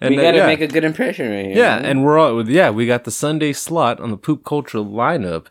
And 0.00 0.14
we 0.14 0.18
uh, 0.18 0.22
gotta 0.22 0.38
yeah. 0.38 0.46
make 0.46 0.60
a 0.60 0.66
good 0.66 0.84
impression 0.84 1.30
right 1.30 1.46
here. 1.46 1.56
Yeah, 1.56 1.76
and 1.76 2.04
we're 2.04 2.18
all 2.18 2.48
yeah, 2.48 2.70
we 2.70 2.86
got 2.86 3.04
the 3.04 3.10
Sunday 3.10 3.52
slot 3.52 4.00
on 4.00 4.10
the 4.10 4.16
poop 4.16 4.44
culture 4.44 4.78
lineup. 4.78 5.46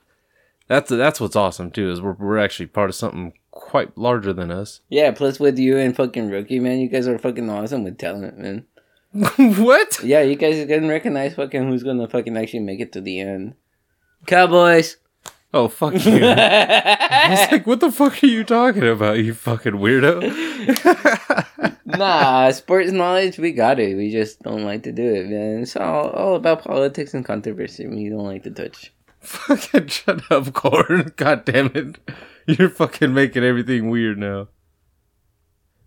That's 0.67 0.89
that's 0.89 1.19
what's 1.19 1.36
awesome 1.36 1.71
too 1.71 1.89
is 1.91 2.01
we're 2.01 2.13
we're 2.13 2.38
actually 2.38 2.67
part 2.67 2.89
of 2.89 2.95
something 2.95 3.34
quite 3.51 3.97
larger 3.97 4.34
than 4.34 4.51
us. 4.51 4.82
yeah. 4.89 5.12
Plus, 5.12 5.39
with 5.39 5.58
you 5.58 5.77
and 5.77 5.95
fucking 5.95 6.29
rookie, 6.29 6.60
man, 6.60 6.79
you 6.79 6.89
guys 6.89 7.08
are 7.08 7.19
fucking 7.19 7.49
awesome 7.49 7.84
with 7.84 7.97
talent, 7.97 8.38
man. 8.38 8.65
what? 9.38 10.03
Yeah, 10.03 10.21
you 10.21 10.36
guys 10.36 10.65
can 10.65 10.88
recognize 10.88 11.36
fucking 11.36 11.67
who's 11.67 11.84
gonna 11.84 12.08
fucking 12.08 12.36
actually 12.36 12.62
make 12.62 12.79
it 12.79 12.91
to 12.93 13.01
the 13.01 13.19
end. 13.19 13.56
Cowboys. 14.25 14.97
Oh 15.54 15.68
fuck 15.68 15.94
you! 15.94 16.20
I 16.26 17.28
was 17.30 17.52
like, 17.52 17.68
what 17.68 17.80
the 17.80 17.92
fuck 17.92 18.24
are 18.24 18.28
you 18.28 18.44
talking 18.44 18.88
about, 18.88 19.20
you 19.20 19.36
fucking 19.36 19.74
weirdo? 19.74 20.20
nah, 21.86 22.50
sports 22.50 22.92
knowledge, 22.92 23.38
we 23.38 23.52
got 23.52 23.80
it. 23.80 23.96
We 23.96 24.12
just 24.12 24.42
don't 24.42 24.63
like 24.63 24.82
to 24.84 24.92
do 24.92 25.04
it, 25.04 25.28
man. 25.28 25.62
It's 25.62 25.76
all, 25.76 26.10
all 26.10 26.36
about 26.36 26.63
politics 26.63 27.13
and 27.13 27.24
controversy. 27.24 27.86
We 27.86 28.10
don't 28.10 28.26
like 28.26 28.42
to 28.44 28.52
touch. 28.52 28.92
fucking 29.20 29.88
shut 29.88 30.32
up, 30.32 30.52
Corn. 30.54 31.13
God 31.18 31.46
damn 31.46 31.68
it. 31.76 31.98
You're 32.48 32.70
fucking 32.70 33.13
making 33.13 33.44
everything 33.44 33.92
weird 33.92 34.18
now. 34.18 34.48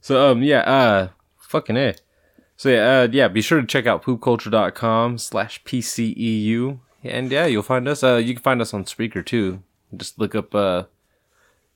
So 0.00 0.30
um 0.30 0.44
yeah, 0.44 0.60
uh 0.60 1.08
fucking 1.38 1.76
A. 1.76 1.96
So 2.56 2.68
yeah, 2.68 3.00
uh 3.00 3.08
yeah, 3.10 3.26
be 3.26 3.42
sure 3.42 3.60
to 3.60 3.66
check 3.66 3.86
out 3.86 4.04
poopculture.com 4.04 5.18
slash 5.18 5.64
PCEU. 5.64 6.78
And 7.08 7.30
yeah, 7.30 7.46
you'll 7.46 7.62
find 7.62 7.88
us 7.88 8.02
uh 8.02 8.16
you 8.16 8.34
can 8.34 8.42
find 8.42 8.60
us 8.60 8.74
on 8.74 8.84
Spreaker 8.84 9.24
too. 9.24 9.62
Just 9.96 10.18
look 10.18 10.34
up 10.34 10.54
uh 10.54 10.84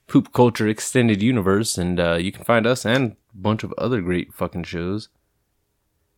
Poop 0.06 0.32
Culture 0.32 0.68
Extended 0.68 1.22
Universe 1.22 1.78
and 1.78 1.98
uh 2.00 2.14
you 2.14 2.32
can 2.32 2.44
find 2.44 2.66
us 2.66 2.84
and 2.84 3.12
a 3.12 3.36
bunch 3.36 3.64
of 3.64 3.72
other 3.78 4.00
great 4.00 4.34
fucking 4.34 4.64
shows. 4.64 5.08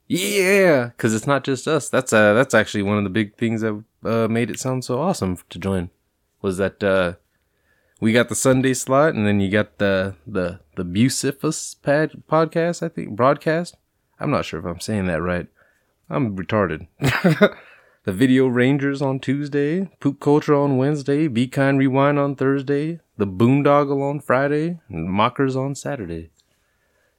Yeah, 0.08 0.86
because 0.86 1.14
it's 1.14 1.26
not 1.26 1.44
just 1.44 1.66
us. 1.66 1.88
That's 1.88 2.12
uh 2.12 2.34
that's 2.34 2.54
actually 2.54 2.82
one 2.82 2.98
of 2.98 3.04
the 3.04 3.10
big 3.10 3.36
things 3.36 3.60
that 3.62 3.82
uh, 4.04 4.28
made 4.28 4.50
it 4.50 4.58
sound 4.58 4.84
so 4.84 5.00
awesome 5.00 5.38
to 5.50 5.58
join. 5.58 5.90
Was 6.40 6.58
that 6.58 6.82
uh 6.82 7.14
we 8.02 8.12
got 8.12 8.28
the 8.28 8.34
Sunday 8.34 8.74
slot, 8.74 9.14
and 9.14 9.24
then 9.24 9.38
you 9.38 9.48
got 9.48 9.78
the 9.78 10.16
the 10.26 10.58
the 10.74 10.84
Bucifus 10.84 11.80
pad 11.82 12.24
podcast. 12.28 12.82
I 12.82 12.88
think 12.88 13.10
broadcast. 13.10 13.76
I'm 14.18 14.30
not 14.30 14.44
sure 14.44 14.58
if 14.58 14.66
I'm 14.66 14.80
saying 14.80 15.06
that 15.06 15.22
right. 15.22 15.46
I'm 16.10 16.36
retarded. 16.36 16.88
the 18.04 18.12
Video 18.12 18.48
Rangers 18.48 19.00
on 19.00 19.20
Tuesday, 19.20 19.88
Poop 20.00 20.18
Culture 20.18 20.54
on 20.54 20.76
Wednesday, 20.76 21.28
Be 21.28 21.46
Kind 21.46 21.78
Rewind 21.78 22.18
on 22.18 22.34
Thursday, 22.34 22.98
The 23.16 23.26
Boondoggle 23.26 24.02
on 24.02 24.18
Friday, 24.18 24.80
and 24.88 25.08
Mockers 25.08 25.54
on 25.54 25.76
Saturday. 25.76 26.30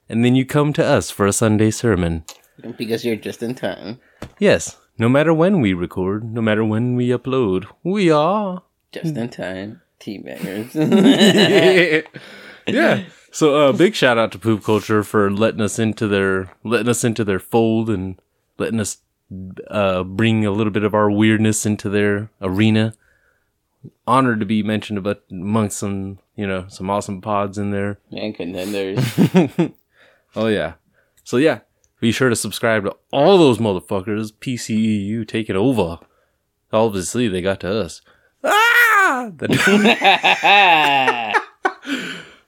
And 0.10 0.26
then 0.26 0.36
you 0.36 0.46
come 0.46 0.74
to 0.74 0.84
us 0.84 1.10
for 1.10 1.26
a 1.26 1.32
Sunday 1.32 1.72
sermon. 1.72 2.26
Because 2.78 3.06
you're 3.06 3.15
just 3.15 3.41
in 3.41 3.56
time. 3.56 4.00
Yes, 4.39 4.78
no 4.98 5.08
matter 5.08 5.34
when 5.34 5.62
we 5.62 5.74
record, 5.74 6.24
no 6.26 6.41
matter 6.41 6.65
when 6.65 6.96
we 6.96 7.08
upload, 7.08 7.65
we 7.84 8.12
are. 8.12 8.63
Just 8.91 9.15
in 9.15 9.30
time. 9.30 9.82
Teabaggers. 10.02 10.76
yeah. 10.76 12.02
yeah. 12.67 13.04
So 13.32 13.56
uh 13.56 13.72
big 13.72 13.96
shout 13.96 14.17
out 14.17 14.32
to 14.34 14.38
Poop 14.38 14.63
Culture 14.63 15.02
for 15.04 15.32
letting 15.32 15.62
us 15.62 15.80
into 15.80 16.08
their 16.08 16.54
letting 16.63 16.89
us 16.89 17.04
into 17.04 17.24
their 17.24 17.39
fold 17.39 17.89
and 17.89 18.22
letting 18.60 18.80
us 18.80 18.98
uh 19.69 20.04
bring 20.04 20.46
a 20.46 20.52
little 20.52 20.72
bit 20.72 20.84
of 20.84 20.93
our 20.93 21.10
weirdness 21.12 21.65
into 21.65 21.89
their 21.89 22.30
arena. 22.41 22.93
Honored 24.08 24.39
to 24.39 24.46
be 24.46 24.63
mentioned 24.63 24.98
about 24.98 25.22
amongst 25.30 25.78
some, 25.78 26.19
you 26.36 26.48
know, 26.48 26.65
some 26.69 26.89
awesome 26.89 27.22
pods 27.22 27.58
in 27.58 27.72
there. 27.72 28.00
and 28.12 28.36
contenders. 28.36 29.00
Oh 30.36 30.48
yeah. 30.48 30.74
So 31.24 31.38
yeah, 31.38 31.60
be 32.00 32.12
sure 32.12 32.30
to 32.30 32.36
subscribe 32.36 32.86
to 32.86 32.96
all 33.12 33.38
those 33.38 33.60
motherfuckers. 33.60 34.34
PCEU 34.34 35.28
taking 35.28 35.56
over. 35.56 36.00
Obviously, 36.72 37.28
they 37.28 37.41
got 37.41 37.60
to 37.60 37.82
us. 37.82 38.02
Ah! 38.43 39.30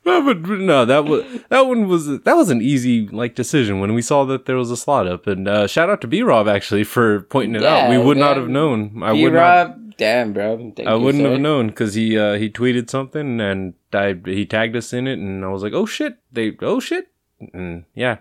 No, 0.05 0.21
but 0.21 0.47
no, 0.47 0.85
that 0.85 1.05
was 1.05 1.23
that 1.49 1.65
one 1.65 1.87
was 1.87 2.05
that 2.21 2.35
was 2.35 2.49
an 2.51 2.61
easy 2.61 3.07
like 3.07 3.33
decision 3.33 3.79
when 3.79 3.93
we 3.95 4.01
saw 4.01 4.23
that 4.25 4.45
there 4.45 4.55
was 4.55 4.69
a 4.69 4.77
slot 4.77 5.07
up, 5.07 5.25
and 5.25 5.47
uh, 5.47 5.65
shout 5.67 5.89
out 5.89 6.01
to 6.01 6.07
B 6.07 6.21
Rob 6.21 6.47
actually 6.47 6.83
for 6.83 7.21
pointing 7.21 7.55
it 7.55 7.63
out. 7.65 7.89
We 7.89 7.97
Yeah, 7.97 8.03
would 8.03 8.17
not 8.17 8.37
have 8.37 8.47
known. 8.47 9.01
I 9.01 9.13
would 9.13 9.33
not. 9.33 9.97
Damn, 9.97 10.33
bro. 10.33 10.73
Thank 10.75 10.89
I 10.89 10.95
wouldn't 10.95 11.23
sir. 11.23 11.31
have 11.31 11.39
known 11.39 11.67
because 11.67 11.93
he 11.93 12.17
uh, 12.19 12.33
he 12.33 12.49
tweeted 12.49 12.89
something 12.89 13.39
and 13.39 13.73
I, 13.93 14.15
he 14.25 14.45
tagged 14.45 14.75
us 14.75 14.91
in 14.93 15.07
it, 15.07 15.17
and 15.17 15.43
I 15.43 15.47
was 15.47 15.63
like, 15.63 15.73
oh 15.73 15.85
shit, 15.85 16.17
they 16.31 16.55
oh 16.61 16.79
shit, 16.79 17.07
and 17.53 17.85
yeah, 17.95 18.17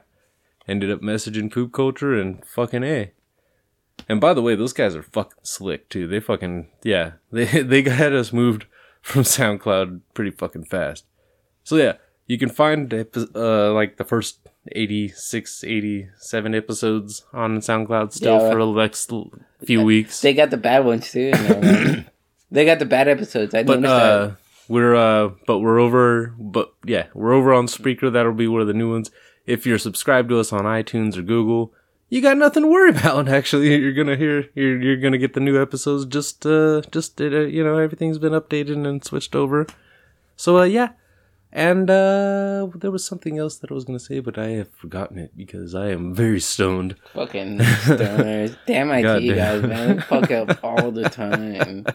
ended 0.68 0.90
up 0.90 1.00
messaging 1.00 1.52
poop 1.52 1.72
culture 1.72 2.18
and 2.18 2.44
fucking 2.46 2.84
a. 2.84 3.12
And 4.08 4.20
by 4.20 4.34
the 4.34 4.42
way, 4.42 4.54
those 4.54 4.72
guys 4.72 4.94
are 4.96 5.02
fucking 5.02 5.38
slick 5.42 5.88
too. 5.88 6.06
They 6.06 6.20
fucking 6.20 6.68
yeah, 6.82 7.12
they 7.32 7.44
they 7.62 7.82
got 7.82 8.12
us 8.12 8.32
moved 8.32 8.66
from 9.02 9.22
SoundCloud 9.22 10.00
pretty 10.14 10.30
fucking 10.30 10.64
fast. 10.64 11.04
So 11.64 11.76
yeah, 11.76 11.94
you 12.26 12.38
can 12.38 12.50
find 12.50 12.92
uh 13.34 13.72
like 13.72 13.96
the 13.96 14.04
first 14.04 14.38
86, 14.72 15.64
87 15.64 16.54
episodes 16.54 17.24
on 17.32 17.58
SoundCloud 17.58 18.12
still 18.12 18.40
Yeah, 18.40 18.50
for 18.50 18.64
the 18.64 18.72
next 18.72 19.10
few 19.64 19.82
weeks. 19.84 20.20
They 20.20 20.32
got 20.32 20.50
the 20.50 20.56
bad 20.56 20.84
ones 20.84 21.10
too. 21.10 21.32
you 21.36 22.04
they 22.50 22.64
got 22.64 22.78
the 22.78 22.86
bad 22.86 23.08
episodes. 23.08 23.54
I 23.54 23.62
but 23.62 23.80
noticed 23.80 23.92
uh 23.92 24.26
that. 24.28 24.36
we're 24.68 24.94
uh 24.94 25.30
but 25.46 25.58
we're 25.58 25.78
over 25.78 26.34
but 26.38 26.72
yeah 26.86 27.06
we're 27.14 27.32
over 27.34 27.52
on 27.52 27.66
Spreaker 27.66 28.12
that'll 28.12 28.32
be 28.32 28.48
one 28.48 28.60
of 28.62 28.66
the 28.66 28.72
new 28.74 28.90
ones 28.92 29.10
if 29.46 29.66
you're 29.66 29.78
subscribed 29.78 30.28
to 30.30 30.38
us 30.38 30.52
on 30.52 30.62
iTunes 30.64 31.16
or 31.16 31.22
Google 31.22 31.72
you 32.08 32.22
got 32.22 32.36
nothing 32.38 32.62
to 32.62 32.68
worry 32.68 32.90
about 32.96 33.28
actually 33.28 33.74
you're 33.76 33.92
gonna 33.92 34.16
hear 34.16 34.48
you're, 34.54 34.80
you're 34.80 34.96
gonna 34.96 35.18
get 35.18 35.34
the 35.34 35.40
new 35.40 35.60
episodes 35.60 36.06
just 36.06 36.46
uh 36.46 36.80
just 36.90 37.20
uh, 37.20 37.24
you 37.26 37.62
know 37.62 37.76
everything's 37.76 38.18
been 38.18 38.32
updated 38.32 38.86
and 38.86 39.04
switched 39.04 39.34
over 39.34 39.66
so 40.36 40.58
uh 40.58 40.64
yeah 40.64 40.90
and 41.54 41.88
uh 41.88 42.66
there 42.74 42.90
was 42.90 43.06
something 43.06 43.38
else 43.38 43.56
that 43.58 43.70
I 43.70 43.74
was 43.74 43.84
gonna 43.84 44.00
say 44.00 44.18
but 44.18 44.36
I 44.36 44.48
have 44.48 44.70
forgotten 44.70 45.18
it 45.18 45.36
because 45.36 45.72
I 45.74 45.90
am 45.90 46.12
very 46.12 46.40
stoned 46.40 46.96
Fucking 47.14 47.58
stoners. 47.58 48.56
Damn 48.66 48.90
IT 48.90 49.02
Goddamn. 49.02 49.36
guys, 49.36 49.62
man. 49.62 50.00
Fuck 50.00 50.30
up 50.32 50.58
all 50.64 50.90
the 50.90 51.08
time. 51.08 51.86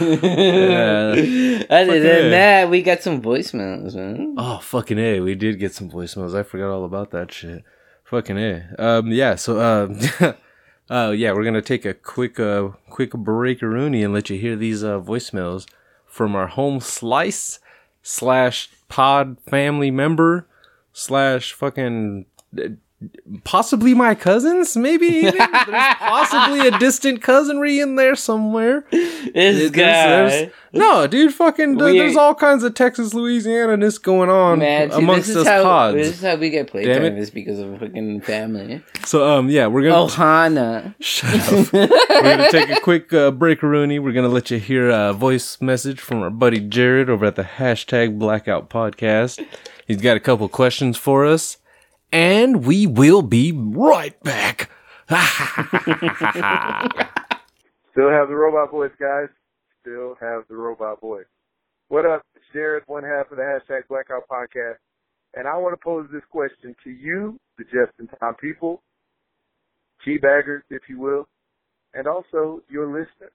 Yeah. 0.00 1.64
Other 1.68 2.00
than 2.00 2.24
yeah. 2.24 2.28
that, 2.30 2.70
we 2.70 2.80
got 2.82 3.02
some 3.02 3.20
voicemails, 3.20 3.96
man. 3.96 4.36
Oh 4.38 4.58
fucking 4.58 4.98
a! 4.98 5.20
We 5.20 5.34
did 5.34 5.58
get 5.58 5.74
some 5.74 5.90
voicemails. 5.90 6.38
I 6.38 6.44
forgot 6.44 6.70
all 6.70 6.84
about 6.84 7.10
that 7.10 7.32
shit. 7.32 7.64
Fucking 8.04 8.38
a. 8.38 8.74
Um, 8.78 9.08
yeah. 9.08 9.34
So, 9.34 9.60
um, 9.60 9.98
uh, 10.90 11.10
yeah, 11.10 11.32
we're 11.32 11.44
gonna 11.44 11.62
take 11.62 11.84
a 11.84 11.94
quick, 11.94 12.38
uh, 12.38 12.68
quick 12.90 13.10
breakaroonie 13.12 14.04
and 14.04 14.14
let 14.14 14.30
you 14.30 14.38
hear 14.38 14.54
these 14.54 14.84
uh 14.84 15.00
voicemails 15.00 15.66
from 16.06 16.36
our 16.36 16.46
home 16.46 16.78
slice 16.78 17.58
slash 18.02 18.68
pod 18.92 19.38
family 19.48 19.90
member 19.90 20.46
slash 20.92 21.54
fucking. 21.54 22.26
Possibly 23.44 23.94
my 23.94 24.14
cousins, 24.14 24.76
maybe 24.76 25.06
even. 25.06 25.36
There's 25.36 25.48
possibly 25.98 26.66
a 26.68 26.78
distant 26.78 27.22
cousinry 27.22 27.82
in 27.82 27.96
there 27.96 28.14
somewhere. 28.16 28.84
This 28.90 29.70
guy. 29.70 29.82
there's- 29.82 30.50
no, 30.74 31.06
dude, 31.06 31.34
fucking, 31.34 31.76
We- 31.76 31.98
there's 31.98 32.16
all 32.16 32.34
kinds 32.34 32.64
of 32.64 32.72
Texas, 32.74 33.12
Louisiana 33.12 33.76
ness 33.76 33.98
going 33.98 34.30
on 34.30 34.60
Man, 34.60 34.90
see, 34.90 34.96
amongst 34.96 35.26
this 35.26 35.36
is 35.36 35.42
us 35.42 35.46
how 35.48 35.62
pods. 35.62 35.96
this 35.96 36.08
is 36.16 36.22
how 36.22 36.36
we 36.36 36.48
get 36.48 36.66
Damn 36.68 36.70
playtime 36.84 37.16
is 37.18 37.30
because 37.30 37.58
of 37.58 37.78
fucking 37.78 38.22
family. 38.22 38.82
So, 39.04 39.28
um, 39.30 39.50
yeah, 39.50 39.66
we're 39.66 39.82
gonna 39.82 40.06
Ohana. 40.10 40.94
shut 41.00 41.34
up. 41.52 41.72
we're 41.74 41.88
gonna 42.22 42.50
take 42.50 42.70
a 42.70 42.80
quick 42.80 43.12
uh, 43.12 43.30
break, 43.32 43.62
Rooney. 43.62 43.98
We're 43.98 44.12
gonna 44.14 44.28
let 44.28 44.50
you 44.50 44.58
hear 44.58 44.88
a 44.88 45.12
voice 45.12 45.60
message 45.60 46.00
from 46.00 46.22
our 46.22 46.30
buddy 46.30 46.58
Jared 46.60 47.10
over 47.10 47.26
at 47.26 47.36
the 47.36 47.42
hashtag 47.44 48.18
Blackout 48.18 48.70
Podcast. 48.70 49.44
He's 49.86 50.00
got 50.00 50.16
a 50.16 50.20
couple 50.20 50.48
questions 50.48 50.96
for 50.96 51.26
us, 51.26 51.58
and 52.12 52.64
we 52.64 52.86
will 52.86 53.22
be 53.22 53.52
right 53.52 54.20
back. 54.22 54.70
Still 57.92 58.10
have 58.10 58.28
the 58.28 58.36
robot 58.36 58.70
voice, 58.70 58.92
guys. 59.00 59.28
Still 59.80 60.16
have 60.20 60.44
the 60.48 60.54
robot 60.54 61.00
voice. 61.00 61.26
What 61.88 62.06
up? 62.06 62.22
It's 62.34 62.44
Jared, 62.52 62.84
one 62.86 63.02
half 63.02 63.30
of 63.30 63.36
the 63.36 63.42
hashtag 63.42 63.88
Blackout 63.88 64.28
Podcast. 64.30 64.76
And 65.34 65.48
I 65.48 65.56
want 65.56 65.72
to 65.72 65.82
pose 65.82 66.08
this 66.12 66.22
question 66.30 66.76
to 66.84 66.90
you, 66.90 67.38
the 67.58 67.64
Just 67.64 67.92
in 67.98 68.06
Time 68.18 68.34
people, 68.34 68.82
G-baggers, 70.04 70.62
if 70.70 70.82
you 70.88 71.00
will, 71.00 71.26
and 71.94 72.06
also 72.06 72.62
your 72.68 72.86
listeners. 72.86 73.32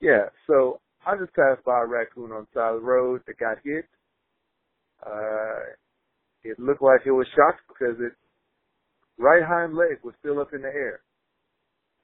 Yeah, 0.00 0.26
so 0.46 0.80
I 1.06 1.16
just 1.16 1.34
passed 1.34 1.64
by 1.64 1.82
a 1.82 1.86
raccoon 1.86 2.32
on 2.32 2.46
the 2.52 2.58
side 2.58 2.74
of 2.74 2.80
the 2.80 2.86
road 2.86 3.22
that 3.26 3.38
got 3.38 3.58
hit. 3.64 3.84
Uh, 5.06 5.60
It 6.44 6.58
looked 6.58 6.82
like 6.82 7.02
it 7.06 7.12
was 7.12 7.26
shocked 7.36 7.62
because 7.68 7.96
its 8.00 8.16
right 9.18 9.42
hind 9.42 9.74
leg 9.74 9.98
was 10.02 10.14
still 10.20 10.40
up 10.40 10.52
in 10.52 10.62
the 10.62 10.68
air. 10.68 11.00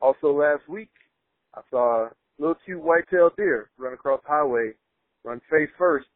Also 0.01 0.33
last 0.33 0.69
week, 0.69 0.91
I 1.55 1.61
saw 1.71 2.07
a 2.07 2.11
little 2.39 2.57
cute 2.65 2.83
white-tailed 2.83 3.37
deer 3.37 3.71
run 3.79 3.93
across 3.93 4.21
the 4.23 4.29
highway, 4.29 4.73
run 5.25 5.41
face 5.51 5.71
first 5.77 6.07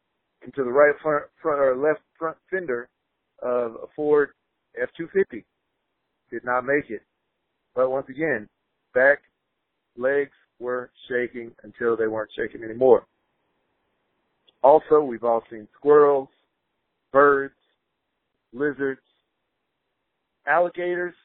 into 0.45 0.63
the 0.63 0.71
right 0.71 0.95
front, 1.01 1.25
front 1.41 1.59
or 1.59 1.75
left 1.75 2.01
front 2.17 2.37
fender 2.49 2.87
of 3.41 3.73
a 3.75 3.87
Ford 3.95 4.29
F-250. 4.81 5.43
Did 6.31 6.45
not 6.45 6.65
make 6.65 6.89
it. 6.89 7.01
But 7.75 7.91
once 7.91 8.07
again, 8.09 8.47
back, 8.93 9.19
legs 9.97 10.31
were 10.59 10.91
shaking 11.09 11.51
until 11.63 11.97
they 11.97 12.07
weren't 12.07 12.31
shaking 12.37 12.63
anymore. 12.63 13.05
Also, 14.63 15.01
we've 15.01 15.23
all 15.23 15.43
seen 15.49 15.67
squirrels, 15.77 16.29
birds, 17.11 17.53
lizards, 18.53 19.01
alligators, 20.47 21.15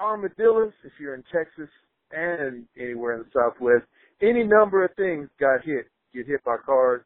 armadillos 0.00 0.72
if 0.84 0.92
you're 1.00 1.14
in 1.14 1.24
Texas 1.32 1.68
and 2.10 2.64
anywhere 2.78 3.14
in 3.14 3.20
the 3.20 3.30
Southwest. 3.32 3.84
Any 4.20 4.44
number 4.44 4.84
of 4.84 4.90
things 4.96 5.28
got 5.40 5.64
hit, 5.64 5.86
get 6.14 6.26
hit 6.26 6.42
by 6.44 6.56
cars 6.64 7.02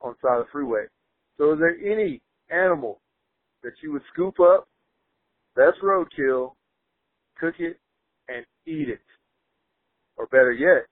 on 0.00 0.14
the 0.14 0.28
side 0.28 0.40
of 0.40 0.46
the 0.46 0.50
freeway. 0.52 0.84
So 1.38 1.52
is 1.52 1.58
there 1.58 1.76
any 1.76 2.20
animal 2.50 3.00
that 3.62 3.72
you 3.82 3.92
would 3.92 4.02
scoop 4.12 4.38
up, 4.40 4.68
that's 5.56 5.76
roadkill, 5.82 6.52
cook 7.38 7.54
it, 7.58 7.78
and 8.28 8.44
eat 8.66 8.88
it? 8.88 9.00
Or 10.16 10.26
better 10.26 10.52
yet, 10.52 10.86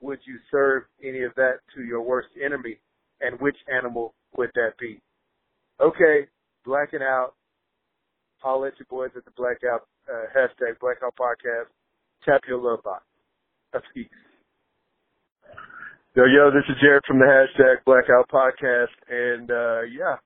would 0.00 0.18
you 0.26 0.38
serve 0.50 0.84
any 1.02 1.22
of 1.22 1.34
that 1.36 1.58
to 1.74 1.82
your 1.82 2.02
worst 2.02 2.28
enemy? 2.42 2.78
And 3.20 3.40
which 3.40 3.56
animal 3.74 4.14
would 4.36 4.50
that 4.54 4.72
be? 4.78 5.00
Okay, 5.80 6.26
blacking 6.64 7.02
out. 7.02 7.34
At 8.44 8.78
your 8.78 8.86
boys 8.90 9.10
at 9.16 9.24
the 9.24 9.30
blackout, 9.38 9.88
uh, 10.06 10.28
hashtag 10.36 10.78
blackout 10.78 11.16
podcast. 11.16 11.72
Tap 12.26 12.42
your 12.46 12.60
love 12.60 12.82
box. 12.84 13.02
Peace. 13.94 14.06
Yo, 16.14 16.24
yo, 16.26 16.50
this 16.50 16.62
is 16.68 16.76
Jared 16.80 17.02
from 17.06 17.18
the 17.18 17.24
hashtag 17.24 17.76
blackout 17.86 18.28
podcast. 18.28 18.92
And, 19.08 19.50
uh, 19.50 19.82
yeah, 19.90 20.16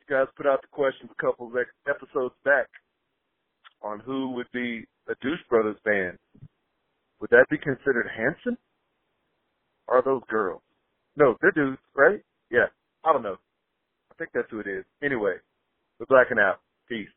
you 0.00 0.06
guys 0.06 0.26
put 0.36 0.46
out 0.46 0.60
the 0.60 0.68
question 0.70 1.08
a 1.10 1.22
couple 1.22 1.46
of 1.46 1.56
episodes 1.88 2.34
back 2.44 2.68
on 3.82 4.00
who 4.00 4.32
would 4.32 4.50
be 4.52 4.84
a 5.08 5.14
Douche 5.22 5.40
Brothers 5.48 5.78
band. 5.82 6.18
Would 7.20 7.30
that 7.30 7.46
be 7.50 7.56
considered 7.56 8.06
Hanson? 8.14 8.58
Are 9.88 10.02
those 10.02 10.22
girls? 10.28 10.60
No, 11.16 11.36
they're 11.40 11.52
dudes, 11.52 11.80
right? 11.94 12.20
Yeah. 12.50 12.66
I 13.02 13.12
don't 13.14 13.22
know. 13.22 13.36
I 14.10 14.14
think 14.18 14.30
that's 14.34 14.50
who 14.50 14.60
it 14.60 14.66
is. 14.66 14.84
Anyway, 15.02 15.36
we're 15.98 16.06
blacking 16.06 16.38
out. 16.38 16.60
Peace. 16.88 17.08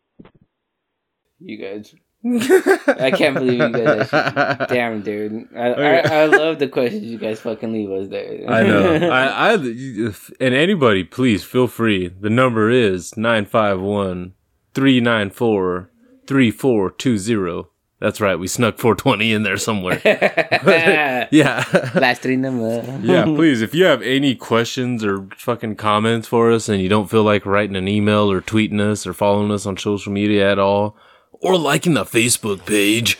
You 1.39 1.57
guys. 1.57 1.93
I 2.25 3.11
can't 3.11 3.35
believe 3.35 3.61
you 3.61 3.69
guys. 3.69 4.11
Actually, 4.11 4.65
damn, 4.75 5.01
dude. 5.01 5.47
I, 5.55 5.67
I, 5.67 6.21
I 6.21 6.25
love 6.25 6.59
the 6.59 6.67
questions 6.67 7.05
you 7.05 7.17
guys 7.17 7.39
fucking 7.39 7.71
leave 7.71 7.89
us 7.91 8.09
there. 8.09 8.43
I 8.49 8.63
know. 8.63 9.09
I, 9.09 9.53
I, 9.53 9.53
and 9.53 10.53
anybody, 10.53 11.05
please 11.05 11.43
feel 11.43 11.67
free. 11.67 12.09
The 12.09 12.29
number 12.29 12.69
is 12.69 13.15
951 13.15 14.33
394 14.73 15.91
3420. 16.27 17.69
That's 17.99 18.21
right. 18.21 18.39
We 18.39 18.47
snuck 18.47 18.77
420 18.77 19.33
in 19.33 19.43
there 19.43 19.57
somewhere. 19.57 20.01
yeah. 21.31 21.65
Last 21.95 22.21
three 22.21 22.37
number. 22.37 22.81
yeah, 23.01 23.25
please. 23.25 23.61
If 23.61 23.75
you 23.75 23.85
have 23.85 24.01
any 24.01 24.35
questions 24.35 25.03
or 25.03 25.27
fucking 25.35 25.75
comments 25.75 26.27
for 26.27 26.51
us 26.51 26.69
and 26.69 26.81
you 26.81 26.87
don't 26.87 27.09
feel 27.09 27.23
like 27.23 27.45
writing 27.45 27.75
an 27.75 27.89
email 27.89 28.31
or 28.31 28.41
tweeting 28.41 28.79
us 28.79 29.05
or 29.05 29.13
following 29.13 29.51
us 29.51 29.65
on 29.65 29.75
social 29.77 30.13
media 30.13 30.49
at 30.49 30.59
all, 30.59 30.95
or 31.41 31.57
liking 31.57 31.93
the 31.93 32.05
Facebook 32.05 32.65
page, 32.65 33.17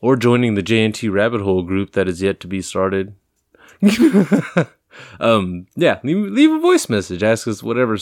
or 0.00 0.16
joining 0.16 0.54
the 0.54 0.62
JNT 0.62 1.12
Rabbit 1.12 1.40
Hole 1.40 1.62
group 1.62 1.92
that 1.92 2.08
is 2.08 2.20
yet 2.20 2.40
to 2.40 2.46
be 2.46 2.60
started, 2.60 3.14
um, 5.20 5.66
yeah, 5.74 6.00
leave, 6.02 6.32
leave 6.32 6.50
a 6.50 6.58
voice 6.58 6.88
message. 6.88 7.22
Ask 7.22 7.48
us 7.48 7.62
whatever, 7.62 7.96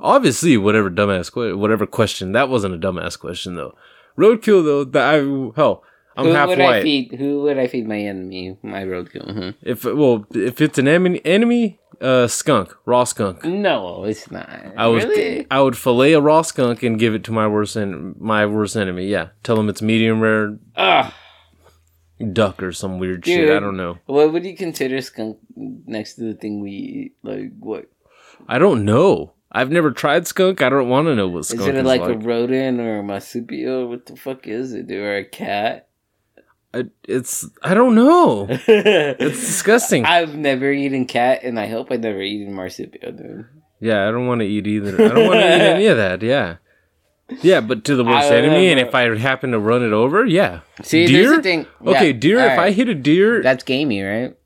obviously, 0.00 0.56
whatever 0.56 0.90
dumbass, 0.90 1.56
whatever 1.56 1.86
question. 1.86 2.32
That 2.32 2.48
wasn't 2.48 2.74
a 2.74 2.78
dumbass 2.78 3.18
question, 3.18 3.56
though. 3.56 3.74
Roadkill 4.18 4.64
though, 4.64 4.84
that 4.84 5.14
I 5.14 5.16
hell, 5.56 5.82
I'm 6.16 6.26
who 6.26 6.32
half 6.32 6.48
would 6.48 6.58
white. 6.58 6.76
I 6.76 6.82
feed? 6.82 7.14
Who 7.18 7.42
would 7.42 7.58
I 7.58 7.66
feed 7.66 7.86
my 7.86 7.98
enemy? 7.98 8.56
My 8.62 8.82
roadkill. 8.84 9.34
huh 9.34 9.52
If 9.62 9.84
well, 9.84 10.26
if 10.34 10.60
it's 10.60 10.78
an 10.78 10.88
enemy, 10.88 11.20
enemy, 11.24 11.78
uh, 12.00 12.26
skunk, 12.26 12.74
raw 12.86 13.04
skunk. 13.04 13.44
No, 13.44 14.04
it's 14.04 14.30
not. 14.30 14.48
I 14.76 14.86
would 14.86 15.02
really. 15.04 15.46
I 15.50 15.60
would 15.60 15.76
fillet 15.76 16.14
a 16.14 16.20
raw 16.20 16.42
skunk 16.42 16.82
and 16.82 16.98
give 16.98 17.14
it 17.14 17.24
to 17.24 17.32
my 17.32 17.46
worst 17.46 17.76
en- 17.76 18.14
my 18.18 18.46
worst 18.46 18.76
enemy. 18.76 19.06
Yeah, 19.06 19.28
tell 19.42 19.58
him 19.60 19.68
it's 19.68 19.82
medium 19.82 20.20
rare 20.20 20.58
Ugh. 20.76 21.12
duck 22.32 22.62
or 22.62 22.72
some 22.72 22.98
weird 22.98 23.26
shit. 23.26 23.50
I 23.50 23.60
don't 23.60 23.76
know. 23.76 23.98
What 24.06 24.32
would 24.32 24.44
you 24.46 24.56
consider 24.56 25.00
skunk 25.02 25.38
next 25.54 26.14
to 26.14 26.24
the 26.24 26.34
thing 26.34 26.60
we 26.60 26.70
eat? 26.70 27.12
Like 27.22 27.52
what? 27.58 27.86
I 28.48 28.58
don't 28.58 28.84
know. 28.84 29.32
I've 29.56 29.70
never 29.70 29.90
tried 29.90 30.26
skunk. 30.26 30.60
I 30.60 30.68
don't 30.68 30.90
want 30.90 31.06
to 31.06 31.14
know 31.14 31.28
what 31.28 31.46
skunk 31.46 31.62
is, 31.62 31.68
Is 31.68 31.74
it 31.78 31.84
like, 31.86 32.02
like. 32.02 32.16
a 32.16 32.18
rodent 32.18 32.78
or 32.78 32.98
a 32.98 33.02
marsupial? 33.02 33.88
What 33.88 34.04
the 34.04 34.14
fuck 34.14 34.46
is 34.46 34.74
it, 34.74 34.86
dude? 34.86 34.98
Or 35.02 35.16
a 35.16 35.24
cat? 35.24 35.88
I- 36.74 36.90
it's 37.08 37.48
I 37.62 37.72
don't 37.72 37.94
know. 37.94 38.46
It's 38.68 39.40
disgusting. 39.40 40.04
I've 40.04 40.36
never 40.36 40.70
eaten 40.70 41.06
cat, 41.06 41.40
and 41.42 41.58
I 41.58 41.68
hope 41.68 41.88
I 41.90 41.96
never 41.96 42.20
eaten 42.20 42.52
marsupial, 42.52 43.12
dude. 43.12 43.46
Yeah, 43.80 44.06
I 44.06 44.10
don't 44.10 44.26
want 44.26 44.40
to 44.42 44.46
eat 44.46 44.66
either. 44.66 44.94
I 44.94 45.08
don't 45.08 45.26
want 45.26 45.40
to 45.40 45.46
eat 45.46 45.60
any 45.60 45.86
of 45.86 45.96
that. 45.96 46.20
Yeah. 46.22 46.56
Yeah, 47.42 47.60
but 47.60 47.84
to 47.84 47.96
the 47.96 48.04
worst 48.10 48.30
enemy, 48.30 48.68
and 48.70 48.78
if 48.78 48.94
I 48.94 49.16
happen 49.16 49.52
to 49.52 49.58
run 49.58 49.82
it 49.82 49.92
over, 49.92 50.24
yeah. 50.26 50.60
See, 50.82 51.06
deer. 51.06 51.24
there's 51.28 51.36
the 51.38 51.42
thing. 51.42 51.66
Okay, 51.86 52.12
deer. 52.12 52.38
If 52.40 52.58
I 52.58 52.70
hit 52.72 52.88
a 52.88 52.94
deer, 52.94 53.42
that's 53.42 53.64
gamey, 53.64 54.02
right? 54.02 54.36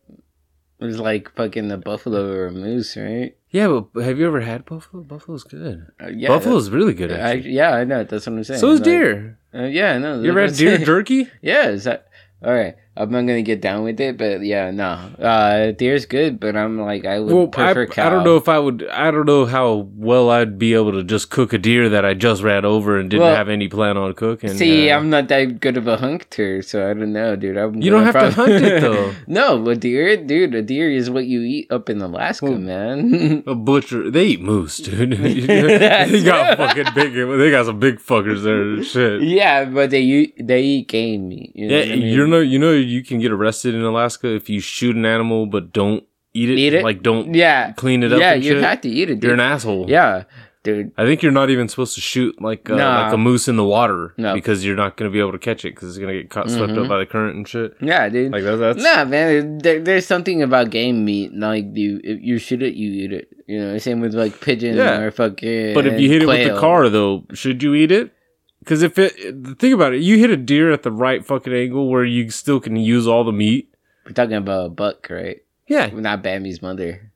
It's 0.81 0.99
like 0.99 1.35
fucking 1.37 1.69
the 1.69 1.77
buffalo 1.77 2.31
or 2.33 2.47
a 2.47 2.53
moose, 2.53 2.97
right? 2.97 3.37
yeah. 3.51 3.81
But 3.93 4.05
have 4.05 4.19
you 4.19 4.27
ever 4.27 4.41
had 4.41 4.65
buffalo? 4.65 5.03
Buffalo's 5.03 5.45
good. 5.45 5.87
Uh, 6.03 6.09
yeah, 6.09 6.29
Buffalo's 6.29 6.71
really 6.71 6.95
good. 6.95 7.13
I, 7.13 7.35
yeah, 7.35 7.73
I 7.73 7.85
know. 7.85 8.05
That's 8.05 8.27
what 8.27 8.35
I'm 8.37 8.45
saying. 8.45 8.61
so 8.61 8.71
is 8.71 8.81
Like, 8.81 8.85
deer. 8.85 9.39
Uh, 9.55 9.65
yeah, 9.65 9.93
I 9.93 9.99
know. 9.99 10.21
You 10.23 10.31
ever 10.31 10.43
had 10.43 10.55
deer 10.55 10.79
jerky? 10.85 11.29
Yeah, 11.43 11.69
is 11.69 11.85
that 11.85 12.09
all 12.43 12.53
right? 12.55 12.77
I'm 12.97 13.11
not 13.11 13.21
gonna 13.21 13.41
get 13.43 13.63
down 13.63 13.85
with 13.85 14.01
it, 14.01 14.19
but 14.19 14.43
yeah, 14.43 14.71
no. 14.73 14.85
Uh, 15.19 15.71
deer's 15.71 16.05
good, 16.07 16.39
but 16.41 16.57
I'm 16.57 16.79
like, 16.79 17.07
I 17.07 17.21
would 17.21 17.33
Well, 17.33 17.45
I, 17.55 17.73
prefer 17.73 17.87
cow. 17.87 18.07
I 18.07 18.11
don't 18.11 18.25
know 18.25 18.37
if 18.37 18.49
I 18.49 18.59
would. 18.59 18.87
I 18.91 19.11
don't 19.11 19.25
know 19.27 19.47
how 19.47 19.89
well 19.95 20.29
I'd 20.29 20.59
be 20.59 20.75
able 20.75 20.93
to 20.93 21.05
just 21.05 21.31
cook 21.31 21.53
a 21.53 21.59
deer 21.59 21.89
that 21.89 22.05
I 22.05 22.15
just 22.15 22.43
ran 22.43 22.65
over 22.65 22.99
and 22.99 23.09
didn't 23.09 23.23
Well, 23.23 23.35
have 23.35 23.49
any 23.49 23.69
plan 23.69 23.97
on 23.97 24.13
cooking. 24.15 24.51
See, 24.55 24.91
uh, 24.91 24.97
I'm 24.99 25.09
not 25.09 25.29
that 25.29 25.61
good 25.61 25.77
of 25.79 25.87
a 25.87 25.97
hunter, 25.97 26.61
so 26.63 26.91
I 26.91 26.93
don't 26.93 27.13
know, 27.13 27.37
dude. 27.37 27.57
I'm 27.57 27.81
You 27.81 27.91
don't 27.91 28.05
have 28.05 28.15
to 28.15 28.31
hunt 28.33 28.53
it, 28.53 28.81
though. 28.83 29.15
no, 29.27 29.67
a 29.69 29.77
deer, 29.77 30.17
dude, 30.19 30.55
a 30.55 30.61
deer 30.61 30.91
is 30.91 31.09
what 31.09 31.25
you 31.27 31.41
eat 31.43 31.71
up 31.71 31.89
in 31.89 32.03
Alaska, 32.03 32.47
Well, 32.47 32.59
man. 32.59 33.45
a 33.47 33.55
butcher. 33.55 34.11
They 34.11 34.25
eat 34.27 34.41
moose, 34.43 34.77
dude. 34.79 35.13
They 35.21 36.23
got 36.25 36.57
fucking 36.59 36.87
big. 36.95 37.15
They 37.15 37.51
got 37.51 37.67
some 37.67 37.79
big 37.79 37.99
fuckers 38.01 38.43
there. 38.43 38.61
and 38.63 38.85
Shit. 38.85 39.23
yeah, 39.23 39.65
but 39.65 39.91
they 39.91 40.03
eat 40.03 40.35
they 40.47 40.61
eat 40.63 40.89
game 40.89 41.29
meat. 41.29 41.53
You 41.55 41.69
know 41.69 41.77
Yeah, 41.79 41.83
I 41.85 41.97
mean? 41.97 42.03
you 42.03 42.27
know, 42.27 42.41
you 42.41 42.59
know, 42.59 42.80
you 42.81 43.03
can 43.05 43.19
get 43.21 43.33
arrested 43.33 43.75
in 43.75 43.83
Alaska 43.83 44.29
if 44.35 44.49
you 44.51 44.61
shoot 44.61 44.97
an 44.97 45.05
animal 45.07 45.47
but 45.47 45.73
don't 45.73 46.05
eat 46.35 46.51
it. 46.51 46.59
Eat 46.59 46.75
it? 46.75 46.85
Like 46.85 47.03
don't 47.03 47.35
yeah, 47.35 47.73
clean 47.73 48.03
it 48.03 48.13
up. 48.13 48.21
yeah, 48.21 48.35
you 48.35 48.53
shit. 48.55 48.63
have 48.63 48.81
to 48.83 48.89
eat 48.89 49.11
it. 49.11 49.17
Dude. 49.17 49.25
You're 49.25 49.35
an 49.35 49.41
asshole. 49.41 49.91
yeah, 49.91 50.25
dude. 50.63 50.93
I 50.97 51.05
think 51.05 51.23
you're 51.23 51.33
not 51.33 51.51
even 51.51 51.69
supposed 51.69 51.95
to 51.97 52.01
shoot 52.01 52.41
like 52.41 52.69
uh, 52.71 52.77
Nah. 52.77 53.05
like 53.05 53.13
a 53.15 53.19
moose 53.19 53.49
in 53.49 53.57
the 53.57 53.65
water 53.65 54.15
No. 54.17 54.35
because 54.35 54.65
you're 54.65 54.77
not 54.77 54.97
going 54.97 55.11
to 55.11 55.13
be 55.13 55.19
able 55.21 55.33
to 55.33 55.39
catch 55.39 55.65
it 55.65 55.75
because 55.75 55.89
it's 55.89 55.99
going 55.99 56.15
to 56.15 56.21
get 56.23 56.31
caught 56.31 56.51
swept 56.51 56.73
Mhm. 56.73 56.83
up 56.85 56.89
by 56.89 56.99
the 56.99 57.07
current 57.07 57.37
and 57.37 57.49
shit. 57.49 57.75
Yeah, 57.81 58.09
dude. 58.09 58.31
Like 58.33 58.45
that, 58.45 58.57
that's 58.57 58.83
Nah, 58.83 59.05
man. 59.07 59.59
There, 59.59 59.81
there's 59.81 60.07
something 60.07 60.43
about 60.43 60.71
game 60.71 61.05
meat. 61.05 61.35
Like 61.35 61.67
you, 61.75 62.01
if 62.05 62.21
you 62.23 62.39
shoot 62.39 62.63
it, 62.63 62.75
you 62.75 62.91
eat 63.05 63.13
it. 63.13 63.29
You 63.47 63.59
know, 63.61 63.79
same 63.79 64.01
with 64.01 64.15
like 64.15 64.41
pigeon 64.41 64.77
Yeah. 64.77 65.01
or 65.01 65.11
fucking. 65.11 65.75
But 65.75 65.87
if 65.87 65.99
you 66.01 66.09
hit 66.09 66.23
it 66.23 66.27
with 66.27 66.37
quail. 66.37 66.55
the 66.55 66.61
car 66.61 66.89
though, 66.89 67.25
should 67.35 67.63
you 67.63 67.75
eat 67.75 67.91
it? 67.91 68.13
Because 68.61 68.83
if 68.83 68.99
it, 68.99 69.13
think 69.59 69.75
about 69.75 69.95
it, 69.95 70.03
you 70.03 70.19
hit 70.19 70.31
a 70.31 70.37
deer 70.37 70.71
at 70.71 70.83
the 70.83 70.93
right 70.93 71.25
fucking 71.25 71.53
angle 71.53 71.89
where 71.89 72.05
you 72.05 72.31
still 72.31 72.61
can 72.61 72.77
use 72.77 73.07
all 73.09 73.25
the 73.25 73.33
meat. 73.33 73.75
we're 74.05 74.13
talking 74.13 74.35
about 74.37 74.67
a 74.67 74.69
buck, 74.71 75.09
right? 75.11 75.43
Yeah, 75.67 75.87
Not 75.87 76.23
Bambi's 76.23 76.61
mother. 76.63 77.11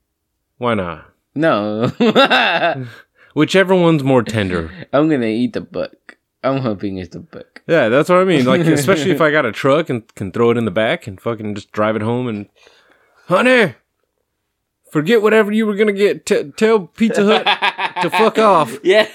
why 0.58 0.74
not? 0.74 1.10
No, 1.34 1.88
Whichever 3.34 3.74
one's 3.74 4.04
more 4.04 4.22
tender. 4.22 4.70
I'm 4.92 5.08
gonna 5.08 5.26
eat 5.26 5.52
the 5.54 5.60
buck. 5.60 6.16
I'm 6.44 6.58
hoping 6.58 6.98
it's 6.98 7.10
the 7.12 7.20
buck. 7.20 7.62
Yeah, 7.66 7.88
that's 7.88 8.08
what 8.08 8.18
I 8.18 8.24
mean. 8.24 8.44
Like, 8.44 8.60
especially 8.60 9.10
if 9.10 9.20
I 9.20 9.30
got 9.32 9.44
a 9.46 9.50
truck 9.52 9.90
and 9.90 10.06
can 10.14 10.30
throw 10.30 10.50
it 10.50 10.56
in 10.56 10.64
the 10.66 10.70
back 10.70 11.06
and 11.06 11.20
fucking 11.20 11.54
just 11.56 11.72
drive 11.72 11.96
it 11.96 12.02
home 12.02 12.28
and, 12.28 12.48
honey, 13.26 13.74
Forget 14.94 15.22
whatever 15.22 15.50
you 15.50 15.66
were 15.66 15.74
gonna 15.74 15.92
get. 15.92 16.24
T- 16.24 16.52
tell 16.56 16.86
Pizza 16.86 17.24
Hut 17.24 17.44
to 18.02 18.10
fuck 18.10 18.38
off. 18.38 18.78
Yeah, 18.84 19.06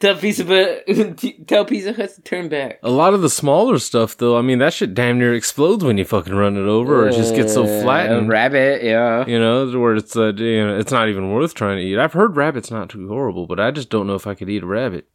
tell 0.00 0.16
Pizza 0.16 0.44
Hut, 0.44 1.46
tell 1.46 1.64
Pizza 1.64 1.92
Hut 1.92 2.12
to 2.16 2.20
turn 2.22 2.48
back. 2.48 2.80
A 2.82 2.90
lot 2.90 3.14
of 3.14 3.22
the 3.22 3.30
smaller 3.30 3.78
stuff, 3.78 4.16
though, 4.16 4.36
I 4.36 4.42
mean, 4.42 4.58
that 4.58 4.74
shit 4.74 4.94
damn 4.94 5.20
near 5.20 5.32
explodes 5.34 5.84
when 5.84 5.98
you 5.98 6.04
fucking 6.04 6.34
run 6.34 6.56
it 6.56 6.66
over, 6.68 7.04
or 7.04 7.08
it 7.10 7.12
just 7.14 7.36
gets 7.36 7.54
so 7.54 7.62
Uh, 7.62 7.80
flattened. 7.82 8.28
rabbit, 8.28 8.82
yeah. 8.82 9.24
You 9.24 9.38
know, 9.38 9.68
where 9.78 9.94
it's 9.94 10.16
uh, 10.16 10.32
you 10.34 10.66
know, 10.66 10.76
it's 10.76 10.90
not 10.90 11.08
even 11.08 11.30
worth 11.32 11.54
trying 11.54 11.76
to 11.76 11.82
eat. 11.84 11.96
I've 11.96 12.14
heard 12.14 12.34
rabbit's 12.36 12.72
not 12.72 12.88
too 12.90 13.06
horrible, 13.06 13.46
but 13.46 13.60
I 13.60 13.70
just 13.70 13.90
don't 13.90 14.08
know 14.08 14.16
if 14.16 14.26
I 14.26 14.34
could 14.34 14.50
eat 14.50 14.64
a 14.64 14.66
rabbit. 14.66 15.06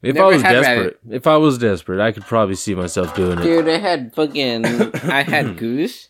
If 0.00 0.14
Never 0.14 0.26
I 0.26 0.30
was 0.30 0.42
desperate, 0.42 0.76
rabbit. 0.78 0.98
if 1.10 1.26
I 1.26 1.36
was 1.38 1.58
desperate, 1.58 2.00
I 2.00 2.12
could 2.12 2.22
probably 2.24 2.54
see 2.54 2.76
myself 2.76 3.16
doing 3.16 3.40
it. 3.40 3.42
Dude, 3.42 3.68
I 3.68 3.78
had 3.78 4.14
fucking, 4.14 4.64
I 5.10 5.22
had 5.24 5.56
goose, 5.64 6.08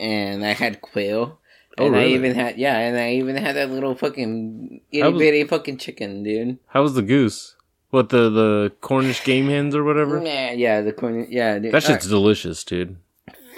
and 0.00 0.44
I 0.44 0.54
had 0.54 0.80
quail, 0.80 1.38
Oh, 1.78 1.86
and 1.86 1.96
I 1.96 2.06
even 2.06 2.34
had 2.34 2.58
yeah, 2.58 2.78
and 2.78 2.98
I 2.98 3.12
even 3.14 3.36
had 3.36 3.56
that 3.56 3.70
little 3.70 3.94
fucking 3.94 4.80
itty 4.90 5.08
was- 5.08 5.18
bitty 5.18 5.44
fucking 5.44 5.78
chicken, 5.78 6.22
dude. 6.22 6.58
How 6.68 6.82
was 6.82 6.94
the 6.94 7.02
goose? 7.02 7.56
What 7.90 8.08
the 8.08 8.30
the 8.30 8.72
Cornish 8.80 9.22
game 9.22 9.48
hens 9.48 9.74
or 9.74 9.84
whatever? 9.84 10.22
Yeah, 10.24 10.52
yeah, 10.52 10.80
the 10.80 10.92
corn, 10.92 11.26
yeah, 11.30 11.58
dude. 11.58 11.72
That 11.72 11.82
shit's 11.82 12.06
uh, 12.06 12.10
delicious, 12.10 12.64
dude. 12.64 12.96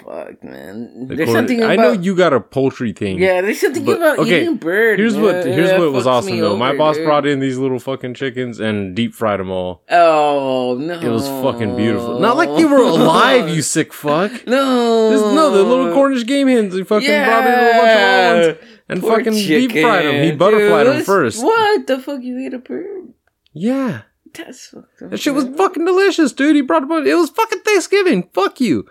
Fuck, 0.04 0.44
man. 0.44 1.06
The 1.08 1.16
There's 1.16 1.32
something 1.32 1.60
about 1.60 1.70
I 1.70 1.76
know 1.76 1.92
you 1.92 2.14
got 2.14 2.32
a 2.32 2.40
poultry 2.40 2.92
thing. 2.92 3.18
yeah, 3.18 3.40
there's 3.40 3.60
something 3.60 3.84
But, 3.84 3.96
about 3.96 4.18
okay, 4.18 4.42
eating 4.42 4.56
bird. 4.56 4.98
Here's 4.98 5.16
what 5.16 5.46
here's 5.46 5.72
what 5.78 5.92
was 5.92 6.06
awesome 6.06 6.32
me 6.34 6.40
though. 6.40 6.56
My 6.56 6.76
boss 6.76 6.96
dude. 6.96 7.06
brought 7.06 7.26
in 7.26 7.40
these 7.40 7.56
little 7.58 7.78
fucking 7.78 8.14
chickens 8.14 8.60
and 8.60 8.94
deep 8.94 9.14
fried 9.14 9.40
them 9.40 9.50
all. 9.50 9.82
Oh 9.90 10.76
no! 10.78 11.00
It 11.00 11.08
was 11.08 11.26
fucking 11.26 11.76
beautiful. 11.76 12.20
Not 12.20 12.36
like 12.36 12.58
you 12.58 12.68
were 12.68 12.76
alive, 12.82 13.48
you 13.48 13.62
sick 13.62 13.92
fuck. 13.94 14.30
No, 14.46 15.10
Just, 15.12 15.24
no, 15.34 15.50
the 15.50 15.62
little 15.62 15.92
Cornish 15.94 16.26
game 16.26 16.48
hens. 16.48 16.74
He 16.74 16.82
fucking 16.84 17.08
brought 17.08 17.46
in 17.46 17.52
a 17.54 17.72
bunch 17.72 17.96
of 17.96 18.58
ones 18.58 18.70
and 18.88 19.00
Poor 19.00 19.16
fucking 19.18 19.32
deep 19.32 19.70
fried 19.72 20.04
them. 20.04 20.22
He 20.24 20.32
butterflied 20.32 20.86
them 20.86 21.02
first. 21.04 21.42
What 21.42 21.86
the 21.86 21.98
fuck? 21.98 22.22
You 22.22 22.38
ate 22.44 22.52
a 22.52 22.58
bird? 22.58 23.14
Yeah, 23.54 24.02
That's 24.34 24.66
fucked 24.66 25.00
up. 25.02 25.10
that 25.10 25.18
shit 25.18 25.32
was 25.32 25.46
fucking 25.56 25.84
delicious, 25.84 26.32
dude. 26.32 26.56
He 26.56 26.62
brought 26.62 26.82
a 26.82 26.86
bunch. 26.86 27.06
It 27.06 27.14
was 27.14 27.30
fucking 27.30 27.60
Thanksgiving. 27.60 28.28
Fuck 28.34 28.60
you. 28.60 28.84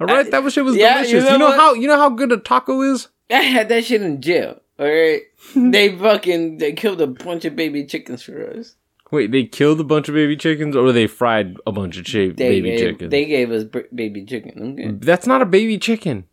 All 0.00 0.06
right, 0.06 0.26
I- 0.26 0.30
that 0.30 0.42
was 0.42 0.52
shit 0.54 0.64
was 0.64 0.76
yeah, 0.76 1.00
you 1.00 1.06
delicious. 1.06 1.32
You 1.32 1.38
know 1.38 1.48
know, 1.50 1.56
how 1.56 1.74
you 1.74 1.88
know 1.88 1.96
how 1.96 2.10
good 2.10 2.32
a 2.32 2.36
taco 2.38 2.80
is. 2.82 3.08
I 3.30 3.34
had 3.42 3.68
that 3.70 3.84
shit 3.84 4.02
in 4.02 4.20
jail. 4.20 4.60
All 4.78 4.86
right, 4.86 5.22
they 5.56 5.96
fucking 5.96 6.58
they 6.58 6.72
killed 6.72 7.00
a 7.00 7.06
bunch 7.06 7.44
of 7.44 7.56
baby 7.56 7.84
chickens 7.86 8.22
for 8.22 8.50
us. 8.58 8.76
Wait, 9.10 9.30
they 9.30 9.44
killed 9.44 9.78
a 9.80 9.84
bunch 9.84 10.08
of 10.08 10.14
baby 10.14 10.36
chickens, 10.36 10.74
or 10.74 10.90
they 10.92 11.06
fried 11.06 11.56
a 11.66 11.70
bunch 11.72 11.96
of 11.96 12.04
cha- 12.04 12.18
They 12.18 12.32
baby 12.34 12.70
gave, 12.70 12.78
chickens? 12.80 13.10
They 13.10 13.24
gave 13.24 13.50
us 13.52 13.62
b- 13.64 13.84
baby 13.94 14.24
chicken. 14.24 14.72
Okay, 14.72 14.90
That's 15.00 15.26
not 15.28 15.42
a 15.42 15.46
baby 15.46 15.78
chicken. 15.78 16.24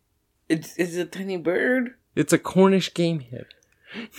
it's 0.48 0.76
it's 0.76 0.96
a 0.96 1.04
tiny 1.04 1.36
bird. 1.36 1.94
It's 2.16 2.32
a 2.32 2.38
Cornish 2.38 2.92
game 2.92 3.20
hen. 3.20 3.44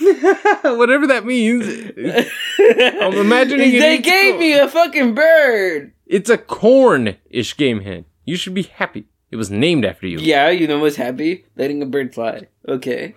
Whatever 0.78 1.06
that 1.08 1.24
means. 1.26 1.66
I'm 1.68 3.12
imagining 3.14 3.72
they 3.78 3.98
gave 3.98 4.32
corn. 4.32 4.40
me 4.40 4.52
a 4.58 4.68
fucking 4.68 5.14
bird. 5.14 5.92
It's 6.06 6.30
a 6.30 6.38
corn-ish 6.38 7.56
game 7.56 7.80
hen. 7.82 8.04
You 8.24 8.36
should 8.36 8.54
be 8.54 8.62
happy. 8.62 9.06
It 9.36 9.38
was 9.38 9.50
named 9.50 9.84
after 9.84 10.06
you. 10.06 10.18
Yeah, 10.18 10.48
you 10.48 10.66
know 10.66 10.78
what's 10.78 10.96
happy? 10.96 11.44
Letting 11.56 11.82
a 11.82 11.86
bird 11.86 12.14
fly. 12.14 12.48
Okay. 12.66 13.14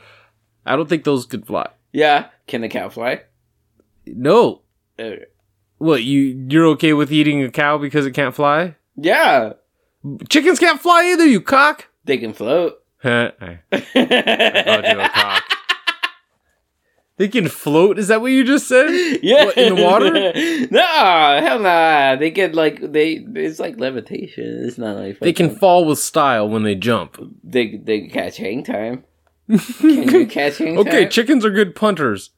I 0.66 0.76
don't 0.76 0.90
think 0.90 1.06
those 1.06 1.26
could 1.26 1.48
fly. 1.48 1.70
Yeah. 1.94 2.28
Can 2.46 2.62
a 2.66 2.68
cow 2.68 2.90
fly? 2.90 3.22
No. 4.06 4.64
Uh, 5.00 5.12
What, 5.78 6.04
you 6.04 6.46
you're 6.50 6.66
okay 6.76 6.92
with 6.92 7.10
eating 7.14 7.42
a 7.42 7.50
cow 7.50 7.78
because 7.78 8.06
it 8.06 8.12
can't 8.12 8.36
fly? 8.36 8.76
yeah. 8.98 9.54
Chickens 10.28 10.60
can't 10.60 10.82
fly 10.82 11.06
either, 11.14 11.26
you 11.26 11.40
cock. 11.40 11.88
They 12.04 12.18
can 12.18 12.34
float. 12.34 12.84
Huh, 13.02 13.32
I 13.40 13.56
thought 13.72 14.88
you 14.90 15.00
a 15.00 15.10
cock. 15.10 15.44
They 17.20 17.28
can 17.28 17.50
float? 17.50 18.00
Is 18.00 18.08
that 18.08 18.22
what 18.22 18.32
you 18.32 18.46
just 18.46 18.66
said? 18.68 18.88
Yeah. 19.22 19.46
What, 19.46 19.58
in 19.58 19.76
the 19.76 19.84
water? 19.84 20.14
no, 20.72 21.42
hell 21.46 21.60
nah. 21.60 22.16
They 22.16 22.32
get 22.32 22.56
like 22.56 22.80
they. 22.94 23.16
It's 23.36 23.60
like 23.60 23.78
levitation. 23.78 24.64
It's 24.66 24.78
not 24.78 24.96
like 24.96 25.20
They 25.20 25.34
can 25.34 25.54
fall 25.54 25.84
with 25.84 26.00
style 26.00 26.48
when 26.48 26.64
they 26.64 26.76
jump. 26.76 27.18
They 27.44 27.76
they 27.76 28.00
can 28.02 28.10
catch 28.10 28.38
hang 28.38 28.64
time. 28.64 29.04
Can 29.50 30.10
you 30.14 30.28
catch 30.28 30.60
hang 30.60 30.78
Okay, 30.78 31.02
time? 31.02 31.10
chickens 31.10 31.44
are 31.44 31.50
good 31.50 31.76
punters. 31.76 32.30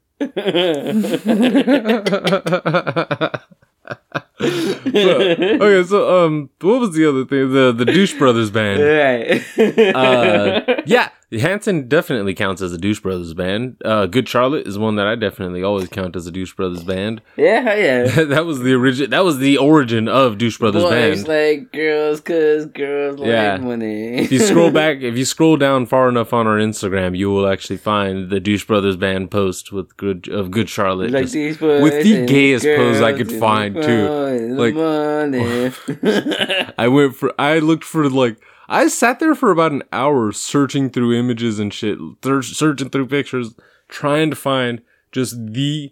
Okay, 4.42 5.84
so 5.88 6.26
um, 6.26 6.50
what 6.62 6.80
was 6.82 6.94
the 6.96 7.08
other 7.08 7.26
thing? 7.26 7.52
The 7.54 7.72
the 7.72 7.86
Douche 7.86 8.14
Brothers 8.18 8.52
band. 8.52 8.82
right. 9.58 9.96
Uh, 9.96 10.82
yeah, 10.86 11.10
Hanson 11.32 11.88
definitely 11.88 12.34
counts 12.34 12.62
as 12.62 12.74
a 12.74 12.78
Douche 12.78 13.00
Brothers 13.00 13.34
band. 13.34 13.78
Uh, 13.86 14.06
Good 14.06 14.28
Charlotte 14.28 14.68
is 14.68 14.78
one 14.78 14.96
that 14.96 15.08
I 15.08 15.16
definitely 15.16 15.64
always 15.64 15.88
count 15.88 16.16
as 16.16 16.28
a 16.28 16.32
Douche 16.32 16.54
Brothers 16.54 16.84
band. 16.84 17.22
yeah, 17.38 17.76
yeah. 17.76 18.24
that 18.26 18.46
was 18.46 18.60
the 18.60 18.74
origin. 18.76 19.10
That 19.10 19.24
was 19.24 19.38
the 19.38 19.58
origin 19.58 20.08
of 20.08 20.38
Douche 20.38 20.58
Brothers 20.58 20.84
Boys 20.84 21.24
band. 21.24 21.28
like 21.28 21.72
girls, 21.72 22.20
cause 22.22 22.66
girls 22.68 23.20
Yeah. 23.20 23.54
like 23.54 23.62
money. 23.62 24.16
if 24.20 24.32
you 24.32 24.40
scroll 24.40 24.72
back, 24.72 24.98
if 25.02 25.18
you 25.18 25.26
scroll 25.26 25.58
down 25.58 25.86
far 25.86 26.10
enough 26.10 26.34
on 26.34 26.48
our 26.48 26.58
Instagram, 26.58 27.18
you 27.18 27.30
will 27.30 27.48
actually 27.48 27.78
find 27.78 28.30
the 28.30 28.40
Douche 28.40 28.66
Brothers 28.66 28.96
band 28.98 29.32
post 29.32 29.72
with 29.72 29.96
good 29.98 30.28
of 30.30 30.52
Good 30.52 30.70
Charlotte. 30.70 31.12
like 31.12 31.24
with 31.32 32.04
the 32.04 32.26
gayest 32.28 32.66
pose 32.66 33.02
I 33.02 33.14
could 33.14 33.32
find, 33.32 33.76
too. 33.76 34.08
Like- 34.40 34.76
money. 34.76 35.72
I 36.78 36.88
went 36.88 37.16
for 37.16 37.34
I 37.40 37.60
looked 37.60 37.84
for 37.84 38.10
like 38.10 38.38
I 38.70 38.88
sat 38.88 39.20
there 39.20 39.36
for 39.36 39.52
about 39.52 39.72
an 39.74 39.84
hour 39.92 40.32
searching 40.32 40.90
through 40.90 41.14
images 41.18 41.60
and 41.60 41.74
shit, 41.74 41.98
thir- 42.22 42.42
searching 42.42 42.90
through 42.90 43.08
pictures, 43.08 43.54
trying 43.90 44.30
to 44.30 44.36
find 44.36 44.82
just 45.12 45.36
the 45.54 45.92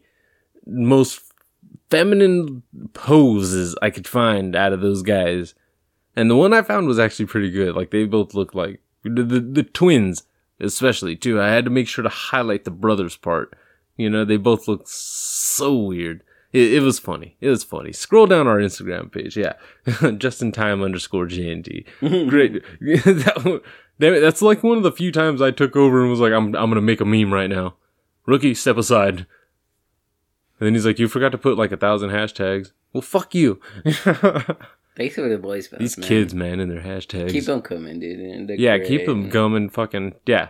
most 0.66 1.22
feminine 1.90 2.64
poses 2.94 3.76
I 3.82 3.90
could 3.90 4.08
find 4.08 4.56
out 4.56 4.74
of 4.74 4.82
those 4.82 5.02
guys. 5.02 5.56
And 6.16 6.30
the 6.30 6.36
one 6.36 6.54
I 6.54 6.62
found 6.62 6.88
was 6.88 7.00
actually 7.00 7.26
pretty 7.26 7.50
good. 7.52 7.76
Like 7.76 7.92
they 7.92 8.06
both 8.06 8.34
look 8.34 8.54
like 8.56 8.82
the 9.04 9.24
the, 9.24 9.40
the 9.40 9.64
twins, 9.64 10.24
especially 10.60 11.16
too. 11.16 11.40
I 11.42 11.50
had 11.50 11.66
to 11.66 11.72
make 11.72 11.88
sure 11.88 12.04
to 12.04 12.10
highlight 12.10 12.64
the 12.64 12.72
brothers 12.72 13.18
part. 13.18 13.54
You 13.98 14.10
know, 14.10 14.24
they 14.24 14.38
both 14.38 14.68
look 14.68 14.84
so 14.86 15.76
weird. 15.76 16.24
It, 16.52 16.74
it 16.74 16.80
was 16.82 16.98
funny. 17.00 17.36
It 17.42 17.50
was 17.50 17.64
funny. 17.64 17.92
Scroll 17.94 18.26
down 18.26 18.48
our 18.48 18.58
Instagram 18.58 19.12
page. 19.12 19.38
Yeah, 19.38 19.54
just 20.18 20.42
in 20.42 20.52
time 20.52 20.82
underscore 20.82 21.28
JNT. 21.28 21.86
Mm-hmm. 22.02 22.30
Great. 22.30 22.54
that, 22.82 23.42
one- 23.46 23.62
damn 24.00 24.14
it, 24.16 24.20
that's 24.22 24.42
like 24.42 24.64
one 24.64 24.78
of 24.78 24.84
the 24.84 24.92
few 24.92 25.12
times 25.12 25.42
I 25.42 25.52
took 25.52 25.76
over 25.76 26.02
and 26.02 26.10
was 26.10 26.20
like, 26.20 26.34
I'm 26.34 26.56
I'm 26.56 26.70
gonna 26.70 26.82
make 26.82 27.02
a 27.02 27.06
meme 27.06 27.34
right 27.34 27.50
now. 27.50 27.76
Rookie, 28.26 28.54
step 28.56 28.78
aside. 28.78 29.26
And 30.60 30.66
then 30.68 30.74
he's 30.74 30.86
like, 30.86 31.00
you 31.00 31.08
forgot 31.08 31.32
to 31.32 31.38
put 31.38 31.58
like 31.58 31.72
a 31.72 31.78
thousand 31.78 32.10
hashtags. 32.10 32.72
Well, 32.94 33.02
fuck 33.02 33.34
you. 33.34 33.62
Thanks 33.86 35.16
for 35.16 35.30
the 35.30 35.38
boys, 35.42 35.68
stuff, 35.68 35.80
These 35.80 35.98
man. 35.98 36.08
kids, 36.08 36.34
man, 36.34 36.60
and 36.60 36.70
their 36.70 36.82
hashtags. 36.82 37.30
keep 37.32 37.46
them 37.46 37.62
coming, 37.62 38.00
dude. 38.00 38.60
yeah, 38.60 38.78
keep 38.80 39.06
great. 39.06 39.08
them 39.08 39.32
coming. 39.32 39.70
Fucking 39.70 40.16
yeah. 40.26 40.50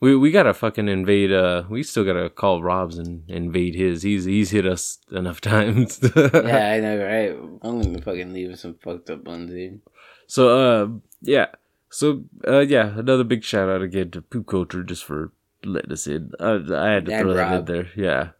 We 0.00 0.16
we 0.16 0.30
gotta 0.30 0.54
fucking 0.54 0.88
invade. 0.88 1.30
Uh, 1.30 1.64
we 1.68 1.82
still 1.82 2.04
gotta 2.04 2.30
call 2.30 2.62
Rob's 2.62 2.96
and 2.96 3.28
invade 3.28 3.74
his. 3.74 4.02
He's 4.02 4.24
he's 4.24 4.50
hit 4.50 4.66
us 4.66 4.98
enough 5.12 5.40
times. 5.42 6.00
Yeah, 6.02 6.72
I 6.72 6.80
know, 6.80 7.04
right? 7.04 7.30
I'm 7.62 7.82
gonna 7.82 8.00
fucking 8.00 8.32
leave 8.32 8.58
some 8.58 8.74
fucked 8.82 9.10
up 9.10 9.24
ones, 9.24 9.50
dude. 9.50 9.80
So 10.26 10.48
uh 10.48 10.88
yeah. 11.20 11.46
So 11.90 12.24
uh 12.46 12.60
yeah, 12.60 12.98
another 12.98 13.24
big 13.24 13.44
shout 13.44 13.68
out 13.68 13.82
again 13.82 14.10
to 14.12 14.22
Poop 14.22 14.46
Culture 14.46 14.82
just 14.82 15.04
for 15.04 15.32
letting 15.64 15.92
us 15.92 16.06
in. 16.06 16.32
Uh, 16.40 16.60
I 16.74 16.90
had 16.92 17.06
to 17.06 17.18
throw 17.20 17.34
that 17.34 17.58
in 17.58 17.64
there. 17.66 17.88
Yeah. 17.94 18.30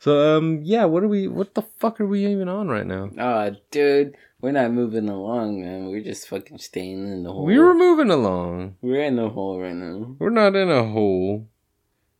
So 0.00 0.36
um 0.36 0.62
yeah, 0.64 0.86
what 0.86 1.04
are 1.04 1.08
we 1.08 1.28
what 1.28 1.54
the 1.54 1.62
fuck 1.78 2.00
are 2.00 2.06
we 2.06 2.26
even 2.26 2.48
on 2.48 2.68
right 2.68 2.86
now? 2.86 3.10
Oh, 3.16 3.54
dude, 3.70 4.16
we're 4.40 4.52
not 4.52 4.72
moving 4.72 5.08
along, 5.08 5.62
man. 5.62 5.88
We're 5.88 6.02
just 6.02 6.28
fucking 6.28 6.58
staying 6.58 7.06
in 7.12 7.22
the 7.22 7.32
hole. 7.32 7.44
We 7.44 7.58
were 7.58 7.74
moving 7.74 8.10
along. 8.10 8.76
we're 8.80 9.04
in 9.04 9.16
the 9.16 9.28
hole 9.28 9.60
right 9.60 9.74
now. 9.74 10.16
We're 10.18 10.30
not 10.30 10.56
in 10.56 10.70
a 10.70 10.84
hole. 10.84 11.48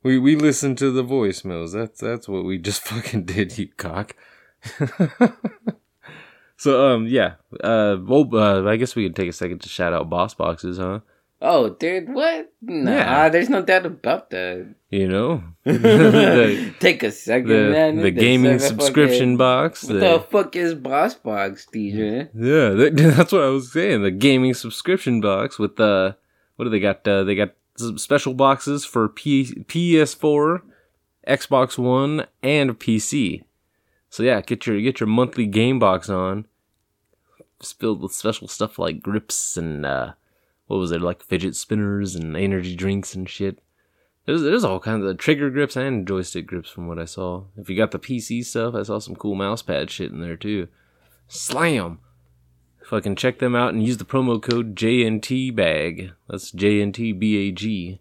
We 0.03 0.19
we 0.19 0.37
listened 0.37 0.79
to 0.79 0.91
the 0.91 1.05
voicemails. 1.05 1.73
That's 1.73 2.01
that's 2.01 2.29
what 2.29 2.45
we 2.45 2.59
just 2.59 2.83
fucking 2.87 3.25
did, 3.25 3.59
you 3.59 3.69
cock. 3.77 4.17
so 6.57 6.95
um 6.95 7.07
yeah. 7.07 7.35
Uh 7.63 7.97
well 8.01 8.29
uh, 8.35 8.65
I 8.69 8.77
guess 8.77 8.95
we 8.97 9.05
can 9.05 9.15
take 9.15 9.29
a 9.29 9.33
second 9.33 9.61
to 9.61 9.69
shout 9.69 9.93
out 9.93 10.11
boss 10.11 10.35
boxes, 10.35 10.79
huh? 10.79 11.01
Oh, 11.43 11.71
dude, 11.71 12.13
what? 12.13 12.53
Nah, 12.61 12.91
Yeah. 12.91 13.29
there's 13.31 13.49
no 13.49 13.63
doubt 13.63 13.87
about 13.87 14.29
that. 14.31 14.75
You 14.91 15.09
know? 15.09 15.43
the, 15.65 16.75
Take 16.81 17.03
a 17.03 17.11
second, 17.11 17.49
the, 17.49 17.71
man. 17.71 17.97
the 17.97 18.03
The 18.05 18.11
gaming 18.11 18.59
subscription 18.59 19.19
fucking- 19.19 19.37
box. 19.39 19.85
What 19.85 20.01
the- 20.01 20.21
fuck 20.31 20.57
is 20.57 20.75
Boss 20.75 21.15
Box, 21.15 21.67
DJ? 21.73 22.29
Yeah, 22.35 22.71
that, 22.71 22.93
that's 23.17 23.33
what 23.33 23.43
I 23.43 23.49
was 23.49 23.73
saying. 23.73 24.03
The 24.03 24.11
gaming 24.11 24.53
subscription 24.55 25.21
box 25.21 25.59
with 25.59 25.77
the 25.77 26.17
what 26.57 26.65
do 26.65 26.71
they 26.71 26.81
got? 26.81 27.07
Uh, 27.09 27.25
they 27.25 27.35
got 27.35 27.55
some 27.77 27.97
special 27.97 28.35
boxes 28.35 28.85
for 28.85 29.09
P- 29.09 29.65
PS4, 29.67 30.61
Xbox 31.27 31.79
One, 31.79 32.27
and 32.43 32.79
PC. 32.79 33.45
So 34.11 34.23
yeah, 34.23 34.43
get 34.43 34.67
your 34.67 34.79
get 34.83 35.01
your 35.01 35.07
monthly 35.07 35.47
game 35.47 35.79
box 35.79 36.11
on. 36.11 36.47
It's 37.59 37.73
filled 37.73 38.03
with 38.03 38.13
special 38.13 38.47
stuff 38.49 38.79
like 38.79 39.01
grips 39.03 39.57
and 39.57 39.87
uh, 39.87 40.13
what 40.71 40.79
was 40.79 40.93
it 40.93 41.01
like 41.03 41.21
fidget 41.25 41.57
spinners 41.57 42.15
and 42.15 42.37
energy 42.37 42.77
drinks 42.77 43.13
and 43.17 43.29
shit. 43.29 43.59
There's 44.25 44.43
there's 44.43 44.63
all 44.63 44.79
kinds 44.79 45.05
of 45.05 45.19
trigger 45.19 45.51
grips 45.51 45.75
and 45.75 46.07
joystick 46.07 46.47
grips 46.47 46.71
from 46.71 46.87
what 46.87 46.97
I 46.97 47.07
saw. 47.07 47.47
If 47.57 47.69
you 47.69 47.77
got 47.77 47.91
the 47.91 47.99
PC 47.99 48.45
stuff, 48.45 48.77
I 48.77 48.85
saw 48.85 49.01
some 49.01 49.17
cool 49.17 49.35
mouse 49.35 49.63
pad 49.63 49.91
shit 49.91 50.13
in 50.13 50.21
there 50.21 50.37
too. 50.37 50.69
Slam. 51.27 51.99
Fucking 52.85 53.17
check 53.17 53.41
them 53.41 53.57
out 53.57 53.75
and 53.75 53.85
use 53.85 53.97
the 53.97 54.05
promo 54.05 54.41
code 54.41 54.77
JNTBAG. 54.77 56.13
That's 56.29 56.53
JNTBAG. 56.53 57.99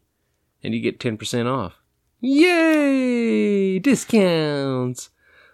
And 0.63 0.75
you 0.75 0.79
get 0.79 0.99
10% 0.99 1.47
off. 1.51 1.73
Yay! 2.19 3.79
Discounts. 3.79 5.09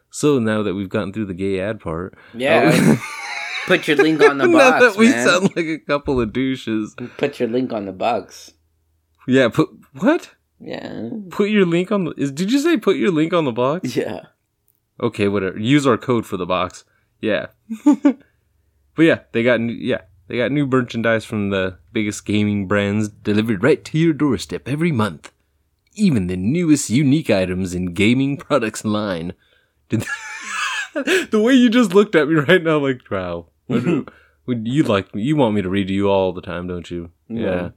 So 0.10 0.40
now 0.40 0.64
that 0.64 0.76
we've 0.76 0.90
gotten 0.90 1.14
through 1.14 1.28
the 1.28 1.34
gay 1.34 1.62
ad 1.62 1.80
part, 1.80 2.18
Yeah. 2.34 2.72
Uh, 2.74 2.96
Put 3.68 3.88
your 3.88 3.98
link 3.98 4.22
on 4.22 4.38
the 4.38 4.48
box, 4.50 4.86
that 4.86 4.98
we 4.98 5.10
man. 5.10 5.28
sound 5.28 5.56
like 5.56 5.66
a 5.66 5.80
couple 5.80 6.22
of 6.22 6.34
douches. 6.34 6.96
Put 7.18 7.40
your 7.40 7.50
link 7.50 7.74
on 7.74 7.86
the 7.86 7.92
box. 7.92 8.54
Yeah, 9.28 9.50
put 9.50 9.70
what? 9.94 10.32
Yeah. 10.60 11.10
Put 11.30 11.50
your 11.50 11.66
link 11.66 11.92
on 11.92 12.06
the. 12.06 12.12
Is, 12.18 12.32
did 12.32 12.52
you 12.52 12.60
say 12.60 12.78
put 12.78 12.98
your 12.98 13.12
link 13.12 13.34
on 13.34 13.46
the 13.46 13.52
box? 13.52 13.96
Yeah. 13.96 14.22
Okay, 15.02 15.28
whatever. 15.28 15.60
Use 15.60 15.86
our 15.86 15.98
code 15.98 16.26
for 16.26 16.38
the 16.38 16.46
box. 16.46 16.86
Yeah. 17.22 17.48
but 17.86 18.18
yeah, 18.98 19.22
they 19.32 19.44
got 19.44 19.60
new, 19.60 19.74
yeah 19.74 20.02
they 20.28 20.38
got 20.38 20.52
new 20.52 20.66
merchandise 20.66 21.26
from 21.26 21.50
the 21.50 21.78
biggest 21.92 22.26
gaming 22.26 22.68
brands 22.68 23.10
delivered 23.10 23.64
right 23.64 23.84
to 23.86 23.98
your 23.98 24.14
doorstep 24.14 24.68
every 24.68 24.92
month. 24.92 25.32
Even 25.94 26.28
the 26.28 26.36
newest 26.36 26.90
unique 26.90 27.30
items 27.30 27.74
in 27.74 27.94
gaming 27.94 28.38
products 28.38 28.84
line. 28.84 29.34
Did 29.90 30.06
the 30.94 31.42
way 31.42 31.54
you 31.54 31.70
just 31.70 31.94
looked 31.94 32.16
at 32.16 32.28
me 32.28 32.36
right 32.36 32.64
now, 32.64 32.80
like 32.80 33.02
wow. 33.10 33.48
Would 34.48 34.68
you 34.68 34.84
like 34.84 35.08
you 35.14 35.36
want 35.36 35.56
me 35.56 35.62
to 35.62 35.70
read 35.70 35.88
to 35.88 35.94
you 35.94 36.10
all 36.10 36.32
the 36.34 36.42
time, 36.42 36.68
don't 36.68 36.90
you? 36.92 37.12
No. 37.30 37.42
Yeah. 37.42 37.70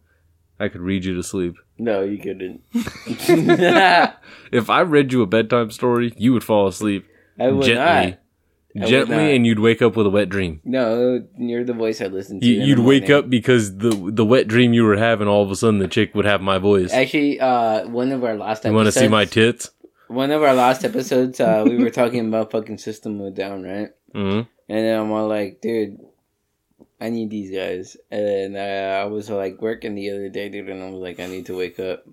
I 0.61 0.69
could 0.69 0.81
read 0.81 1.05
you 1.05 1.15
to 1.15 1.23
sleep. 1.23 1.55
No, 1.79 2.03
you 2.03 2.19
couldn't. 2.19 2.63
If 4.51 4.71
I 4.71 4.81
read 4.81 5.13
you 5.13 5.23
a 5.23 5.27
bedtime 5.27 5.71
story, 5.71 6.13
you 6.17 6.33
would 6.33 6.43
fall 6.45 6.67
asleep 6.67 7.07
I 7.39 7.49
would 7.49 7.65
gently, 7.65 8.19
not. 8.75 8.85
I 8.85 8.91
gently, 8.91 9.37
and 9.37 9.47
you'd 9.47 9.59
wake 9.61 9.81
up 9.83 9.95
with 9.97 10.07
a 10.07 10.11
wet 10.11 10.29
dream. 10.29 10.61
No, 10.65 11.23
you're 11.39 11.65
the 11.65 11.73
voice 11.75 12.01
I 12.01 12.07
listen 12.07 12.41
to. 12.41 12.47
You, 12.47 12.63
you'd 12.65 12.79
wake 12.81 13.09
up 13.11 13.31
because 13.31 13.79
the 13.79 13.91
the 14.13 14.25
wet 14.25 14.49
dream 14.49 14.73
you 14.73 14.85
were 14.85 14.97
having, 14.97 15.29
all 15.29 15.43
of 15.43 15.51
a 15.51 15.57
sudden 15.57 15.79
the 15.79 15.89
chick 15.89 16.15
would 16.15 16.25
have 16.25 16.41
my 16.41 16.59
voice. 16.59 16.93
Actually, 16.93 17.41
uh, 17.41 17.87
one 17.89 18.11
of 18.13 18.25
our 18.25 18.35
last 18.37 18.65
You 18.65 18.71
episodes. 18.71 18.75
want 18.75 18.87
to 18.87 18.93
see 18.93 19.09
my 19.09 19.25
tits? 19.25 19.71
One 20.09 20.31
of 20.31 20.43
our 20.43 20.55
last 20.55 20.85
episodes, 20.85 21.39
uh, 21.39 21.65
we 21.67 21.77
were 21.77 21.91
talking 21.91 22.27
about 22.27 22.51
fucking 22.51 22.79
System 22.79 23.21
of 23.21 23.35
Down, 23.35 23.63
right? 23.63 23.91
hmm 24.13 24.41
And 24.69 24.79
then 24.79 25.01
I'm 25.01 25.11
all 25.11 25.29
like, 25.29 25.61
dude, 25.61 25.99
I 27.01 27.11
need 27.11 27.31
these 27.31 27.51
guys. 27.51 27.97
And 28.11 28.57
uh, 28.57 29.01
I 29.03 29.05
was 29.05 29.31
like 29.31 29.63
working 29.63 29.95
the 29.95 30.11
other 30.11 30.29
day, 30.29 30.49
dude, 30.49 30.69
and 30.69 30.83
I 30.83 30.91
was 30.91 31.01
like, 31.01 31.21
I 31.21 31.27
need 31.27 31.47
to 31.47 31.57
wake 31.57 31.81
up. 31.81 32.05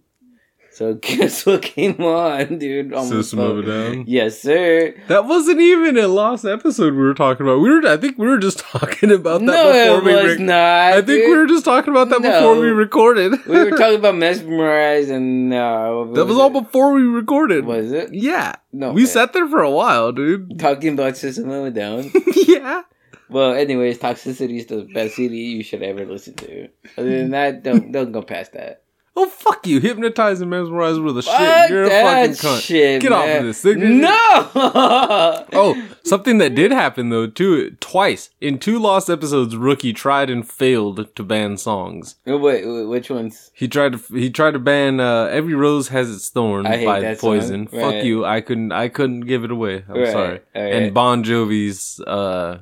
So 0.76 0.94
guess 1.02 1.46
what 1.46 1.62
came 1.62 2.02
on, 2.02 2.58
dude? 2.60 2.94
System 3.08 3.40
of 3.40 3.60
a 3.60 3.62
Down. 3.64 4.04
Yes, 4.08 4.42
sir. 4.42 4.94
That 5.08 5.24
wasn't 5.26 5.62
even 5.62 5.98
a 5.98 6.10
lost 6.10 6.44
episode 6.44 6.94
we 6.96 7.00
were 7.00 7.14
talking 7.14 7.46
about. 7.46 7.62
We 7.62 7.70
were, 7.70 7.88
I 7.88 7.96
think, 7.96 8.18
we 8.18 8.28
were 8.28 8.38
just 8.38 8.60
talking 8.72 9.10
about 9.12 9.40
that 9.40 9.46
no, 9.46 9.72
before 9.72 9.98
it 9.98 10.04
we. 10.04 10.14
was 10.24 10.32
rec- 10.34 10.40
not. 10.42 10.58
I 10.58 10.96
think 10.96 11.08
dude. 11.08 11.30
we 11.30 11.38
were 11.38 11.46
just 11.48 11.64
talking 11.64 11.92
about 11.94 12.10
that 12.10 12.22
No. 12.22 12.30
before 12.30 12.60
we 12.60 12.68
recorded. 12.68 13.32
we 13.48 13.58
were 13.58 13.70
talking 13.78 14.00
about 14.00 14.16
mesmerize 14.16 15.10
and 15.10 15.54
uh, 15.54 15.92
what 15.94 16.14
that 16.16 16.26
was 16.26 16.38
all 16.38 16.56
it? 16.56 16.62
before 16.64 16.92
we 16.92 17.04
recorded. 17.04 17.64
Was 17.64 17.94
it? 17.94 18.14
Yeah, 18.14 18.56
No, 18.74 18.92
we 18.92 19.04
man. 19.04 19.08
sat 19.12 19.32
there 19.32 19.48
for 19.48 19.62
a 19.62 19.72
while, 19.72 20.12
dude. 20.12 20.60
talking 20.60 20.94
about 20.94 21.16
System 21.16 21.50
of 21.52 21.66
a 21.68 21.72
Down. 21.72 22.12
yeah. 22.48 22.82
Well, 23.30 23.54
anyways, 23.54 23.98
Toxicity 24.00 24.58
is 24.60 24.68
the 24.68 24.88
best 24.94 25.16
CD 25.16 25.38
you 25.56 25.64
should 25.64 25.82
ever 25.82 26.06
listen 26.06 26.36
to. 26.36 26.68
Other 26.98 27.18
than 27.18 27.32
that, 27.32 27.64
don't 27.64 27.92
don't 27.92 28.12
go 28.12 28.22
past 28.22 28.52
that. 28.54 28.84
Oh 29.18 29.28
fuck 29.30 29.66
you! 29.66 29.80
Hypnotize 29.80 30.42
and 30.42 30.50
mesmerize 30.50 31.00
with 31.00 31.18
a 31.18 31.22
shit. 31.22 31.70
You're 31.70 31.86
a 31.86 31.90
fucking 31.90 32.32
cunt. 32.34 32.62
shit, 32.62 33.02
Get 33.02 33.14
off 33.14 33.28
of 33.30 33.44
this. 33.46 33.62
Thing. 33.62 34.02
No. 34.02 34.52
Oh, 35.54 35.82
something 36.04 36.38
that 36.40 36.54
did 36.54 36.72
happen 36.72 37.10
though 37.10 37.28
too. 37.28 37.72
Twice 37.80 38.30
in 38.42 38.60
two 38.60 38.78
lost 38.78 39.10
episodes, 39.10 39.56
Rookie 39.56 39.94
tried 39.94 40.30
and 40.30 40.48
failed 40.48 41.16
to 41.16 41.24
ban 41.24 41.56
songs. 41.58 42.16
Oh, 42.28 42.38
wait, 42.38 42.66
wait, 42.68 42.84
which 42.84 43.10
ones? 43.10 43.52
He 43.54 43.68
tried 43.70 43.94
to 43.94 43.98
he 44.18 44.30
tried 44.30 44.52
to 44.52 44.60
ban 44.60 45.00
uh, 45.00 45.26
"Every 45.26 45.54
Rose 45.54 45.88
Has 45.90 46.14
Its 46.14 46.30
Thorn" 46.30 46.64
by. 46.64 47.16
Poison. 47.16 47.70
Right. 47.72 47.82
Fuck 47.82 48.04
you! 48.04 48.26
I 48.26 48.42
couldn't 48.42 48.72
I 48.74 48.90
couldn't 48.90 49.22
give 49.22 49.44
it 49.46 49.52
away. 49.52 49.86
I'm 49.88 49.96
Right, 49.98 50.12
sorry. 50.12 50.40
alright. 50.56 50.74
And 50.74 50.94
Bon 50.94 51.24
Jovi's 51.24 52.02
uh, 52.02 52.60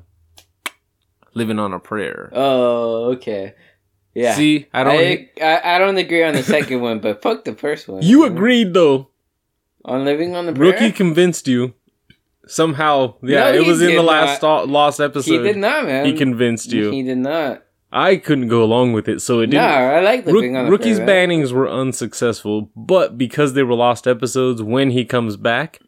"Living 1.33 1.57
on 1.59 1.73
a 1.73 1.79
Prayer." 1.79 2.29
Oh, 2.33 3.11
okay. 3.13 3.55
Yeah. 4.13 4.35
See, 4.35 4.67
I 4.73 4.83
don't. 4.83 4.95
I, 4.95 5.29
I, 5.41 5.75
I 5.75 5.77
don't 5.79 5.97
agree 5.97 6.23
on 6.23 6.33
the 6.33 6.43
second 6.43 6.81
one, 6.81 6.99
but 6.99 7.21
fuck 7.21 7.45
the 7.45 7.55
first 7.55 7.87
one. 7.87 8.01
you 8.03 8.25
agreed 8.25 8.73
though. 8.73 9.09
on 9.85 10.05
living 10.05 10.35
on 10.35 10.45
the 10.45 10.53
prayer. 10.53 10.71
Rookie 10.73 10.91
convinced 10.91 11.47
you. 11.47 11.73
Somehow, 12.45 13.15
yeah, 13.23 13.51
No, 13.51 13.53
it 13.53 13.65
was 13.65 13.81
in 13.81 13.95
the 13.95 14.03
last 14.03 14.41
not. 14.41 14.67
lost 14.67 14.99
episode. 14.99 15.31
he 15.31 15.37
did 15.37 15.57
not, 15.57 15.85
man. 15.85 16.05
He 16.05 16.13
convinced 16.13 16.71
you. 16.73 16.91
He 16.91 17.01
did 17.01 17.17
not. 17.17 17.63
I 17.89 18.17
couldn't 18.17 18.49
go 18.49 18.63
along 18.63 18.93
with 18.93 19.07
it, 19.07 19.21
so 19.21 19.39
it 19.39 19.47
didn't. 19.47 19.63
No, 19.63 19.69
I 19.69 20.01
like 20.01 20.25
Rook- 20.25 20.35
living 20.35 20.57
on 20.57 20.65
the 20.65 20.71
Rookie's 20.71 20.97
prayer. 20.97 21.27
bannings 21.27 21.51
were 21.53 21.69
unsuccessful, 21.69 22.69
but 22.75 23.17
because 23.17 23.53
they 23.53 23.63
were 23.63 23.75
lost 23.75 24.07
episodes, 24.07 24.61
when 24.61 24.89
he 24.89 25.05
comes 25.05 25.37
back, 25.37 25.79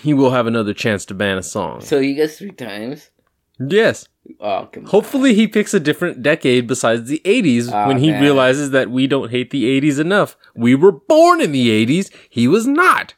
he 0.00 0.14
will 0.14 0.30
have 0.30 0.46
another 0.46 0.72
chance 0.72 1.04
to 1.06 1.14
ban 1.14 1.36
a 1.36 1.42
song. 1.42 1.80
So 1.82 2.00
he 2.00 2.14
gets 2.14 2.38
three 2.38 2.52
times. 2.52 3.10
Yes. 3.58 4.08
Oh. 4.40 4.68
Hopefully, 4.86 5.34
he 5.34 5.46
picks 5.46 5.72
a 5.72 5.78
different 5.80 6.20
decade 6.22 6.66
besides 6.66 7.08
the 7.08 7.20
80s 7.24 7.70
Aw, 7.72 7.86
when 7.86 7.98
he 7.98 8.10
man. 8.10 8.20
realizes 8.20 8.70
that 8.72 8.90
we 8.90 9.06
don't 9.06 9.30
hate 9.30 9.50
the 9.50 9.64
80s 9.80 10.00
enough. 10.00 10.36
We 10.54 10.74
were 10.74 10.90
born 10.92 11.40
in 11.40 11.52
the 11.52 11.68
80s. 11.86 12.10
He 12.28 12.48
was 12.48 12.66
not. 12.66 13.14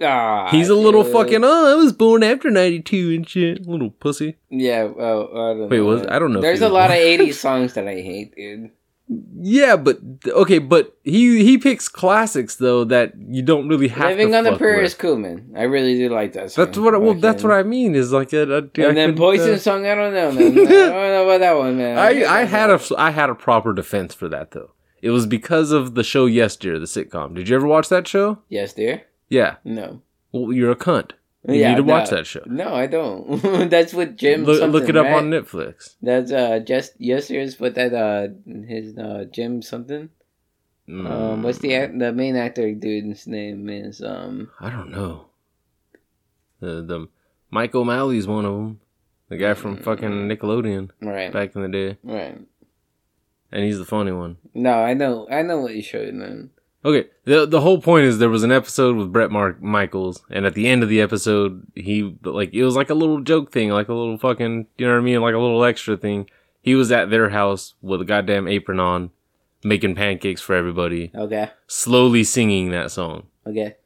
Ah, 0.00 0.48
He's 0.50 0.68
a 0.68 0.74
little 0.74 1.02
dude. 1.04 1.12
fucking, 1.12 1.40
oh, 1.44 1.72
I 1.72 1.74
was 1.74 1.92
born 1.92 2.22
after 2.22 2.50
92 2.50 3.14
and 3.14 3.28
shit. 3.28 3.66
Little 3.66 3.90
pussy. 3.90 4.36
Yeah, 4.50 4.84
well, 4.84 5.28
I 5.32 5.54
don't 5.54 5.68
Wait, 5.70 5.78
know. 5.78 5.84
was- 5.84 6.06
I 6.06 6.18
don't 6.18 6.32
know 6.32 6.40
There's 6.42 6.60
a 6.62 6.68
lot 6.68 6.90
of 6.90 6.96
80s 6.96 7.34
songs 7.46 7.72
that 7.74 7.86
I 7.88 7.94
hate, 7.94 8.34
dude. 8.36 8.70
Yeah, 9.08 9.76
but 9.76 10.00
okay, 10.26 10.58
but 10.58 10.96
he 11.04 11.44
he 11.44 11.58
picks 11.58 11.88
classics 11.88 12.56
though 12.56 12.82
that 12.84 13.12
you 13.16 13.40
don't 13.40 13.68
really 13.68 13.86
have 13.88 14.08
Living 14.08 14.34
on 14.34 14.42
the 14.42 14.56
Prayer 14.56 14.76
with. 14.76 14.86
is 14.86 14.94
cool, 14.94 15.16
man. 15.16 15.54
I 15.56 15.62
really 15.62 15.94
do 15.94 16.08
like 16.08 16.32
that 16.32 16.50
song. 16.50 16.64
That's 16.64 16.78
what. 16.78 16.94
I, 16.94 16.98
well, 16.98 17.14
that's 17.14 17.44
what 17.44 17.52
I 17.52 17.62
mean. 17.62 17.94
Is 17.94 18.12
like 18.12 18.32
a, 18.32 18.42
a, 18.42 18.56
I 18.56 18.58
And 18.58 18.96
then 18.96 19.10
could, 19.10 19.18
Poison 19.18 19.54
uh, 19.54 19.58
song, 19.58 19.86
I 19.86 19.94
don't 19.94 20.12
know, 20.12 20.32
man. 20.32 20.46
I 20.52 20.54
don't 20.54 20.66
know 20.66 21.24
about 21.24 21.38
that 21.38 21.56
one, 21.56 21.78
man. 21.78 21.98
I 21.98 22.24
I 22.24 22.44
had 22.44 22.70
a 22.70 22.80
I 22.98 23.10
had 23.10 23.30
a 23.30 23.36
proper 23.36 23.72
defense 23.72 24.12
for 24.12 24.28
that 24.28 24.50
though. 24.50 24.72
It 25.02 25.10
was 25.10 25.26
because 25.26 25.70
of 25.70 25.94
the 25.94 26.02
show 26.02 26.26
Yes 26.26 26.56
Dear, 26.56 26.80
the 26.80 26.86
sitcom. 26.86 27.36
Did 27.36 27.48
you 27.48 27.54
ever 27.54 27.66
watch 27.66 27.88
that 27.90 28.08
show? 28.08 28.38
Yes, 28.48 28.72
dear. 28.72 29.04
Yeah. 29.28 29.56
No. 29.62 30.02
Well, 30.32 30.52
you're 30.52 30.72
a 30.72 30.76
cunt. 30.76 31.12
You 31.48 31.54
Yeah, 31.54 31.70
need 31.70 31.76
to 31.76 31.82
watch 31.84 32.10
that 32.10 32.26
show. 32.26 32.42
No, 32.46 32.74
I 32.74 32.86
don't. 32.86 33.40
that's 33.70 33.94
what 33.94 34.16
Jim. 34.16 34.44
Look, 34.44 34.60
look 34.70 34.88
it 34.88 34.96
up 34.96 35.04
right? 35.06 35.14
on 35.16 35.30
Netflix. 35.30 35.94
That's 36.02 36.32
uh 36.32 36.58
just 36.60 36.94
yes, 36.98 37.28
dear's 37.28 37.54
but 37.56 37.74
that 37.76 37.94
uh 37.94 38.28
his 38.66 38.96
uh 38.98 39.24
Jim 39.30 39.62
something. 39.62 40.10
Um, 40.88 41.42
what's 41.42 41.58
the 41.58 41.74
act- 41.74 41.98
the 41.98 42.12
main 42.12 42.36
actor 42.36 42.72
dude's 42.72 43.26
name 43.26 43.68
is 43.68 44.00
um 44.02 44.50
I 44.60 44.70
don't 44.70 44.90
know. 44.90 45.26
The 46.60 46.82
the 46.82 47.08
Mike 47.50 47.74
O'Malley's 47.74 48.26
one 48.26 48.44
of 48.44 48.52
them. 48.52 48.80
The 49.28 49.36
guy 49.36 49.54
from 49.54 49.76
fucking 49.78 50.28
Nickelodeon 50.28 50.90
right 51.02 51.32
back 51.32 51.56
in 51.56 51.62
the 51.62 51.68
day, 51.68 51.98
right. 52.04 52.38
and 53.50 53.64
he's 53.64 53.78
the 53.78 53.84
funny 53.84 54.12
one. 54.12 54.36
No, 54.54 54.72
I 54.74 54.94
know 54.94 55.26
I 55.28 55.42
know 55.42 55.58
what 55.60 55.74
you 55.74 55.82
showed 55.82 56.14
man. 56.14 56.50
Okay, 56.86 57.08
the 57.24 57.44
the 57.46 57.60
whole 57.62 57.82
point 57.82 58.04
is 58.06 58.18
there 58.18 58.28
was 58.30 58.44
an 58.44 58.52
episode 58.52 58.94
with 58.96 59.12
Brett 59.12 59.32
Mark 59.32 59.60
Michaels, 59.60 60.22
and 60.30 60.46
at 60.46 60.54
the 60.54 60.68
end 60.68 60.84
of 60.84 60.88
the 60.88 61.00
episode, 61.00 61.66
he 61.74 62.16
like 62.22 62.54
it 62.54 62.64
was 62.64 62.76
like 62.76 62.90
a 62.90 62.94
little 62.94 63.20
joke 63.20 63.50
thing, 63.50 63.70
like 63.70 63.88
a 63.88 63.92
little 63.94 64.16
fucking, 64.18 64.68
you 64.78 64.86
know 64.86 64.92
what 64.92 65.00
I 65.00 65.02
mean, 65.04 65.20
like 65.20 65.34
a 65.34 65.38
little 65.38 65.64
extra 65.64 65.96
thing. 65.96 66.30
He 66.62 66.76
was 66.76 66.92
at 66.92 67.10
their 67.10 67.30
house 67.30 67.74
with 67.82 68.00
a 68.00 68.04
goddamn 68.04 68.46
apron 68.46 68.78
on, 68.78 69.10
making 69.64 69.96
pancakes 69.96 70.40
for 70.40 70.54
everybody, 70.54 71.10
Okay, 71.12 71.50
slowly 71.66 72.22
singing 72.22 72.70
that 72.70 72.92
song. 72.92 73.26
okay, 73.44 73.76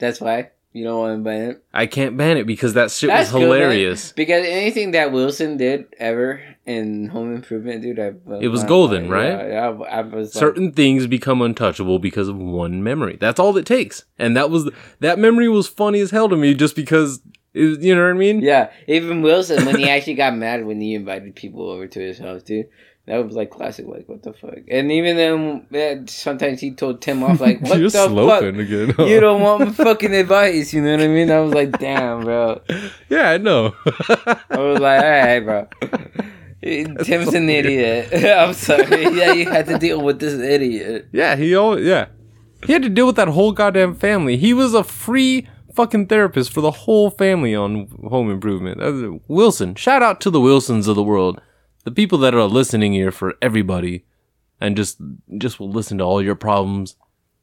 that's 0.00 0.20
why 0.20 0.50
you 0.72 0.84
don't 0.84 0.98
want 0.98 1.18
to 1.18 1.22
ban 1.22 1.50
it. 1.50 1.64
I 1.74 1.86
can't 1.86 2.16
ban 2.16 2.36
it 2.38 2.46
because 2.46 2.74
that 2.74 2.90
shit 2.90 3.08
That's 3.08 3.30
was 3.32 3.40
man. 3.40 3.42
hilarious. 3.42 4.12
Because 4.12 4.44
anything 4.46 4.92
that 4.92 5.12
Wilson 5.12 5.56
did 5.56 5.86
ever 5.98 6.40
in 6.64 7.08
Home 7.08 7.34
Improvement, 7.34 7.82
dude, 7.82 7.98
I 7.98 8.12
It 8.40 8.48
was 8.48 8.64
golden, 8.64 9.08
right? 9.08 9.48
Yeah, 9.48 9.68
I, 9.68 9.98
I 9.98 10.00
was 10.02 10.34
like, 10.34 10.40
Certain 10.40 10.72
things 10.72 11.06
become 11.06 11.42
untouchable 11.42 11.98
because 11.98 12.28
of 12.28 12.36
one 12.36 12.82
memory. 12.82 13.16
That's 13.20 13.38
all 13.40 13.56
it 13.56 13.66
takes, 13.66 14.04
and 14.18 14.36
that 14.36 14.48
was 14.50 14.70
that 15.00 15.18
memory 15.18 15.48
was 15.48 15.68
funny 15.68 16.00
as 16.00 16.10
hell 16.10 16.28
to 16.28 16.36
me 16.36 16.54
just 16.54 16.74
because. 16.76 17.20
It, 17.54 17.64
was- 17.66 17.84
you 17.84 17.94
know 17.94 18.00
what 18.04 18.10
I 18.10 18.14
mean? 18.14 18.40
Yeah, 18.40 18.70
even 18.86 19.20
Wilson 19.20 19.66
when 19.66 19.76
he 19.76 19.86
actually 19.90 20.14
got 20.14 20.34
mad 20.34 20.64
when 20.64 20.80
he 20.80 20.94
invited 20.94 21.36
people 21.36 21.68
over 21.68 21.86
to 21.86 22.00
his 22.00 22.18
house, 22.18 22.42
dude. 22.42 22.68
That 23.06 23.24
was 23.24 23.34
like 23.34 23.50
classic, 23.50 23.86
like 23.88 24.08
what 24.08 24.22
the 24.22 24.32
fuck. 24.32 24.58
And 24.70 24.92
even 24.92 25.16
then, 25.16 25.66
eh, 25.74 26.02
sometimes 26.06 26.60
he 26.60 26.70
told 26.70 27.00
Tim 27.02 27.22
off, 27.24 27.40
like, 27.40 27.60
"What 27.62 27.80
the 27.80 27.90
fuck? 27.90 28.42
again. 28.42 28.90
huh? 28.90 29.04
You 29.06 29.18
don't 29.18 29.40
want 29.42 29.64
my 29.66 29.72
fucking 29.72 30.14
advice." 30.14 30.72
You 30.72 30.82
know 30.82 30.92
what 30.92 31.00
I 31.00 31.08
mean? 31.08 31.30
I 31.30 31.40
was 31.40 31.52
like, 31.52 31.76
"Damn, 31.80 32.22
bro." 32.24 32.60
Yeah, 33.08 33.30
I 33.30 33.38
know. 33.38 33.74
I 33.86 34.58
was 34.58 34.78
like, 34.78 35.02
"All 35.02 35.10
right, 35.10 35.40
bro." 35.40 35.66
Tim's 37.02 37.34
an 37.34 37.50
idiot. 37.50 38.12
I'm 38.24 38.54
sorry. 38.54 39.02
Yeah, 39.16 39.32
you 39.32 39.50
had 39.50 39.66
to 39.66 39.78
deal 39.78 40.00
with 40.00 40.20
this 40.20 40.34
idiot. 40.34 41.08
yeah, 41.12 41.34
he 41.34 41.54
always 41.56 41.84
yeah. 41.84 42.06
He 42.64 42.72
had 42.72 42.82
to 42.82 42.88
deal 42.88 43.06
with 43.06 43.16
that 43.16 43.28
whole 43.28 43.50
goddamn 43.50 43.96
family. 43.96 44.36
He 44.36 44.54
was 44.54 44.72
a 44.74 44.84
free 44.84 45.48
fucking 45.74 46.06
therapist 46.06 46.52
for 46.52 46.60
the 46.60 46.70
whole 46.70 47.10
family 47.10 47.52
on 47.56 47.88
Home 48.08 48.30
Improvement. 48.30 48.80
Uh, 48.80 49.18
Wilson, 49.26 49.74
shout 49.74 50.02
out 50.04 50.20
to 50.20 50.30
the 50.30 50.40
Wilsons 50.40 50.86
of 50.86 50.94
the 50.94 51.02
world, 51.02 51.40
the 51.84 51.90
people 51.90 52.18
that 52.18 52.34
are 52.34 52.44
listening 52.44 52.92
here 52.92 53.10
for 53.12 53.34
everybody, 53.42 54.04
and 54.60 54.76
just 54.76 54.98
just 55.38 55.58
will 55.60 55.70
listen 55.70 55.98
to 55.98 56.04
all 56.04 56.22
your 56.22 56.34
problems, 56.36 56.96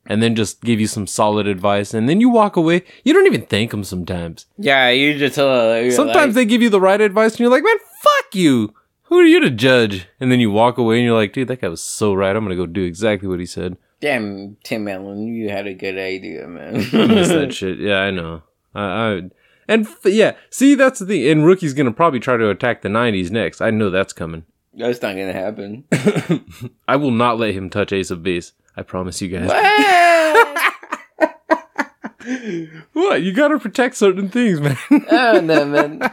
and 0.05 0.21
then 0.23 0.35
just 0.35 0.61
give 0.61 0.79
you 0.79 0.87
some 0.87 1.07
solid 1.07 1.47
advice, 1.47 1.93
and 1.93 2.07
then 2.07 2.21
you 2.21 2.29
walk 2.29 2.55
away. 2.55 2.83
You 3.03 3.13
don't 3.13 3.27
even 3.27 3.45
thank 3.45 3.71
them 3.71 3.83
sometimes. 3.83 4.45
Yeah, 4.57 4.89
you 4.89 5.17
just 5.17 5.37
uh, 5.37 5.91
Sometimes 5.91 6.35
like, 6.35 6.35
they 6.35 6.45
give 6.45 6.61
you 6.61 6.69
the 6.69 6.81
right 6.81 7.01
advice, 7.01 7.33
and 7.33 7.39
you're 7.41 7.51
like, 7.51 7.63
man, 7.63 7.77
fuck 8.01 8.33
you. 8.35 8.73
Who 9.03 9.17
are 9.19 9.25
you 9.25 9.39
to 9.41 9.49
judge? 9.49 10.07
And 10.19 10.31
then 10.31 10.39
you 10.39 10.51
walk 10.51 10.77
away, 10.77 10.97
and 10.97 11.05
you're 11.05 11.17
like, 11.17 11.33
dude, 11.33 11.47
that 11.47 11.61
guy 11.61 11.67
was 11.67 11.81
so 11.81 12.13
right. 12.13 12.35
I'm 12.35 12.43
gonna 12.45 12.55
go 12.55 12.65
do 12.67 12.83
exactly 12.83 13.27
what 13.27 13.39
he 13.39 13.45
said. 13.45 13.75
damn 13.99 14.55
Tim 14.63 14.87
Allen, 14.87 15.27
you 15.27 15.49
had 15.49 15.67
a 15.67 15.73
good 15.73 15.97
idea, 15.97 16.47
man. 16.47 16.75
I 16.75 17.07
miss 17.07 17.29
that 17.29 17.53
shit. 17.59 17.79
Yeah, 17.79 17.97
I 18.01 18.11
know. 18.11 18.43
I, 18.75 18.83
I 18.83 19.21
and 19.69 19.87
f- 19.87 19.99
yeah, 20.05 20.33
see 20.49 20.75
that's 20.75 20.99
the 20.99 21.05
thing. 21.05 21.27
And 21.29 21.45
rookie's 21.45 21.73
gonna 21.73 21.93
probably 21.93 22.19
try 22.19 22.35
to 22.35 22.49
attack 22.49 22.81
the 22.81 22.89
'90s 22.89 23.31
next. 23.31 23.61
I 23.61 23.69
know 23.69 23.89
that's 23.89 24.11
coming. 24.11 24.43
That's 24.73 25.01
not 25.01 25.15
gonna 25.15 25.33
happen. 25.33 25.85
I 26.87 26.95
will 26.95 27.11
not 27.11 27.37
let 27.39 27.53
him 27.53 27.69
touch 27.69 27.93
Ace 27.93 28.11
of 28.11 28.23
Base. 28.23 28.53
I 28.75 28.81
promise 28.83 29.21
you 29.21 29.29
guys. 29.29 29.47
What? 32.93 33.21
You 33.23 33.33
gotta 33.33 33.59
protect 33.59 33.95
certain 33.95 34.29
things, 34.29 34.61
man. 34.61 34.77
oh 35.09 35.39
no, 35.41 35.65
man. 35.65 36.11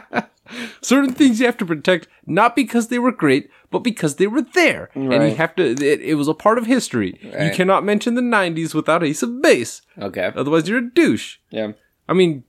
certain 0.81 1.13
things 1.13 1.39
you 1.39 1.45
have 1.45 1.57
to 1.57 1.65
protect, 1.65 2.07
not 2.25 2.55
because 2.55 2.87
they 2.87 2.97
were 2.97 3.11
great, 3.11 3.49
but 3.69 3.79
because 3.79 4.15
they 4.15 4.25
were 4.27 4.41
there, 4.41 4.89
and 4.95 5.11
you 5.11 5.35
have 5.35 5.55
to. 5.57 5.63
It, 5.63 6.01
it 6.01 6.15
was 6.15 6.27
a 6.27 6.33
part 6.33 6.57
of 6.57 6.65
history. 6.65 7.19
You 7.21 7.51
cannot 7.53 7.83
mention 7.85 8.15
the 8.15 8.21
'90s 8.21 8.73
without 8.73 9.03
Ace 9.03 9.21
of 9.21 9.41
Base. 9.41 9.81
Okay. 9.99 10.31
Otherwise, 10.35 10.67
you're 10.67 10.79
a 10.79 10.89
douche. 10.89 11.37
Yeah. 11.49 11.73
I 12.09 12.13
mean, 12.13 12.43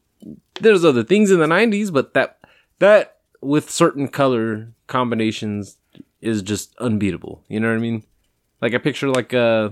there's 0.61 0.85
other 0.85 1.03
things 1.05 1.31
in 1.31 1.39
the 1.41 1.47
'90s, 1.47 1.93
but 1.93 2.15
that 2.15 2.39
that 2.79 3.19
with 3.41 3.71
certain 3.71 4.09
color 4.09 4.73
combinations 4.87 5.77
is 6.21 6.43
just 6.43 6.75
unbeatable. 6.79 7.43
You 7.49 7.61
know 7.61 7.69
what 7.69 7.77
I 7.77 7.81
mean? 7.81 8.03
Like 8.61 8.75
I 8.75 8.79
picture 8.79 9.09
like 9.09 9.33
uh, 9.35 9.71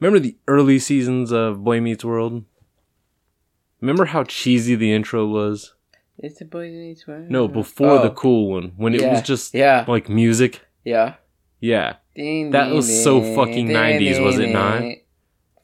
remember 0.00 0.18
the 0.18 0.36
early 0.46 0.78
seasons 0.78 1.32
of 1.32 1.62
Boy 1.64 1.80
Meets 1.80 2.04
World? 2.04 2.44
Remember 3.80 4.06
how 4.06 4.24
cheesy 4.24 4.74
the 4.74 4.92
intro 4.92 5.26
was? 5.26 5.74
It's 6.18 6.40
a 6.40 6.44
boy 6.44 6.70
Meets 6.70 7.06
World. 7.06 7.30
No, 7.30 7.46
before 7.46 7.98
the 7.98 8.10
Oh. 8.10 8.14
cool 8.14 8.50
one 8.50 8.72
when 8.76 8.94
it 8.94 9.02
was 9.08 9.22
just 9.22 9.54
yeah. 9.54 9.84
like 9.86 10.08
music. 10.08 10.60
Yeah. 10.84 11.14
Yeah, 11.60 11.96
Ding, 12.14 12.52
That 12.52 12.66
ding, 12.66 12.76
was 12.76 13.02
so 13.02 13.20
fucking 13.34 13.66
ding, 13.66 13.76
90s, 13.76 14.22
was 14.24 14.38
it 14.38 14.50
not? 14.50 14.80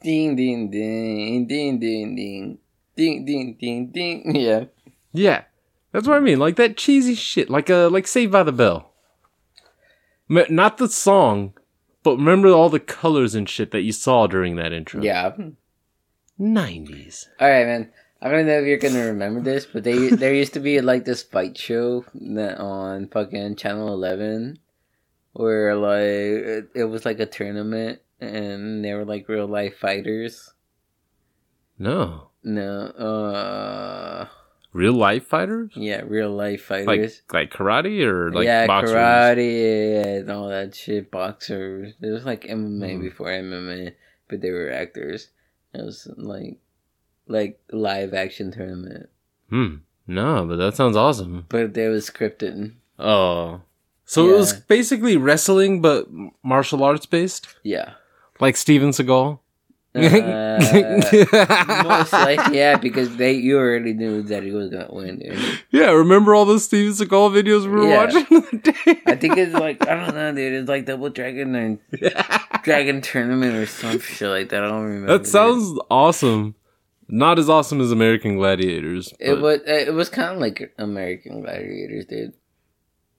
Ding 0.03 0.35
ding 0.35 0.69
ding 0.69 1.47
ding 1.47 1.79
ding 1.79 2.15
ding 2.15 2.57
ding 2.95 3.25
ding 3.25 3.57
ding 3.59 3.87
ding. 3.87 4.35
Yeah. 4.35 4.65
yeah, 5.13 5.43
that's 5.91 6.07
what 6.07 6.17
I 6.17 6.19
mean. 6.21 6.39
Like 6.39 6.55
that 6.57 6.77
cheesy 6.77 7.15
shit, 7.15 7.49
like 7.49 7.69
uh, 7.69 7.89
like 7.89 8.07
Saved 8.07 8.31
by 8.31 8.43
the 8.43 8.51
Bell. 8.51 8.91
Not 10.27 10.77
the 10.77 10.89
song, 10.89 11.53
but 12.03 12.17
remember 12.17 12.49
all 12.49 12.69
the 12.69 12.79
colors 12.79 13.35
and 13.35 13.47
shit 13.47 13.71
that 13.71 13.81
you 13.81 13.91
saw 13.91 14.27
during 14.27 14.55
that 14.55 14.73
intro. 14.73 15.01
Yeah. 15.03 15.33
nineties. 16.37 17.29
All 17.39 17.49
right, 17.49 17.65
man. 17.65 17.91
I 18.21 18.29
don't 18.31 18.47
know 18.47 18.59
if 18.59 18.65
you're 18.65 18.77
gonna 18.77 19.05
remember 19.05 19.41
this, 19.41 19.65
but 19.65 19.83
they 19.83 20.07
there 20.09 20.33
used 20.33 20.53
to 20.53 20.59
be 20.59 20.81
like 20.81 21.05
this 21.05 21.21
fight 21.21 21.57
show 21.57 22.05
on 22.57 23.07
fucking 23.09 23.55
Channel 23.57 23.93
Eleven, 23.93 24.57
where 25.33 25.75
like 25.75 25.99
it, 26.01 26.69
it 26.73 26.83
was 26.85 27.05
like 27.05 27.19
a 27.19 27.25
tournament 27.27 27.99
and 28.19 28.83
they 28.83 28.93
were 28.93 29.05
like 29.05 29.29
real 29.29 29.45
life 29.47 29.77
fighters. 29.77 30.53
No, 31.77 32.29
No, 32.47 32.85
uh, 32.93 34.27
real 34.71 34.93
life 34.93 35.25
fighters, 35.25 35.71
yeah, 35.75 36.01
real 36.05 36.29
life 36.29 36.61
fighters. 36.65 37.23
like 37.33 37.51
karate 37.51 38.03
or 38.05 38.31
like 38.31 38.45
yeah, 38.45 38.67
boxers. 38.67 38.95
karate 38.95 40.19
and 40.19 40.29
all 40.31 40.49
that 40.49 40.75
shit. 40.75 41.09
Boxers. 41.09 41.93
It 42.01 42.11
was 42.11 42.23
like 42.23 42.43
MMA 42.45 42.97
Mhm. 42.97 43.01
before 43.01 43.27
MMA, 43.29 43.93
but 44.29 44.41
they 44.41 44.51
were 44.51 44.69
actors. 44.71 45.29
It 45.73 45.81
was 45.83 46.07
like 46.17 46.57
like 47.27 47.59
live 47.71 48.13
action 48.13 48.51
tournament, 48.51 49.09
Hmm. 49.49 49.77
No, 50.05 50.45
but 50.45 50.57
that 50.57 50.75
sounds 50.75 50.95
awesome. 50.95 51.45
but 51.49 51.73
they 51.73 51.87
was 51.87 52.07
scripted. 52.07 52.73
Oh, 52.99 53.61
so 54.05 54.29
it 54.29 54.37
was 54.37 54.53
basically 54.53 55.17
wrestling, 55.17 55.81
but 55.81 56.07
martial 56.43 56.83
arts 56.83 57.07
based, 57.07 57.47
Yeah. 57.63 57.93
like 58.39 58.55
Steven 58.55 58.89
Seagal. 58.91 59.39
Uh, 59.95 61.83
most 61.87 62.13
likely, 62.13 62.57
yeah, 62.57 62.77
because 62.77 63.15
they 63.17 63.33
you 63.33 63.57
already 63.57 63.93
knew 63.93 64.21
that 64.23 64.43
he 64.43 64.51
was 64.51 64.69
gonna 64.69 64.87
win. 64.89 65.19
Dude. 65.19 65.39
Yeah, 65.71 65.91
remember 65.91 66.35
all 66.35 66.45
those 66.45 66.63
Steven 66.65 66.91
Seagal 66.93 67.31
videos 67.33 67.63
we 67.63 67.69
were 67.71 67.87
Yeah. 67.87 68.05
watching? 68.05 69.01
I 69.05 69.15
think 69.15 69.37
it's 69.37 69.53
like 69.53 69.87
I 69.87 69.95
don't 69.95 70.15
know, 70.15 70.33
dude. 70.33 70.53
It's 70.53 70.69
like 70.69 70.85
Double 70.85 71.09
Dragon 71.09 71.55
and 71.55 71.79
Dragon 72.63 73.01
Tournament 73.01 73.55
or 73.55 73.65
some 73.65 73.99
shit 73.99 74.29
like 74.29 74.49
that. 74.49 74.63
I 74.63 74.67
don't 74.67 74.83
remember. 74.83 75.13
that 75.13 75.19
dude. 75.23 75.27
sounds 75.27 75.79
awesome. 75.89 76.55
Not 77.07 77.37
as 77.37 77.49
awesome 77.49 77.81
as 77.81 77.91
American 77.91 78.35
Gladiators. 78.35 79.13
It 79.19 79.39
was 79.39 79.61
it 79.65 79.93
was 79.93 80.09
kind 80.09 80.31
of 80.33 80.39
like 80.39 80.73
American 80.77 81.41
Gladiators, 81.41 82.05
dude. 82.05 82.33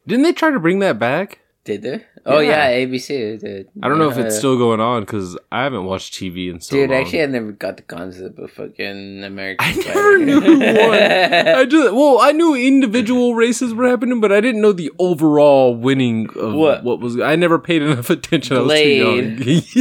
Didn't 0.07 0.24
they 0.24 0.33
try 0.33 0.51
to 0.51 0.59
bring 0.61 0.81
that 0.81 0.99
back? 0.99 1.39
Did 1.64 1.83
they? 1.83 2.05
Oh 2.29 2.41
yeah. 2.41 2.70
ABC 2.72 3.39
did. 3.41 3.68
I 3.83 3.89
don't 3.89 3.99
know 3.99 4.11
if 4.11 4.18
it's 4.18 4.37
still 4.37 4.59
going 4.59 4.81
on 4.81 5.03
because 5.03 5.39
I 5.53 5.62
haven't 5.62 5.85
watched 5.85 6.12
TV 6.14 6.51
in 6.51 6.61
so 6.61 6.74
Dude, 6.77 6.91
long. 6.91 7.01
actually, 7.01 7.22
I 7.22 7.27
never 7.27 7.53
got 7.53 7.77
the 7.77 7.83
concept 7.85 8.39
of 8.39 8.51
fucking 8.51 9.22
American. 9.22 9.64
I 9.64 9.72
never 9.74 10.18
knew 10.18 10.41
one. 10.59 10.99
I 11.57 11.64
just 11.66 11.95
well, 11.95 12.18
I 12.20 12.33
knew 12.33 12.55
individual 12.57 13.35
races 13.37 13.72
were 13.72 13.89
happening, 13.89 14.20
but 14.20 14.33
I 14.33 14.41
didn't 14.41 14.61
know 14.61 14.72
the 14.72 14.91
overall 14.99 15.77
winning 15.77 16.29
of 16.37 16.55
What? 16.55 16.83
what, 16.85 17.01
was. 17.01 17.18
I 17.20 17.37
never 17.37 17.59
paid 17.59 17.83
enough 17.83 18.11
attention. 18.11 18.57
I 18.57 18.61
was 18.61 18.72
too 18.72 18.89
young. 18.89 19.37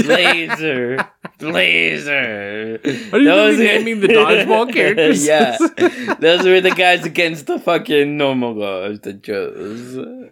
Laser, 0.08 1.10
laser. 1.42 2.80
Are 3.14 3.20
you 3.20 3.30
really 3.30 3.58
naming 3.58 4.00
the 4.02 4.08
dodgeball 4.08 4.74
characters? 4.78 5.26
yeah, 5.26 5.58
those 6.20 6.44
were 6.44 6.62
the 6.62 6.72
guys 6.72 7.06
against 7.06 7.46
the 7.48 7.60
fucking 7.60 8.18
normal 8.18 8.54
guys, 8.56 9.00
the 9.02 9.14
Joes. 9.14 9.98
oh 9.98 10.30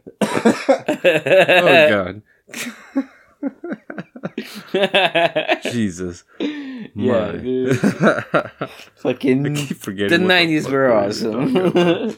god, 1.89 2.22
Jesus. 5.72 6.24
Yeah, 6.95 7.32
dude. 7.34 7.80
I 7.84 8.70
fucking 8.95 9.56
keep 9.56 9.78
forgetting. 9.78 10.20
the 10.20 10.26
nineties 10.26 10.68
were 10.70 10.88
we 11.08 11.14
talking 11.14 11.58
about. 11.58 12.18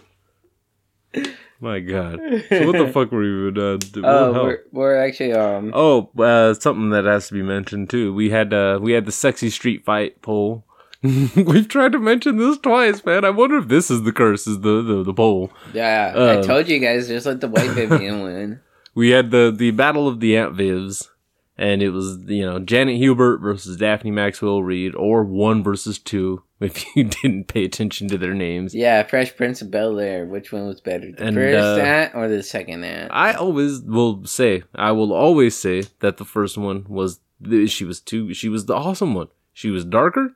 awesome. 1.16 1.36
My 1.62 1.80
god. 1.80 2.20
So 2.50 2.68
what 2.68 2.78
the 2.78 2.88
fuck 2.94 3.12
were 3.12 3.22
we 3.22 3.48
even 3.50 3.58
uh, 3.58 3.78
Oh, 4.04 4.34
hell? 4.34 4.44
we're, 4.44 4.60
we're 4.72 4.98
actually 5.06 5.34
um. 5.34 5.72
Oh, 5.74 6.10
uh, 6.20 6.54
something 6.54 6.90
that 6.90 7.06
has 7.06 7.28
to 7.30 7.34
be 7.34 7.42
mentioned 7.42 7.90
too. 7.90 8.14
We 8.14 8.30
had 8.30 8.54
uh, 8.54 8.80
we 8.82 8.92
had 8.92 9.06
the 9.06 9.12
sexy 9.12 9.50
street 9.50 9.86
fight 9.86 10.22
poll. 10.22 10.66
We've 11.04 11.68
tried 11.68 11.92
to 11.92 12.00
mention 12.00 12.38
this 12.38 12.58
twice, 12.58 13.06
man. 13.06 13.24
I 13.26 13.30
wonder 13.30 13.58
if 13.58 13.68
this 13.68 13.92
is 13.92 14.04
the 14.04 14.12
curse, 14.12 14.48
is 14.48 14.62
the 14.62 14.82
the, 14.82 15.04
the 15.04 15.14
poll. 15.14 15.52
Yeah, 15.74 16.14
I 16.16 16.20
Uh, 16.20 16.44
told 16.44 16.68
you 16.68 16.80
guys, 16.80 17.08
just 17.08 17.26
let 17.26 17.42
the 17.42 17.48
white 17.48 17.72
Vivian 17.72 18.22
win. 18.24 18.60
We 18.96 19.10
had 19.10 19.30
the 19.32 19.54
the 19.56 19.72
battle 19.72 20.08
of 20.08 20.20
the 20.22 20.38
Aunt 20.38 20.56
Vivs, 20.56 21.10
and 21.58 21.82
it 21.82 21.90
was 21.90 22.18
you 22.26 22.46
know 22.46 22.60
Janet 22.60 22.98
Hubert 22.98 23.40
versus 23.40 23.78
Daphne 23.78 24.12
Maxwell 24.12 24.64
Reid, 24.64 24.96
or 24.96 25.24
one 25.24 25.64
versus 25.64 26.00
two 26.00 26.44
if 26.60 26.96
you 26.96 27.06
didn't 27.06 27.46
pay 27.48 27.66
attention 27.66 28.08
to 28.10 28.18
their 28.18 28.34
names. 28.34 28.74
Yeah, 28.74 29.04
Fresh 29.04 29.36
Prince 29.36 29.62
of 29.62 29.72
Bel 29.72 30.00
Air. 30.00 30.26
Which 30.26 30.52
one 30.52 30.68
was 30.68 30.82
better, 30.82 31.12
the 31.12 31.24
And, 31.24 31.36
first 31.36 31.58
uh, 31.58 31.84
aunt 31.84 32.16
or 32.16 32.28
the 32.28 32.44
second 32.44 32.84
aunt? 32.84 33.12
I 33.14 33.34
always 33.34 33.82
will 33.82 34.26
say, 34.26 34.64
I 34.74 34.92
will 34.92 35.14
always 35.14 35.56
say 35.56 35.84
that 36.00 36.18
the 36.18 36.26
first 36.26 36.58
one 36.58 36.86
was 36.88 37.20
the, 37.40 37.68
she 37.68 37.86
was 37.86 38.00
too 38.00 38.34
she 38.34 38.50
was 38.50 38.66
the 38.66 38.76
awesome 38.76 39.14
one. 39.14 39.28
She 39.54 39.70
was 39.70 39.86
darker, 39.86 40.36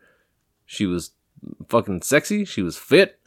she 0.65 0.85
was 0.85 1.11
fucking 1.67 2.03
sexy, 2.03 2.45
she 2.45 2.61
was 2.61 2.77
fit, 2.77 3.19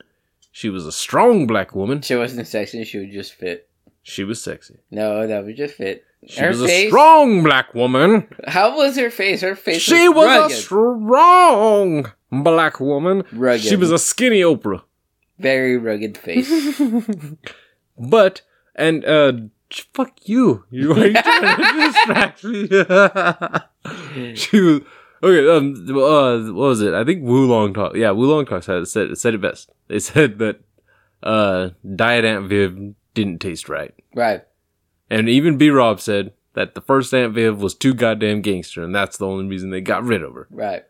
she 0.53 0.68
was 0.68 0.86
a 0.86 0.93
strong 0.93 1.47
black 1.47 1.74
woman. 1.74 2.03
She 2.03 2.14
wasn't 2.14 2.47
sexy. 2.47 2.84
She 2.84 2.99
was 2.99 3.11
just 3.11 3.32
fit. 3.32 3.70
She 4.03 4.22
was 4.22 4.43
sexy. 4.43 4.80
No, 4.90 5.26
that 5.26 5.45
was 5.45 5.57
just 5.57 5.76
fit. 5.76 6.05
She 6.27 6.41
her 6.41 6.49
was 6.51 6.64
face. 6.64 6.87
a 6.87 6.89
strong 6.89 7.43
black 7.43 7.75
woman. 7.75 8.29
How 8.47 8.77
was 8.77 8.97
her 8.97 9.11
face? 9.11 9.41
Her 9.41 9.57
face. 9.57 9.83
She 9.83 10.09
was, 10.09 10.27
was 10.27 10.53
a 10.53 10.57
strong 10.57 12.12
black 12.31 12.79
woman. 12.81 13.25
Rugged. 13.33 13.64
She 13.64 13.77
was 13.77 13.91
a 13.91 13.99
skinny 13.99 14.41
Oprah. 14.43 14.83
very 15.39 15.77
rugged 15.77 16.16
face. 16.18 16.81
But 17.99 18.43
and 18.75 19.05
uh 19.05 19.33
fuck 19.70 20.12
you. 20.25 20.64
You 20.70 20.93
are 20.93 21.11
trying 21.12 21.57
to 21.57 21.73
distract 21.87 22.45
me. 22.45 24.35
she 24.35 24.61
was 24.61 24.81
okay, 25.23 25.49
um 25.49 25.75
uh 25.91 26.39
what 26.53 26.68
was 26.68 26.81
it? 26.81 26.95
I 26.95 27.05
think 27.05 27.23
Wulong 27.23 27.75
Talk 27.75 27.95
yeah, 27.97 28.09
Wulong 28.11 28.49
Talk 28.49 28.62
said 28.62 28.87
said 28.89 29.18
said 29.18 29.35
it 29.35 29.41
best. 29.41 29.70
They 29.89 29.99
said 30.11 30.39
that 30.39 30.61
uh 31.23 31.70
Diet 31.95 32.25
Aunt 32.25 32.49
Viv 32.49 32.95
didn't 33.14 33.41
taste 33.41 33.68
right. 33.68 33.93
right. 34.14 34.43
And 35.13 35.29
even 35.29 35.59
B 35.59 35.69
Rob 35.71 36.01
said 36.01 36.33
that 36.55 36.75
the 36.75 36.81
first 36.81 37.13
Aunt 37.15 37.35
Viv 37.35 37.61
was 37.61 37.75
too 37.75 37.95
goddamn 37.95 38.41
gangster 38.41 38.83
and 38.83 38.95
that's 38.95 39.17
the 39.19 39.27
only 39.27 39.47
reason 39.47 39.71
they 39.71 39.81
got 39.81 40.03
rid 40.05 40.23
of 40.23 40.35
her. 40.35 40.49
Right. 40.51 40.83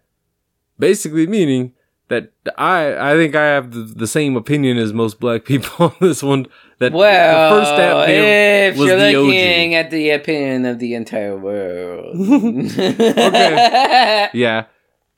basically 0.79 1.27
meaning 1.27 1.73
that 2.09 2.33
I 2.59 3.13
I 3.13 3.15
think 3.15 3.35
I 3.35 3.45
have 3.47 3.71
the, 3.73 3.81
the 3.83 4.07
same 4.07 4.37
opinion 4.37 4.77
as 4.79 4.93
most 4.93 5.19
black 5.21 5.45
people 5.51 5.87
on 5.87 5.95
this 6.01 6.23
one. 6.23 6.47
That 6.79 6.93
Well, 6.93 7.51
the 7.51 7.57
first 7.57 7.77
Daphne 7.77 8.15
if 8.15 8.77
was 8.77 8.89
you're 8.89 8.99
the 8.99 9.13
looking 9.19 9.75
OG. 9.75 9.85
at 9.85 9.91
the 9.91 10.11
opinion 10.11 10.67
of 10.67 10.79
the 10.79 10.95
entire 10.95 11.37
world, 11.39 12.17
Okay. 12.79 14.29
Yeah, 14.35 14.67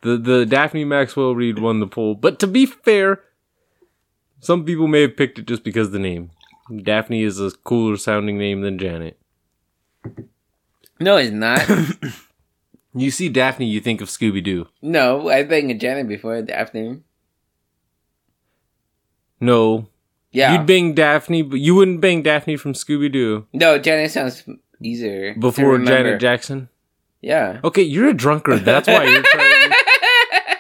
the 0.03 0.17
the 0.19 0.47
Daphne 0.47 0.85
Maxwell 0.85 1.35
Reid 1.35 1.59
won 1.59 1.81
the 1.81 1.87
poll. 1.87 2.15
But 2.15 2.39
to 2.41 2.47
be 2.47 2.67
fair, 2.67 3.21
some 4.41 4.65
people 4.65 4.87
may 4.87 5.03
have 5.03 5.17
picked 5.17 5.39
it 5.39 5.47
just 5.47 5.65
because 5.65 5.87
of 5.89 5.93
the 5.95 5.99
name. 5.99 6.31
Daphne 6.83 7.23
is 7.23 7.41
a 7.41 7.51
cooler 7.51 7.97
sounding 7.97 8.39
name 8.39 8.63
than 8.63 8.79
Janet. 8.79 9.19
no, 11.01 11.17
it's 11.17 11.31
not. 11.33 11.63
You 12.97 13.11
see 13.11 13.29
Daphne, 13.29 13.67
you 13.67 13.81
think 13.81 14.01
of 14.01 14.09
Scooby 14.09 14.41
Doo. 14.43 14.69
No, 14.81 15.29
I 15.29 15.45
think 15.45 15.69
of 15.73 15.79
Janet 15.79 16.07
before 16.07 16.41
Daphne. 16.43 17.01
No, 19.41 19.89
Yeah, 20.31 20.53
you'd 20.53 20.67
bang 20.67 20.95
Daphne, 20.95 21.43
but 21.43 21.59
you 21.59 21.75
wouldn't 21.75 22.01
bang 22.01 22.23
Daphne 22.23 22.57
from 22.57 22.73
Scooby 22.73 23.11
Doo 23.11 23.47
no, 23.53 23.79
Janet 23.79 24.13
sounds 24.13 24.45
easier 24.81 25.35
before 25.35 25.73
remember. 25.73 25.91
Janet 25.91 26.21
Jackson. 26.21 26.69
Yeah. 27.21 27.59
Okay, 27.65 27.83
you're 27.83 28.09
a 28.11 28.15
drunkard. 28.15 28.65
That's 28.65 28.87
why 28.87 29.05
you're 29.05 29.23
trying. 29.23 29.44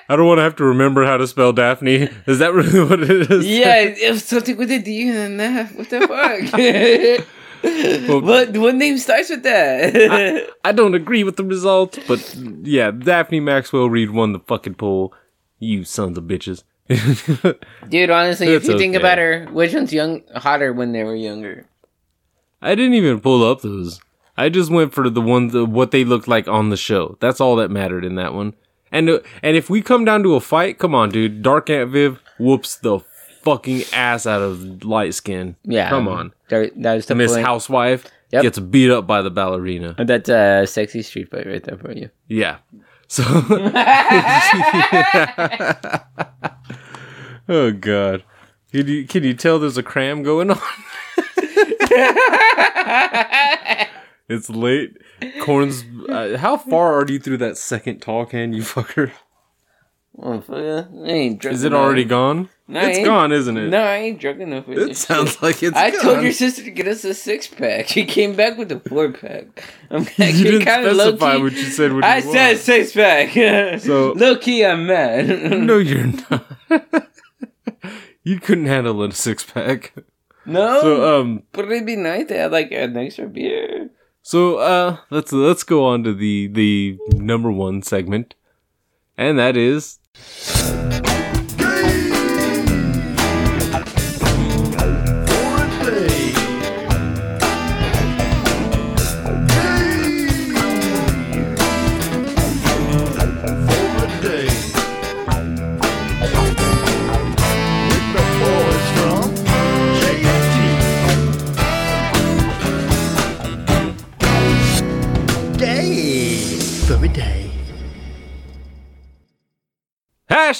I 0.09 0.16
don't 0.16 0.26
want 0.26 0.38
to 0.38 0.42
have 0.42 0.57
to 0.57 0.64
remember 0.64 1.05
how 1.05 1.16
to 1.16 1.26
spell 1.26 1.52
Daphne. 1.52 2.09
Is 2.26 2.38
that 2.38 2.52
really 2.52 2.80
what 2.88 3.00
it 3.02 3.30
is? 3.30 3.46
Yeah, 3.46 3.76
it 3.76 4.11
was 4.11 4.24
something 4.24 4.57
with 4.57 4.70
a 4.70 4.78
D 4.78 5.09
and 5.09 5.18
an 5.18 5.40
F. 5.40 5.74
What 5.74 5.90
the 5.90 6.00
fuck? 6.00 7.28
what 8.24 8.57
what 8.57 8.74
name 8.74 8.98
starts 8.98 9.30
with 9.30 9.42
that? 9.44 10.50
I 10.64 10.72
don't 10.72 10.94
agree 10.94 11.24
with 11.24 11.36
the 11.36 11.44
result, 11.44 11.98
but 12.07 12.36
yeah, 12.62 12.90
Daphne 12.90 13.40
Maxwell 13.40 13.88
Reid 13.88 14.11
won 14.11 14.32
the 14.32 14.40
fucking 14.40 14.74
poll. 14.74 15.14
You 15.59 15.84
sons 15.84 16.18
of 16.18 16.24
bitches. 16.24 16.64
Dude, 17.88 18.11
honestly, 18.11 18.48
if 18.48 18.62
It's 18.62 18.68
you 18.68 18.78
think 18.78 18.94
about 18.94 19.16
her, 19.16 19.46
which 19.50 19.72
one's 19.72 19.92
young 19.92 20.22
hotter 20.34 20.72
when 20.74 20.92
they 20.92 21.02
were 21.02 21.14
younger? 21.14 21.66
I 22.61 22.74
didn't 22.74 22.94
even 22.94 23.20
pull 23.20 23.42
up 23.42 23.62
those. 23.62 24.00
I 24.36 24.50
just 24.50 24.70
went 24.70 24.92
for 24.92 25.09
the 25.09 25.20
ones 25.20 25.55
what 25.55 25.92
they 25.92 26.05
looked 26.05 26.28
like 26.28 26.48
on 26.48 26.68
the 26.68 26.76
show. 26.76 27.16
That's 27.20 27.40
all 27.40 27.57
that 27.57 27.70
mattered 27.70 28.05
in 28.05 28.16
that 28.16 28.34
one. 28.34 28.55
And 28.95 29.11
uh, 29.11 29.18
and 29.42 29.57
if 29.57 29.68
we 29.68 29.82
come 29.82 30.05
down 30.05 30.22
to 30.22 30.36
a 30.36 30.40
fight, 30.40 30.78
come 30.78 30.95
on, 30.95 31.11
dude. 31.11 31.42
Dark 31.42 31.68
Aunt 31.68 31.90
Viv 31.90 32.20
whoops 32.38 32.76
the 32.76 33.01
fucking 33.42 33.82
ass 33.92 34.24
out 34.24 34.40
of 34.40 34.84
light 34.84 35.14
skin. 35.14 35.57
Yeah, 35.64 35.90
come 35.90 36.07
on. 36.09 36.32
That, 36.49 36.70
that 36.76 36.95
was 36.95 37.07
the 37.07 37.16
Miss 37.16 37.32
point. 37.32 37.45
Housewife 37.45 38.07
Yep. 38.30 38.42
gets 38.42 38.59
beat 38.59 38.90
up 38.90 39.07
by 39.07 39.20
the 39.22 39.30
ballerina. 39.30 39.95
And 39.99 40.09
that's 40.09 40.28
a 40.28 40.66
sexy 40.66 41.03
street 41.03 41.30
fight 41.30 41.47
right 41.47 41.62
there 41.62 41.76
for 41.76 41.92
you. 41.92 42.11
Yeah. 42.26 42.57
So. 43.07 43.22
oh 47.49 47.70
God. 47.72 48.24
Can 48.72 48.88
you 48.88 49.07
can 49.07 49.22
you 49.22 49.34
tell 49.34 49.61
there's 49.61 49.76
a 49.76 49.84
cram 49.84 50.24
going 50.24 50.51
on? 50.51 50.59
it's 54.28 54.48
late. 54.50 54.96
Corn's. 55.42 55.84
Uh, 56.08 56.36
how 56.38 56.56
far 56.56 56.94
are 57.00 57.06
you 57.06 57.18
through 57.18 57.38
that 57.38 57.56
second 57.56 58.00
tall 58.00 58.26
can, 58.26 58.52
you 58.52 58.62
fucker? 58.62 59.10
Oh, 60.16 60.40
fuck 60.40 60.58
yeah. 60.58 60.84
I 61.04 61.08
ain't 61.10 61.40
drunk 61.40 61.56
Is 61.56 61.64
it 61.64 61.68
enough. 61.68 61.80
already 61.80 62.04
gone? 62.04 62.48
No, 62.68 62.80
it's 62.86 63.04
gone, 63.04 63.32
isn't 63.32 63.56
it? 63.56 63.68
No, 63.68 63.82
I 63.82 63.96
ain't 63.96 64.20
drunk 64.20 64.38
enough. 64.38 64.68
It 64.68 64.96
sounds 64.96 65.32
shit. 65.32 65.42
like 65.42 65.60
it's 65.62 65.76
I 65.76 65.90
gone. 65.90 66.00
told 66.00 66.22
your 66.22 66.30
sister 66.32 66.62
to 66.62 66.70
get 66.70 66.86
us 66.86 67.04
a 67.04 67.12
six 67.14 67.48
pack. 67.48 67.88
She 67.88 68.04
came 68.04 68.36
back 68.36 68.56
with 68.56 68.70
a 68.70 68.78
four 68.78 69.10
pack. 69.10 69.64
I'm 69.90 70.02
you 70.16 70.60
didn't 70.60 70.62
specify 70.62 71.36
what 71.36 71.52
you 71.52 71.64
said. 71.64 71.92
When 71.92 72.04
I 72.04 72.18
you 72.18 72.22
said 72.32 72.46
want. 72.52 72.58
six 72.60 72.92
pack. 72.92 73.80
So- 73.82 74.12
low 74.12 74.36
key, 74.36 74.64
I'm 74.64 74.86
mad. 74.86 75.26
No, 75.66 75.78
you're 75.78 76.06
not. 76.30 77.08
you 78.22 78.38
couldn't 78.40 78.66
handle 78.66 79.02
a 79.02 79.10
six 79.12 79.44
pack. 79.44 79.92
no. 80.46 80.80
So 80.80 81.20
um, 81.20 81.42
but 81.52 81.64
it'd 81.66 81.84
be 81.86 81.96
nice 81.96 82.28
to 82.28 82.38
have 82.38 82.52
like 82.52 82.70
an 82.72 82.96
extra 82.96 83.26
beer. 83.26 83.90
So 84.26 84.56
uh 84.56 84.96
let's 85.10 85.32
let's 85.32 85.64
go 85.64 85.84
on 85.84 86.02
to 86.04 86.14
the 86.14 86.46
the 86.46 86.98
number 87.12 87.52
one 87.52 87.82
segment. 87.82 88.34
And 89.18 89.38
that 89.38 89.54
is 89.54 89.98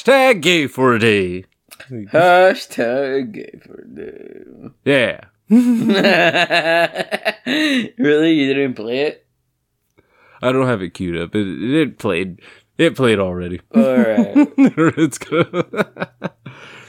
hashtag 0.05 0.43
gay 0.43 0.67
for 0.67 0.95
a 0.95 0.99
day. 0.99 1.45
Hashtag 1.91 3.33
gay 3.33 3.59
for 3.65 3.85
day. 3.85 4.45
Yeah. 4.85 5.21
really? 7.99 8.33
You 8.33 8.55
didn't 8.55 8.75
play 8.75 9.01
it? 9.01 9.27
I 10.43 10.53
don't 10.53 10.67
have 10.67 10.83
it 10.83 10.91
queued 10.91 11.17
up. 11.17 11.35
It 11.35 11.47
it 11.47 11.99
played. 11.99 12.41
It 12.77 12.97
played 12.97 13.19
already. 13.19 13.61
Alright. 13.75 14.35
it's 14.59 15.19
good. 15.19 15.49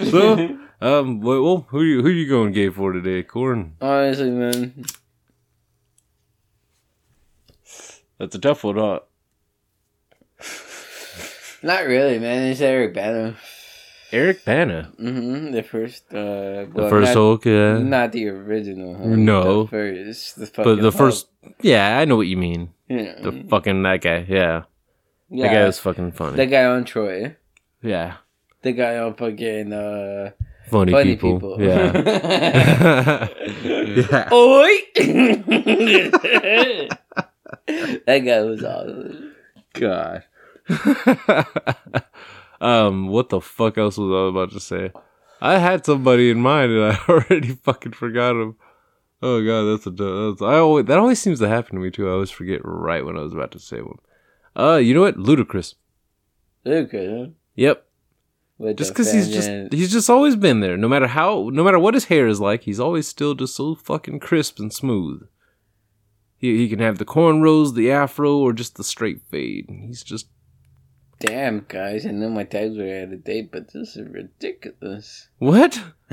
so 0.09 0.57
um 0.81 1.21
well, 1.21 1.43
well 1.43 1.67
who 1.69 1.83
you 1.83 2.01
who 2.01 2.09
you 2.09 2.27
going 2.27 2.53
gay 2.53 2.69
for 2.69 2.91
today, 2.91 3.23
Corn? 3.23 3.75
Honestly, 3.81 4.31
man. 4.31 4.85
That's 8.17 8.35
a 8.35 8.39
tough 8.39 8.63
one, 8.63 8.77
huh? 8.77 8.99
Not 11.65 11.87
really, 11.89 12.19
man. 12.19 12.43
It's 12.51 12.61
Eric 12.61 12.93
Bana. 12.93 13.35
Eric 14.11 14.45
Bana. 14.45 14.91
Mm-hmm. 15.01 15.49
The 15.51 15.63
first, 15.63 16.03
uh, 16.13 16.69
The 16.69 16.87
first 16.93 17.09
not, 17.09 17.15
Hulk, 17.17 17.45
yeah. 17.45 17.79
not 17.79 18.11
the 18.11 18.27
original. 18.29 18.93
Hulk, 18.93 19.07
No. 19.17 19.63
the 19.63 19.69
first, 19.69 20.35
the 20.37 20.51
but 20.61 20.75
the 20.75 20.81
Hulk. 20.83 20.93
first 20.93 21.27
yeah, 21.61 21.97
I 21.97 22.05
know 22.05 22.17
what 22.17 22.27
you 22.27 22.37
mean. 22.37 22.69
yeah, 22.87 23.17
The 23.19 23.31
fucking 23.49 23.81
that 23.81 24.01
guy, 24.01 24.25
yeah. 24.29 24.63
yeah, 25.29 25.47
That 25.47 25.53
guy 25.53 25.65
was 25.65 25.79
fucking 25.79 26.11
funny. 26.11 26.37
the 26.37 26.45
guy 26.45 26.65
on 26.65 26.85
Troy, 26.85 27.35
yeah. 27.81 28.17
the 28.61 28.71
guy 28.71 28.97
on 29.01 29.15
fucking 29.15 29.73
uh, 29.73 30.29
Funny, 30.69 30.91
funny 30.91 31.15
people. 31.17 31.57
people. 31.57 31.61
Yeah. 31.65 31.93
yeah. 33.65 34.29
Oi! 34.31 34.77
that 38.05 38.19
guy 38.23 38.41
was 38.41 38.63
awesome. 38.63 39.33
God. 39.73 40.23
um, 42.61 43.07
what 43.07 43.29
the 43.29 43.41
fuck 43.41 43.77
else 43.77 43.97
was 43.97 44.11
I 44.11 44.29
about 44.29 44.51
to 44.51 44.59
say? 44.59 44.91
I 45.41 45.59
had 45.59 45.85
somebody 45.85 46.29
in 46.31 46.41
mind 46.41 46.71
and 46.71 46.93
I 46.93 46.99
already 47.09 47.49
fucking 47.49 47.93
forgot 47.93 48.31
him. 48.31 48.55
Oh 49.21 49.43
god, 49.43 49.63
that's 49.71 49.87
a 49.87 49.91
that's, 49.91 50.41
I 50.41 50.57
always 50.57 50.85
that 50.85 50.97
always 50.97 51.19
seems 51.19 51.39
to 51.39 51.47
happen 51.47 51.75
to 51.75 51.81
me 51.81 51.91
too. 51.91 52.09
I 52.09 52.13
always 52.13 52.31
forget 52.31 52.61
right 52.63 53.05
when 53.05 53.17
I 53.17 53.21
was 53.21 53.33
about 53.33 53.51
to 53.51 53.59
say 53.59 53.81
one. 53.81 53.97
Uh, 54.55 54.77
you 54.77 54.93
know 54.93 55.01
what? 55.01 55.17
Ludacris. 55.17 55.75
Okay. 56.65 57.31
Yep. 57.55 57.85
With 58.57 58.77
Just 58.77 58.91
because 58.91 59.11
he's 59.11 59.29
just 59.29 59.49
he's 59.71 59.91
just 59.91 60.09
always 60.09 60.35
been 60.35 60.61
there. 60.61 60.77
No 60.77 60.87
matter 60.87 61.07
how, 61.07 61.49
no 61.51 61.63
matter 61.63 61.79
what 61.79 61.93
his 61.93 62.05
hair 62.05 62.27
is 62.27 62.39
like, 62.39 62.63
he's 62.63 62.79
always 62.79 63.07
still 63.07 63.35
just 63.35 63.55
so 63.55 63.75
fucking 63.75 64.19
crisp 64.19 64.59
and 64.59 64.71
smooth. 64.71 65.27
He 66.37 66.57
he 66.57 66.69
can 66.69 66.79
have 66.79 66.97
the 66.97 67.05
cornrows, 67.05 67.75
the 67.75 67.91
afro, 67.91 68.37
or 68.37 68.53
just 68.53 68.77
the 68.77 68.83
straight 68.83 69.21
fade. 69.29 69.69
He's 69.69 70.03
just 70.03 70.27
Damn, 71.19 71.65
guys, 71.67 72.05
I 72.05 72.11
know 72.11 72.29
my 72.29 72.43
tags 72.43 72.77
were 72.77 73.01
out 73.01 73.13
of 73.13 73.23
date, 73.23 73.51
but 73.51 73.71
this 73.71 73.95
is 73.95 74.07
ridiculous. 74.07 75.29
what? 75.39 75.81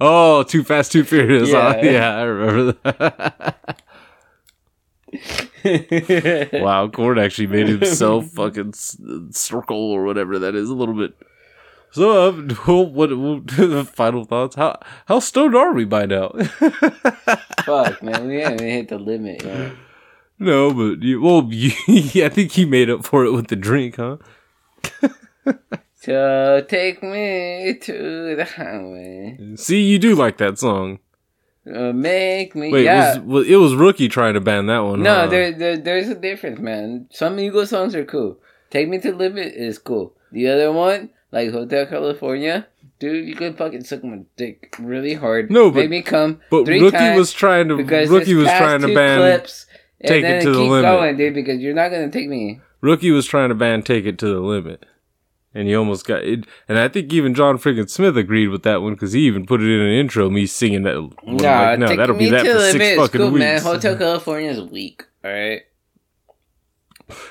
oh, 0.00 0.42
too 0.44 0.64
fast, 0.64 0.92
too 0.92 1.04
furious. 1.04 1.52
huh? 1.52 1.74
Yeah. 1.76 1.90
yeah 1.90 2.16
I 2.16 2.22
remember 2.22 2.78
that. 2.82 3.82
wow, 6.54 6.86
Gord 6.86 7.18
actually 7.18 7.46
made 7.46 7.68
himself 7.68 8.26
fucking 8.28 8.72
circle 8.72 9.92
or 9.92 10.04
whatever 10.04 10.38
that 10.38 10.54
is 10.54 10.70
a 10.70 10.74
little 10.74 10.94
bit. 10.94 11.14
So, 11.90 12.28
um, 12.28 12.50
what, 12.92 13.16
what 13.16 13.88
final 13.88 14.24
thoughts? 14.24 14.56
How 14.56 14.80
how 15.06 15.20
stoned 15.20 15.54
are 15.54 15.72
we 15.72 15.84
by 15.84 16.06
now? 16.06 16.32
Fuck, 17.64 18.02
man, 18.02 18.26
we 18.26 18.40
haven't 18.40 18.66
hit 18.66 18.88
the 18.88 18.98
limit 18.98 19.44
yet. 19.44 19.72
No, 20.38 20.72
but 20.72 21.02
you, 21.02 21.20
well, 21.20 21.46
you, 21.50 22.24
I 22.24 22.28
think 22.28 22.56
you 22.56 22.66
made 22.66 22.90
up 22.90 23.04
for 23.04 23.24
it 23.24 23.32
with 23.32 23.48
the 23.48 23.56
drink, 23.56 23.96
huh? 23.96 24.16
So 26.04 26.62
take 26.68 27.02
me 27.02 27.78
to 27.80 28.36
the 28.36 28.44
highway. 28.44 29.38
See, 29.56 29.80
you 29.80 29.98
do 29.98 30.14
like 30.14 30.36
that 30.36 30.58
song. 30.58 30.98
Uh, 31.66 31.94
make 31.94 32.54
me. 32.54 32.70
Wait, 32.70 32.84
yeah. 32.84 33.16
was, 33.20 33.48
it 33.48 33.56
was 33.56 33.74
rookie 33.74 34.08
trying 34.10 34.34
to 34.34 34.40
ban 34.40 34.66
that 34.66 34.80
one? 34.80 35.02
no, 35.02 35.14
huh? 35.20 35.26
there, 35.28 35.50
there, 35.52 35.78
there's 35.78 36.10
a 36.10 36.14
difference, 36.14 36.60
man. 36.60 37.08
Some 37.10 37.40
Eagle 37.40 37.66
songs 37.66 37.94
are 37.94 38.04
cool. 38.04 38.38
Take 38.68 38.90
Me 38.90 38.98
to 38.98 39.14
Limit 39.14 39.54
is 39.54 39.78
cool. 39.78 40.14
The 40.30 40.48
other 40.48 40.72
one, 40.72 41.08
like 41.32 41.52
Hotel 41.52 41.86
California, 41.86 42.66
dude, 42.98 43.26
you 43.26 43.34
could 43.34 43.56
fucking 43.56 43.84
suck 43.84 44.04
my 44.04 44.24
dick 44.36 44.76
really 44.78 45.14
hard. 45.14 45.50
No, 45.50 45.70
but- 45.70 45.80
make 45.80 45.90
me 45.90 46.02
come. 46.02 46.42
But 46.50 46.66
rookie 46.68 47.16
was 47.16 47.32
trying 47.32 47.68
to 47.68 47.78
because 47.78 48.10
rookie 48.10 48.34
was 48.34 48.48
trying 48.48 48.82
to 48.82 48.94
ban 48.94 49.20
clips, 49.20 49.64
Take 50.06 50.24
It 50.24 50.42
to 50.42 50.50
the 50.52 50.58
keep 50.60 50.70
Limit. 50.70 50.82
going, 50.90 51.16
dude, 51.16 51.34
because 51.34 51.60
you're 51.60 51.74
not 51.74 51.90
gonna 51.90 52.10
take 52.10 52.28
me. 52.28 52.60
rookie 52.80 53.10
was 53.10 53.26
trying 53.26 53.48
to 53.48 53.54
ban 53.54 53.82
take 53.82 54.04
it 54.04 54.18
to 54.18 54.26
the 54.26 54.40
limit, 54.40 54.84
and 55.54 55.66
he 55.68 55.74
almost 55.74 56.06
got 56.06 56.22
it. 56.24 56.44
And 56.68 56.78
I 56.78 56.88
think 56.88 57.12
even 57.12 57.34
John 57.34 57.58
friggin' 57.58 57.88
Smith 57.88 58.16
agreed 58.16 58.48
with 58.48 58.62
that 58.64 58.82
one 58.82 58.94
because 58.94 59.12
he 59.12 59.20
even 59.26 59.46
put 59.46 59.62
it 59.62 59.68
in 59.68 59.80
an 59.80 59.92
intro. 59.92 60.28
Me 60.30 60.46
singing 60.46 60.82
that. 60.82 60.94
Nah, 61.24 61.60
like, 61.70 61.78
no, 61.78 61.96
that'll 61.96 62.16
be 62.16 62.30
that 62.30 62.42
to 62.44 62.52
for 62.54 62.60
six 62.72 62.96
fucking 62.96 63.20
cool, 63.20 63.30
weeks. 63.30 63.40
man. 63.40 63.60
Hotel 63.62 63.96
California 63.98 64.50
is 64.50 64.60
weak. 64.70 65.04
All 65.24 65.30
right. 65.30 65.62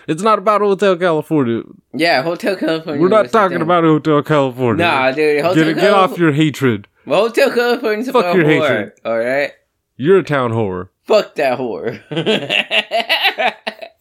It's 0.07 0.21
not 0.21 0.38
about 0.38 0.61
Hotel 0.61 0.95
California. 0.95 1.63
Yeah, 1.93 2.21
Hotel 2.21 2.55
California. 2.55 3.01
We're 3.01 3.09
not 3.09 3.32
talking 3.32 3.61
about 3.61 3.84
Hotel 3.84 4.21
California. 4.21 4.86
Nah, 4.86 5.11
dude. 5.11 5.43
Hotel 5.43 5.63
get, 5.74 5.76
get 5.78 5.91
off 5.93 6.17
your 6.17 6.32
hatred. 6.32 6.88
Hotel 7.07 7.51
California's 7.51 8.07
Fuck 8.09 8.24
about 8.24 8.36
your 8.36 8.45
whore. 8.45 8.61
hatred. 8.69 8.91
All 9.03 9.17
right. 9.17 9.51
You're 9.96 10.18
a 10.20 10.24
town 10.24 10.52
whore. 10.52 10.89
Fuck 11.04 11.36
that 11.36 11.60
whore. 11.60 12.02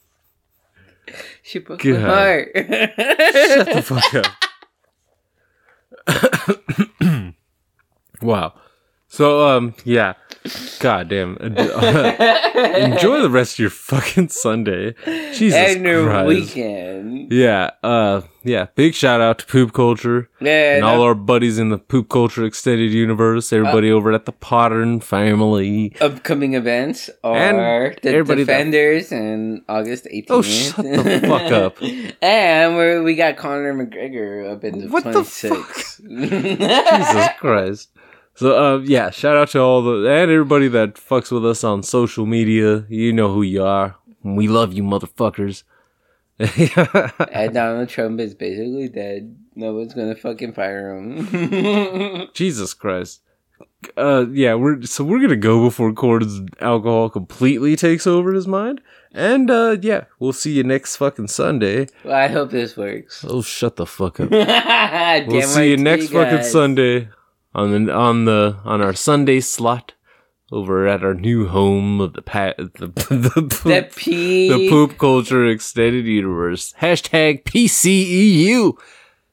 she 1.43 1.59
broke 1.59 1.85
my 1.85 1.99
heart. 1.99 2.51
Shut 2.55 3.73
the 3.73 3.83
fuck 3.83 4.15
up. 6.09 7.03
wow. 8.23 8.55
So 9.09 9.47
um 9.49 9.75
yeah. 9.85 10.15
God 10.81 11.09
damn. 11.09 11.37
Enjoy 11.37 13.21
the 13.23 13.31
rest 13.31 13.55
of 13.55 13.59
your 13.61 13.71
fucking 13.71 14.29
Sunday. 14.29 14.95
Jesus 15.35 15.55
and 15.77 15.85
your 15.85 16.05
Christ. 16.07 16.29
weekend. 16.29 17.33
Yeah, 17.33 17.71
uh 17.83 18.23
yeah, 18.45 18.67
big 18.75 18.95
shout 18.95 19.21
out 19.21 19.39
to 19.39 19.47
Poop 19.47 19.73
Culture 19.73 20.29
Yeah, 20.41 20.75
and 20.77 20.85
all 20.85 21.01
our 21.03 21.15
buddies 21.15 21.61
in 21.61 21.69
the 21.69 21.79
Poop 21.79 22.09
Culture 22.09 22.45
extended 22.45 22.91
universe, 22.93 23.53
everybody 23.53 23.89
Uh, 23.91 23.95
over 23.95 24.13
at 24.13 24.25
the 24.27 24.33
Pottern 24.33 24.99
family. 24.99 25.95
upcoming 26.01 26.55
events 26.55 27.09
are 27.23 27.37
And 27.37 27.59
the 28.03 28.09
everybody 28.09 28.43
that- 28.43 28.53
Defenders 28.53 29.13
in 29.13 29.63
August 29.69 30.07
18th. 30.13 30.27
Oh, 30.31 30.43
shut 30.43 30.77
the 30.85 31.21
fuck 31.27 31.53
up. 31.53 31.77
and 32.23 32.77
we 32.77 33.01
we 33.01 33.15
got 33.15 33.37
Conor 33.37 33.75
McGregor 33.75 34.53
up 34.53 34.65
in 34.65 34.81
the 34.81 34.87
What 34.89 35.05
the 35.05 35.13
26. 35.13 36.01
Jesus 36.03 37.29
Christ. 37.39 37.91
So 38.35 38.57
uh 38.57 38.79
yeah, 38.79 39.11
shout 39.11 39.37
out 39.37 39.49
to 39.51 39.61
all 39.61 39.83
the 39.83 40.09
and 40.09 40.31
everybody 40.31 40.69
that 40.69 40.95
fucks 40.95 41.31
with 41.31 41.45
us 41.45 41.65
on 41.65 41.83
social 41.83 42.27
media. 42.27 42.87
You 42.89 43.13
know 43.13 43.33
who 43.33 43.43
you 43.43 43.63
are. 43.65 43.97
We 44.23 44.49
love 44.49 44.73
you 44.73 44.83
motherfuckers. 44.83 45.65
and 46.39 47.55
Donald 47.55 47.89
Trump 47.89 48.21
is 48.21 48.35
basically 48.35 48.89
dead. 48.89 49.37
No 49.55 49.75
one's 49.75 49.95
gonna 49.95 50.15
fucking 50.15 50.55
fire 50.55 50.97
him. 50.97 52.29
Jesus 52.35 52.73
Christ. 52.75 53.21
Uh 53.97 54.27
yeah, 54.33 54.55
we're 54.55 54.83
so 54.83 55.05
we're 55.05 55.21
gonna 55.21 55.37
go 55.37 55.63
before 55.65 55.93
Cord's 55.93 56.41
alcohol 56.61 57.11
completely 57.11 57.77
takes 57.77 58.07
over 58.07 58.33
his 58.33 58.47
mind. 58.47 58.81
And 59.13 59.51
uh 59.51 59.77
yeah, 59.83 60.05
we'll 60.19 60.33
see 60.33 60.53
you 60.53 60.65
next 60.65 60.97
fucking 60.97 61.29
Sunday. 61.29 61.89
well, 62.03 62.15
I 62.15 62.29
hope 62.29 62.51
this 62.51 62.79
works. 62.79 63.25
Oh 63.29 63.43
shut 63.43 63.77
the 63.77 63.87
fuck 63.87 64.21
up. 64.21 64.31
We'll 65.29 65.43
see 65.43 65.71
you 65.71 65.77
next 65.77 66.09
to 66.09 66.15
fucking. 66.15 66.45
Sunday 66.45 67.09
on 67.55 67.87
the 67.87 67.93
on 67.93 68.25
the 68.25 68.59
on 68.65 68.81
our 68.81 68.95
Sunday 68.95 69.41
slot 69.41 69.93
over 70.51 70.87
at 70.87 71.03
our 71.03 71.15
new 71.15 71.49
home 71.49 72.01
of 72.01 72.13
the 72.13 72.23
pa- 72.23 72.53
the 72.59 72.71
the, 72.79 72.89
poop, 72.89 73.95
The 73.95 74.49
the 74.49 74.69
poop 74.69 74.99
culture 74.99 75.47
extended 75.47 76.07
universe. 76.07 76.75
Hashtag 76.81 77.45
PCEU 77.45 78.75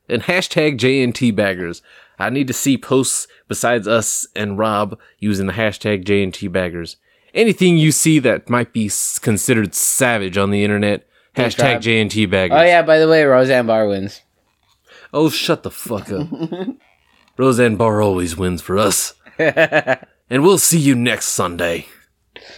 and 0.07 0.23
hashtag 0.23 0.77
JNT 0.77 1.35
baggers. 1.35 1.81
I 2.17 2.29
need 2.29 2.47
to 2.47 2.53
see 2.53 2.77
posts 2.77 3.27
besides 3.47 3.87
us 3.87 4.27
and 4.35 4.57
Rob 4.57 4.99
using 5.19 5.47
the 5.47 5.53
hashtag 5.53 6.03
JNT 6.03 6.51
baggers. 6.51 6.97
Anything 7.33 7.77
you 7.77 7.91
see 7.91 8.19
that 8.19 8.49
might 8.49 8.73
be 8.73 8.89
considered 9.21 9.75
savage 9.75 10.37
on 10.37 10.49
the 10.51 10.63
internet, 10.63 11.07
hashtag. 11.35 11.77
JNT 11.77 12.29
baggers. 12.29 12.57
Oh 12.59 12.63
yeah, 12.63 12.81
by 12.81 12.97
the 12.97 13.07
way, 13.07 13.23
Roseanne 13.23 13.67
Barr 13.67 13.87
wins. 13.87 14.21
Oh, 15.13 15.29
shut 15.29 15.63
the 15.63 15.71
fuck 15.71 16.11
up. 16.11 16.27
Roseanne 17.39 17.77
Barr 17.77 18.01
always 18.01 18.35
wins 18.35 18.61
for 18.61 18.77
us. 18.77 19.13
and 19.39 20.43
we'll 20.43 20.57
see 20.57 20.77
you 20.77 20.93
next 20.93 21.29
Sunday. 21.29 21.87